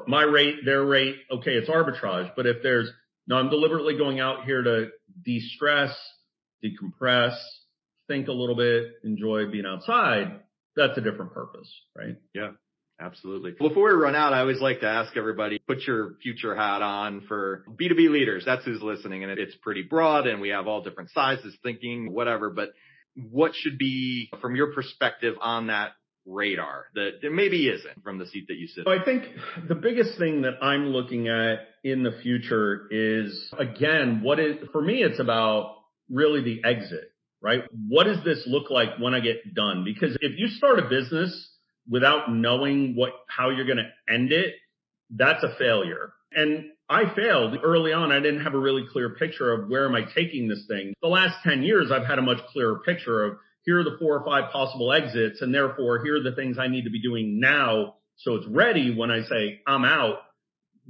my 0.07 0.23
rate, 0.23 0.65
their 0.65 0.85
rate, 0.85 1.17
okay, 1.31 1.53
it's 1.53 1.69
arbitrage. 1.69 2.33
But 2.37 2.47
if 2.47 2.63
there's, 2.63 2.91
no, 3.27 3.37
I'm 3.37 3.51
deliberately 3.51 3.97
going 3.97 4.21
out 4.21 4.45
here 4.45 4.63
to 4.63 4.89
de-stress, 5.25 5.97
decompress, 6.65 7.37
think 8.09 8.29
a 8.29 8.33
little 8.33 8.57
bit, 8.57 8.93
enjoy 9.05 9.51
being 9.51 9.67
outside. 9.67 10.41
That's 10.77 10.97
a 10.97 11.01
different 11.01 11.33
purpose, 11.33 11.71
right? 11.97 12.17
Yeah. 12.35 12.53
Absolutely. 13.01 13.53
Before 13.59 13.89
we 13.89 14.01
run 14.01 14.15
out, 14.15 14.33
I 14.33 14.41
always 14.41 14.61
like 14.61 14.81
to 14.81 14.87
ask 14.87 15.17
everybody, 15.17 15.59
put 15.59 15.81
your 15.87 16.15
future 16.23 16.55
hat 16.55 16.83
on 16.83 17.23
for 17.23 17.65
B2B 17.69 18.11
leaders. 18.11 18.45
That's 18.47 18.65
who's 18.65 18.81
listening. 18.81 19.25
And 19.25 19.33
it's 19.39 19.57
pretty 19.57 19.83
broad 19.83 20.29
and 20.29 20.41
we 20.41 20.51
have 20.51 20.69
all 20.69 20.83
different 20.83 21.11
sizes, 21.11 21.57
thinking, 21.65 22.13
whatever. 22.13 22.51
But 22.51 22.71
what 23.17 23.55
should 23.55 23.77
be, 23.77 24.31
from 24.41 24.55
your 24.55 24.73
perspective, 24.73 25.35
on 25.41 25.67
that 25.67 25.93
radar 26.27 26.87
that 26.95 27.19
there 27.21 27.31
maybe 27.31 27.69
isn't 27.69 28.03
from 28.03 28.19
the 28.19 28.27
seat 28.27 28.47
that 28.49 28.57
you 28.57 28.67
sit? 28.69 28.87
I 28.87 29.05
think 29.05 29.25
the 29.69 29.75
biggest 29.75 30.19
thing 30.19 30.43
that 30.43 30.63
I'm 30.63 30.87
looking 30.87 31.29
at 31.29 31.59
in 31.85 32.03
the 32.03 32.13
future 32.23 32.87
is, 32.91 33.53
again, 33.59 34.21
what 34.23 34.39
is, 34.39 34.57
for 34.73 34.81
me, 34.81 35.03
it's 35.03 35.21
about 35.21 35.77
really 36.11 36.43
the 36.43 36.69
exit, 36.69 37.13
right? 37.41 37.63
What 37.89 38.05
does 38.05 38.23
this 38.25 38.45
look 38.47 38.71
like 38.71 38.99
when 38.99 39.15
I 39.15 39.21
get 39.21 39.55
done? 39.55 39.85
Because 39.85 40.17
if 40.21 40.39
you 40.39 40.49
start 40.49 40.79
a 40.79 40.89
business 40.89 41.51
without 41.89 42.33
knowing 42.33 42.95
what, 42.95 43.11
how 43.27 43.51
you're 43.51 43.67
going 43.67 43.79
to 43.79 44.13
end 44.13 44.33
it, 44.33 44.55
that's 45.11 45.43
a 45.43 45.55
failure. 45.59 46.13
And 46.35 46.67
I 46.89 47.15
failed 47.15 47.57
early 47.63 47.93
on. 47.93 48.13
I 48.13 48.21
didn't 48.21 48.45
have 48.45 48.55
a 48.55 48.59
really 48.59 48.85
clear 48.91 49.11
picture 49.11 49.53
of 49.53 49.69
where 49.69 49.87
am 49.87 49.95
I 49.95 50.03
taking 50.15 50.49
this 50.49 50.65
thing. 50.69 50.95
The 51.03 51.09
last 51.09 51.37
10 51.43 51.63
years, 51.63 51.91
I've 51.91 52.07
had 52.07 52.19
a 52.19 52.23
much 52.23 52.39
clearer 52.53 52.81
picture 52.85 53.25
of 53.25 53.39
here 53.65 53.81
are 53.81 53.85
the 53.85 53.97
four 54.01 54.19
or 54.19 54.25
five 54.25 54.53
possible 54.53 54.93
exits. 54.93 55.41
And 55.41 55.55
therefore, 55.55 56.05
here 56.05 56.17
are 56.17 56.23
the 56.23 56.35
things 56.35 56.59
I 56.59 56.69
need 56.69 56.85
to 56.85 56.91
be 56.91 57.01
doing 57.01 57.41
now. 57.41 57.95
So 58.17 58.35
it's 58.35 58.47
ready 58.47 58.95
when 58.95 59.11
I 59.11 59.23
say 59.23 59.61
I'm 59.67 59.85
out. 59.85 60.19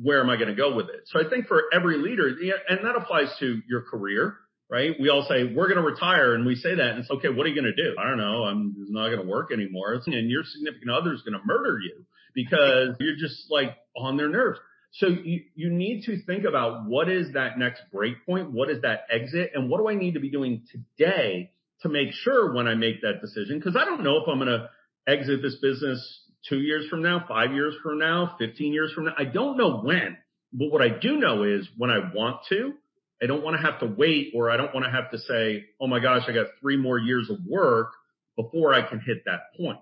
Where 0.01 0.21
am 0.21 0.31
I 0.31 0.37
going 0.37 0.49
to 0.49 0.55
go 0.55 0.75
with 0.75 0.87
it? 0.89 1.03
So 1.07 1.21
I 1.21 1.29
think 1.29 1.47
for 1.47 1.65
every 1.73 1.99
leader, 1.99 2.29
and 2.69 2.85
that 2.85 2.97
applies 2.97 3.29
to 3.41 3.61
your 3.69 3.83
career, 3.83 4.35
right? 4.71 4.93
We 4.99 5.11
all 5.11 5.27
say 5.29 5.45
we're 5.45 5.69
going 5.69 5.77
to 5.77 5.87
retire 5.87 6.35
and 6.35 6.47
we 6.47 6.55
say 6.55 6.75
that 6.75 6.91
and 6.93 7.01
it's 7.01 7.11
okay. 7.11 7.29
What 7.29 7.45
are 7.45 7.51
you 7.51 7.61
going 7.61 7.73
to 7.75 7.83
do? 7.83 7.95
I 7.99 8.09
don't 8.09 8.17
know. 8.17 8.45
I'm 8.45 8.75
not 8.89 9.11
going 9.11 9.21
to 9.21 9.29
work 9.29 9.53
anymore. 9.53 10.01
And 10.07 10.31
your 10.31 10.45
significant 10.45 10.91
other 10.91 11.13
is 11.13 11.21
going 11.21 11.39
to 11.39 11.45
murder 11.45 11.79
you 11.79 12.07
because 12.35 12.97
you're 13.01 13.17
just 13.17 13.51
like 13.51 13.77
on 13.95 14.17
their 14.17 14.31
nerves. 14.31 14.59
So 14.93 15.09
you, 15.09 15.43
you 15.55 15.71
need 15.71 16.05
to 16.05 16.23
think 16.23 16.45
about 16.45 16.87
what 16.87 17.11
is 17.11 17.35
that 17.35 17.59
next 17.59 17.83
break 17.93 18.25
point? 18.25 18.51
What 18.51 18.71
is 18.71 18.83
that 18.83 19.05
exit? 19.11 19.53
And 19.55 19.69
what 19.69 19.79
do 19.79 19.89
I 19.89 19.95
need 19.95 20.15
to 20.15 20.21
be 20.21 20.31
doing 20.31 20.65
today 20.71 21.51
to 21.83 21.89
make 21.89 22.13
sure 22.13 22.55
when 22.55 22.69
I 22.69 22.75
make 22.75 23.03
that 23.03 23.21
decision? 23.21 23.61
Cause 23.61 23.77
I 23.77 23.85
don't 23.85 24.03
know 24.03 24.19
if 24.19 24.29
I'm 24.29 24.39
going 24.39 24.49
to 24.49 24.69
exit 25.07 25.43
this 25.43 25.57
business 25.57 26.21
two 26.49 26.59
years 26.59 26.89
from 26.89 27.03
now, 27.03 27.25
five 27.29 27.53
years 27.53 27.75
from 27.83 27.99
now, 27.99 28.37
15 28.39 28.73
years 28.73 28.93
from 28.93 29.07
now. 29.07 29.15
I 29.19 29.25
don't 29.25 29.57
know 29.57 29.81
when, 29.81 30.17
but 30.53 30.71
what 30.71 30.83
I 30.83 30.89
do 30.89 31.17
know 31.17 31.45
is 31.45 31.69
when 31.77 31.91
I 31.91 32.11
want 32.15 32.41
to, 32.49 32.73
I 33.23 33.27
don't 33.27 33.45
want 33.45 33.57
to 33.57 33.63
have 33.63 33.81
to 33.81 33.87
wait 33.87 34.33
or 34.35 34.51
I 34.51 34.57
don't 34.57 34.75
want 34.75 34.85
to 34.85 34.91
have 34.91 35.11
to 35.13 35.19
say, 35.19 35.65
Oh 35.81 35.87
my 35.87 36.01
gosh, 36.01 36.23
I 36.29 36.33
got 36.33 36.47
three 36.61 36.77
more 36.77 36.99
years 36.99 37.31
of 37.31 37.39
work 37.47 37.93
before 38.37 38.75
I 38.75 38.89
can 38.89 39.01
hit 39.01 39.25
that 39.27 39.55
point. 39.57 39.79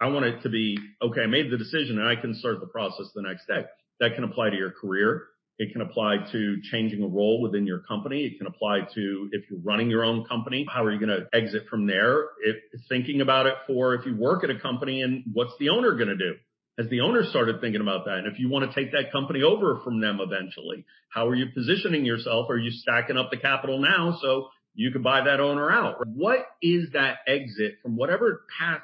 I 0.00 0.08
want 0.08 0.26
it 0.26 0.42
to 0.42 0.48
be, 0.48 0.76
okay, 1.00 1.22
I 1.22 1.26
made 1.26 1.50
the 1.50 1.56
decision 1.56 1.98
and 1.98 2.08
I 2.08 2.20
can 2.20 2.34
start 2.34 2.60
the 2.60 2.66
process 2.66 3.06
the 3.14 3.22
next 3.22 3.46
day. 3.46 3.64
That 4.00 4.16
can 4.16 4.24
apply 4.24 4.50
to 4.50 4.56
your 4.56 4.72
career. 4.72 5.22
It 5.58 5.72
can 5.72 5.82
apply 5.82 6.16
to 6.32 6.56
changing 6.70 7.02
a 7.02 7.06
role 7.06 7.40
within 7.42 7.66
your 7.66 7.80
company. 7.80 8.24
It 8.24 8.38
can 8.38 8.46
apply 8.46 8.80
to 8.94 9.28
if 9.32 9.48
you're 9.50 9.60
running 9.62 9.90
your 9.90 10.04
own 10.04 10.24
company, 10.24 10.66
how 10.68 10.84
are 10.84 10.92
you 10.92 10.98
going 10.98 11.20
to 11.20 11.26
exit 11.36 11.66
from 11.68 11.86
there? 11.86 12.24
If 12.42 12.56
thinking 12.88 13.20
about 13.20 13.46
it 13.46 13.54
for 13.66 13.94
if 13.94 14.06
you 14.06 14.16
work 14.16 14.44
at 14.44 14.50
a 14.50 14.58
company 14.58 15.02
and 15.02 15.24
what's 15.32 15.52
the 15.58 15.68
owner 15.68 15.94
going 15.94 16.08
to 16.08 16.16
do? 16.16 16.34
Has 16.78 16.88
the 16.88 17.02
owner 17.02 17.22
started 17.28 17.60
thinking 17.60 17.82
about 17.82 18.06
that? 18.06 18.18
And 18.18 18.26
if 18.26 18.38
you 18.38 18.48
want 18.48 18.70
to 18.70 18.74
take 18.74 18.92
that 18.92 19.12
company 19.12 19.42
over 19.42 19.80
from 19.84 20.00
them 20.00 20.20
eventually, 20.20 20.86
how 21.10 21.28
are 21.28 21.34
you 21.34 21.46
positioning 21.54 22.06
yourself? 22.06 22.48
Are 22.48 22.56
you 22.56 22.70
stacking 22.70 23.18
up 23.18 23.30
the 23.30 23.36
capital 23.36 23.78
now 23.78 24.18
so 24.22 24.48
you 24.74 24.90
could 24.90 25.04
buy 25.04 25.22
that 25.24 25.38
owner 25.38 25.70
out? 25.70 25.96
What 26.06 26.46
is 26.62 26.88
that 26.94 27.18
exit 27.26 27.74
from 27.82 27.96
whatever 27.96 28.44
path 28.58 28.80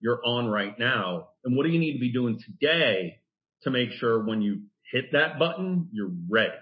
you're 0.00 0.20
on 0.22 0.48
right 0.48 0.78
now? 0.78 1.28
And 1.42 1.56
what 1.56 1.64
do 1.64 1.70
you 1.70 1.80
need 1.80 1.94
to 1.94 1.98
be 1.98 2.12
doing 2.12 2.38
today 2.44 3.20
to 3.62 3.70
make 3.70 3.92
sure 3.92 4.22
when 4.22 4.42
you 4.42 4.62
hit 4.90 5.12
that 5.12 5.38
button, 5.38 5.88
you're 5.92 6.10
ready. 6.28 6.52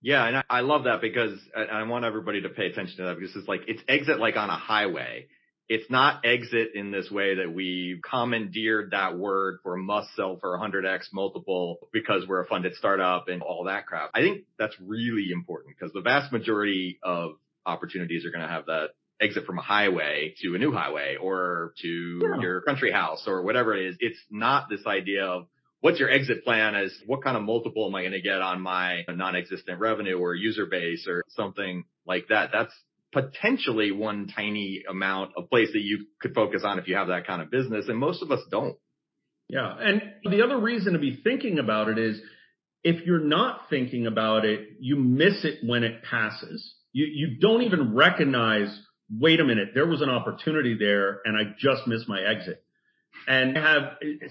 Yeah, 0.00 0.26
and 0.26 0.36
I, 0.38 0.44
I 0.48 0.60
love 0.60 0.84
that 0.84 1.00
because 1.00 1.38
I, 1.56 1.62
I, 1.62 1.82
want 1.82 2.04
everybody 2.04 2.42
to 2.42 2.48
pay 2.48 2.66
attention 2.66 2.98
to 2.98 3.04
that 3.04 3.18
because 3.18 3.34
it's 3.34 3.48
like 3.48 3.62
it's 3.66 3.82
exit 3.88 4.20
like 4.20 4.36
on 4.36 4.48
a 4.48 4.56
highway. 4.56 5.26
It's 5.68 5.90
not 5.90 6.24
exit 6.24 6.68
in 6.74 6.92
this 6.92 7.10
way 7.10 7.36
that 7.36 7.52
we 7.52 8.00
commandeered 8.08 8.92
that 8.92 9.18
word 9.18 9.58
for 9.62 9.76
must 9.76 10.14
sell 10.14 10.38
for 10.40 10.56
100x 10.56 11.12
multiple 11.12 11.88
because 11.92 12.26
we're 12.26 12.42
a 12.42 12.46
funded 12.46 12.74
startup 12.76 13.28
and 13.28 13.42
all 13.42 13.64
that 13.64 13.86
crap. 13.86 14.10
I 14.14 14.20
think 14.20 14.44
that's 14.58 14.74
really 14.80 15.30
important 15.30 15.76
because 15.76 15.92
the 15.92 16.00
vast 16.00 16.32
majority 16.32 16.98
of 17.02 17.32
opportunities 17.66 18.24
are 18.24 18.30
going 18.30 18.46
to 18.46 18.48
have 18.48 18.66
that 18.66 18.90
exit 19.20 19.44
from 19.44 19.58
a 19.58 19.62
highway 19.62 20.34
to 20.40 20.54
a 20.54 20.58
new 20.58 20.72
highway 20.72 21.16
or 21.20 21.74
to 21.82 22.20
yeah. 22.22 22.40
your 22.40 22.60
country 22.62 22.92
house 22.92 23.24
or 23.26 23.42
whatever 23.42 23.76
it 23.76 23.88
is. 23.88 23.96
It's 24.00 24.18
not 24.30 24.70
this 24.70 24.86
idea 24.86 25.24
of 25.24 25.48
what's 25.80 26.00
your 26.00 26.10
exit 26.10 26.44
plan 26.44 26.74
as 26.74 26.92
what 27.06 27.22
kind 27.22 27.36
of 27.36 27.42
multiple 27.42 27.86
am 27.86 27.94
I 27.94 28.02
going 28.02 28.12
to 28.12 28.20
get 28.20 28.40
on 28.40 28.60
my 28.60 29.04
non-existent 29.08 29.78
revenue 29.78 30.18
or 30.18 30.34
user 30.34 30.66
base 30.66 31.06
or 31.08 31.24
something 31.28 31.84
like 32.06 32.28
that? 32.28 32.50
That's 32.52 32.72
potentially 33.12 33.92
one 33.92 34.28
tiny 34.34 34.84
amount 34.88 35.32
of 35.36 35.48
place 35.48 35.68
that 35.72 35.80
you 35.80 36.06
could 36.20 36.34
focus 36.34 36.62
on 36.64 36.78
if 36.78 36.88
you 36.88 36.96
have 36.96 37.08
that 37.08 37.26
kind 37.26 37.40
of 37.40 37.50
business. 37.50 37.86
And 37.88 37.98
most 37.98 38.22
of 38.22 38.30
us 38.30 38.40
don't. 38.50 38.76
Yeah. 39.48 39.74
And 39.78 40.02
the 40.24 40.42
other 40.42 40.58
reason 40.58 40.92
to 40.92 40.98
be 40.98 41.20
thinking 41.22 41.58
about 41.58 41.88
it 41.88 41.98
is 41.98 42.20
if 42.84 43.06
you're 43.06 43.24
not 43.24 43.62
thinking 43.70 44.06
about 44.06 44.44
it, 44.44 44.60
you 44.80 44.96
miss 44.96 45.44
it 45.44 45.66
when 45.66 45.84
it 45.84 46.02
passes. 46.02 46.74
You, 46.92 47.06
you 47.06 47.38
don't 47.40 47.62
even 47.62 47.94
recognize, 47.94 48.68
wait 49.10 49.40
a 49.40 49.44
minute, 49.44 49.70
there 49.74 49.86
was 49.86 50.02
an 50.02 50.10
opportunity 50.10 50.76
there 50.78 51.20
and 51.24 51.36
I 51.36 51.54
just 51.58 51.86
missed 51.86 52.08
my 52.08 52.20
exit. 52.20 52.62
And 53.26 53.58
I 53.58 53.72
have, 53.74 53.82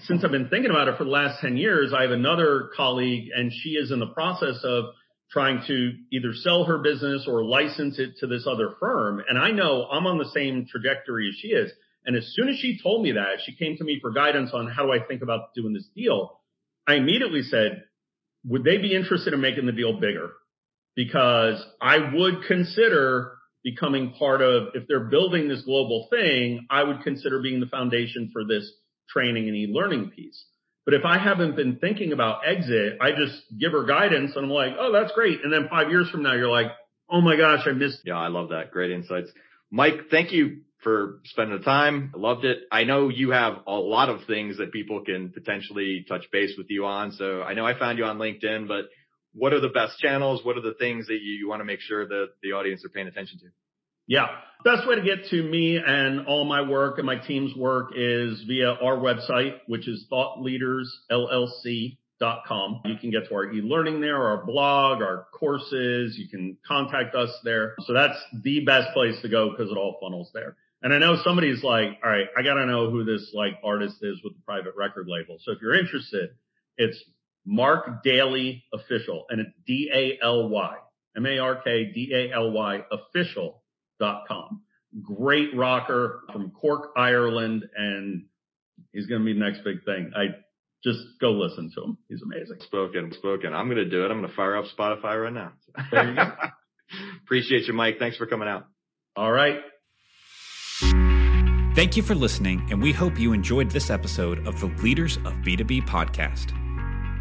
since 0.06 0.24
I've 0.24 0.32
been 0.32 0.48
thinking 0.48 0.70
about 0.70 0.88
it 0.88 0.98
for 0.98 1.04
the 1.04 1.10
last 1.10 1.40
10 1.40 1.56
years, 1.56 1.92
I 1.96 2.02
have 2.02 2.10
another 2.10 2.70
colleague 2.76 3.28
and 3.34 3.52
she 3.52 3.70
is 3.70 3.92
in 3.92 4.00
the 4.00 4.08
process 4.08 4.60
of 4.64 4.86
trying 5.30 5.62
to 5.66 5.92
either 6.10 6.32
sell 6.32 6.64
her 6.64 6.78
business 6.78 7.26
or 7.28 7.44
license 7.44 7.98
it 7.98 8.16
to 8.18 8.26
this 8.26 8.46
other 8.50 8.70
firm. 8.80 9.22
And 9.28 9.38
I 9.38 9.50
know 9.50 9.86
I'm 9.90 10.06
on 10.06 10.18
the 10.18 10.30
same 10.34 10.66
trajectory 10.68 11.28
as 11.28 11.36
she 11.38 11.48
is. 11.48 11.70
And 12.06 12.16
as 12.16 12.32
soon 12.34 12.48
as 12.48 12.56
she 12.56 12.80
told 12.82 13.02
me 13.02 13.12
that, 13.12 13.40
she 13.44 13.54
came 13.54 13.76
to 13.76 13.84
me 13.84 13.98
for 14.00 14.10
guidance 14.10 14.50
on 14.54 14.68
how 14.68 14.84
do 14.84 14.92
I 14.92 15.06
think 15.06 15.22
about 15.22 15.54
doing 15.54 15.74
this 15.74 15.86
deal. 15.94 16.40
I 16.86 16.94
immediately 16.94 17.42
said, 17.42 17.84
would 18.44 18.64
they 18.64 18.78
be 18.78 18.94
interested 18.94 19.34
in 19.34 19.40
making 19.40 19.66
the 19.66 19.72
deal 19.72 20.00
bigger? 20.00 20.30
Because 20.96 21.62
I 21.80 21.98
would 22.14 22.44
consider 22.48 23.37
becoming 23.70 24.12
part 24.18 24.40
of, 24.40 24.68
if 24.74 24.86
they're 24.88 25.08
building 25.10 25.48
this 25.48 25.62
global 25.62 26.06
thing, 26.10 26.66
I 26.70 26.82
would 26.82 27.02
consider 27.02 27.40
being 27.42 27.60
the 27.60 27.66
foundation 27.66 28.30
for 28.32 28.44
this 28.44 28.70
training 29.10 29.48
and 29.48 29.56
e-learning 29.56 30.10
piece. 30.10 30.44
But 30.84 30.94
if 30.94 31.04
I 31.04 31.18
haven't 31.18 31.54
been 31.54 31.76
thinking 31.76 32.12
about 32.12 32.40
exit, 32.46 32.98
I 33.00 33.10
just 33.10 33.42
give 33.60 33.72
her 33.72 33.84
guidance 33.84 34.32
and 34.34 34.46
I'm 34.46 34.50
like, 34.50 34.72
oh, 34.78 34.92
that's 34.92 35.12
great. 35.12 35.44
And 35.44 35.52
then 35.52 35.68
five 35.68 35.90
years 35.90 36.08
from 36.08 36.22
now, 36.22 36.34
you're 36.34 36.48
like, 36.50 36.70
oh 37.10 37.20
my 37.20 37.36
gosh, 37.36 37.66
I 37.66 37.72
missed. 37.72 38.00
Yeah, 38.04 38.16
I 38.16 38.28
love 38.28 38.50
that. 38.50 38.70
Great 38.70 38.90
insights. 38.90 39.30
Mike, 39.70 40.08
thank 40.10 40.32
you 40.32 40.62
for 40.82 41.20
spending 41.24 41.58
the 41.58 41.64
time. 41.64 42.12
I 42.14 42.18
loved 42.18 42.44
it. 42.46 42.58
I 42.72 42.84
know 42.84 43.10
you 43.10 43.32
have 43.32 43.58
a 43.66 43.74
lot 43.74 44.08
of 44.08 44.24
things 44.26 44.58
that 44.58 44.72
people 44.72 45.04
can 45.04 45.30
potentially 45.30 46.06
touch 46.08 46.24
base 46.32 46.54
with 46.56 46.68
you 46.70 46.86
on. 46.86 47.12
So 47.12 47.42
I 47.42 47.52
know 47.52 47.66
I 47.66 47.78
found 47.78 47.98
you 47.98 48.04
on 48.04 48.16
LinkedIn, 48.16 48.66
but 48.66 48.84
what 49.34 49.52
are 49.52 49.60
the 49.60 49.68
best 49.68 49.98
channels? 49.98 50.44
What 50.44 50.56
are 50.56 50.62
the 50.62 50.74
things 50.74 51.06
that 51.06 51.20
you, 51.22 51.32
you 51.32 51.48
want 51.48 51.60
to 51.60 51.64
make 51.64 51.80
sure 51.80 52.06
that 52.06 52.28
the 52.42 52.52
audience 52.52 52.84
are 52.84 52.88
paying 52.88 53.08
attention 53.08 53.38
to? 53.40 53.46
Yeah. 54.06 54.28
Best 54.64 54.88
way 54.88 54.96
to 54.96 55.02
get 55.02 55.26
to 55.30 55.42
me 55.42 55.76
and 55.76 56.26
all 56.26 56.44
my 56.44 56.62
work 56.62 56.98
and 56.98 57.06
my 57.06 57.16
team's 57.16 57.54
work 57.54 57.92
is 57.94 58.42
via 58.48 58.72
our 58.72 58.96
website, 58.96 59.58
which 59.66 59.86
is 59.86 60.06
thoughtleadersllc.com. 60.10 62.80
You 62.86 62.96
can 62.96 63.10
get 63.10 63.28
to 63.28 63.34
our 63.34 63.52
e-learning 63.52 64.00
there, 64.00 64.20
our 64.20 64.44
blog, 64.44 65.02
our 65.02 65.26
courses. 65.32 66.16
You 66.18 66.28
can 66.28 66.56
contact 66.66 67.14
us 67.14 67.30
there. 67.44 67.76
So 67.86 67.92
that's 67.92 68.18
the 68.42 68.64
best 68.64 68.92
place 68.94 69.20
to 69.22 69.28
go 69.28 69.50
because 69.50 69.70
it 69.70 69.76
all 69.76 69.98
funnels 70.00 70.30
there. 70.32 70.56
And 70.82 70.94
I 70.94 70.98
know 70.98 71.16
somebody's 71.22 71.62
like, 71.62 71.98
all 72.02 72.10
right, 72.10 72.26
I 72.36 72.42
got 72.42 72.54
to 72.54 72.66
know 72.66 72.90
who 72.90 73.04
this 73.04 73.30
like 73.34 73.58
artist 73.62 74.02
is 74.02 74.20
with 74.24 74.34
the 74.34 74.42
private 74.46 74.74
record 74.76 75.06
label. 75.08 75.36
So 75.40 75.52
if 75.52 75.60
you're 75.60 75.78
interested, 75.78 76.30
it's 76.76 76.98
Mark 77.48 78.02
Daly 78.04 78.62
Official, 78.74 79.24
and 79.30 79.40
it's 79.40 79.50
D 79.66 79.90
A 79.92 80.22
L 80.22 80.50
Y, 80.50 80.76
M 81.16 81.24
A 81.24 81.38
R 81.38 81.56
K 81.62 81.90
D 81.94 82.12
A 82.14 82.36
L 82.36 82.50
Y 82.50 82.82
official.com. 82.92 84.62
Great 85.02 85.56
rocker 85.56 86.20
from 86.30 86.50
Cork, 86.50 86.90
Ireland, 86.94 87.64
and 87.74 88.26
he's 88.92 89.06
going 89.06 89.22
to 89.22 89.24
be 89.24 89.32
the 89.32 89.40
next 89.40 89.64
big 89.64 89.82
thing. 89.84 90.12
I 90.14 90.26
just 90.84 91.00
go 91.20 91.32
listen 91.32 91.72
to 91.74 91.84
him. 91.84 91.98
He's 92.08 92.22
amazing. 92.22 92.58
Spoken, 92.60 93.12
spoken. 93.12 93.54
I'm 93.54 93.66
going 93.66 93.78
to 93.78 93.88
do 93.88 94.04
it. 94.04 94.10
I'm 94.10 94.18
going 94.18 94.28
to 94.28 94.36
fire 94.36 94.56
up 94.56 94.66
Spotify 94.78 95.22
right 95.22 95.32
now. 95.32 95.52
Appreciate 97.24 97.66
you, 97.66 97.72
Mike. 97.72 97.98
Thanks 97.98 98.18
for 98.18 98.26
coming 98.26 98.48
out. 98.48 98.66
All 99.16 99.32
right. 99.32 99.60
Thank 101.74 101.96
you 101.96 102.02
for 102.02 102.14
listening, 102.14 102.66
and 102.70 102.82
we 102.82 102.92
hope 102.92 103.18
you 103.18 103.32
enjoyed 103.32 103.70
this 103.70 103.88
episode 103.88 104.46
of 104.46 104.60
the 104.60 104.66
Leaders 104.82 105.16
of 105.18 105.32
B2B 105.44 105.86
podcast. 105.88 106.67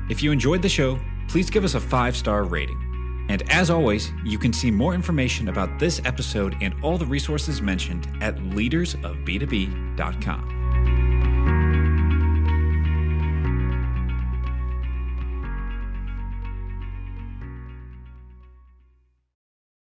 If 0.10 0.24
you 0.24 0.32
enjoyed 0.32 0.62
the 0.62 0.70
show, 0.70 0.98
please 1.28 1.50
give 1.50 1.64
us 1.64 1.74
a 1.76 1.80
five 1.80 2.16
star 2.16 2.44
rating. 2.44 2.84
And 3.30 3.44
as 3.52 3.70
always, 3.70 4.12
you 4.24 4.38
can 4.38 4.54
see 4.54 4.72
more 4.72 4.94
information 4.94 5.50
about 5.50 5.80
this 5.80 6.00
episode 6.06 6.56
and 6.62 6.74
all 6.82 6.98
the 6.98 7.06
resources 7.06 7.62
mentioned 7.62 8.08
at 8.22 8.38
leadersofb2b.com. 8.38 11.17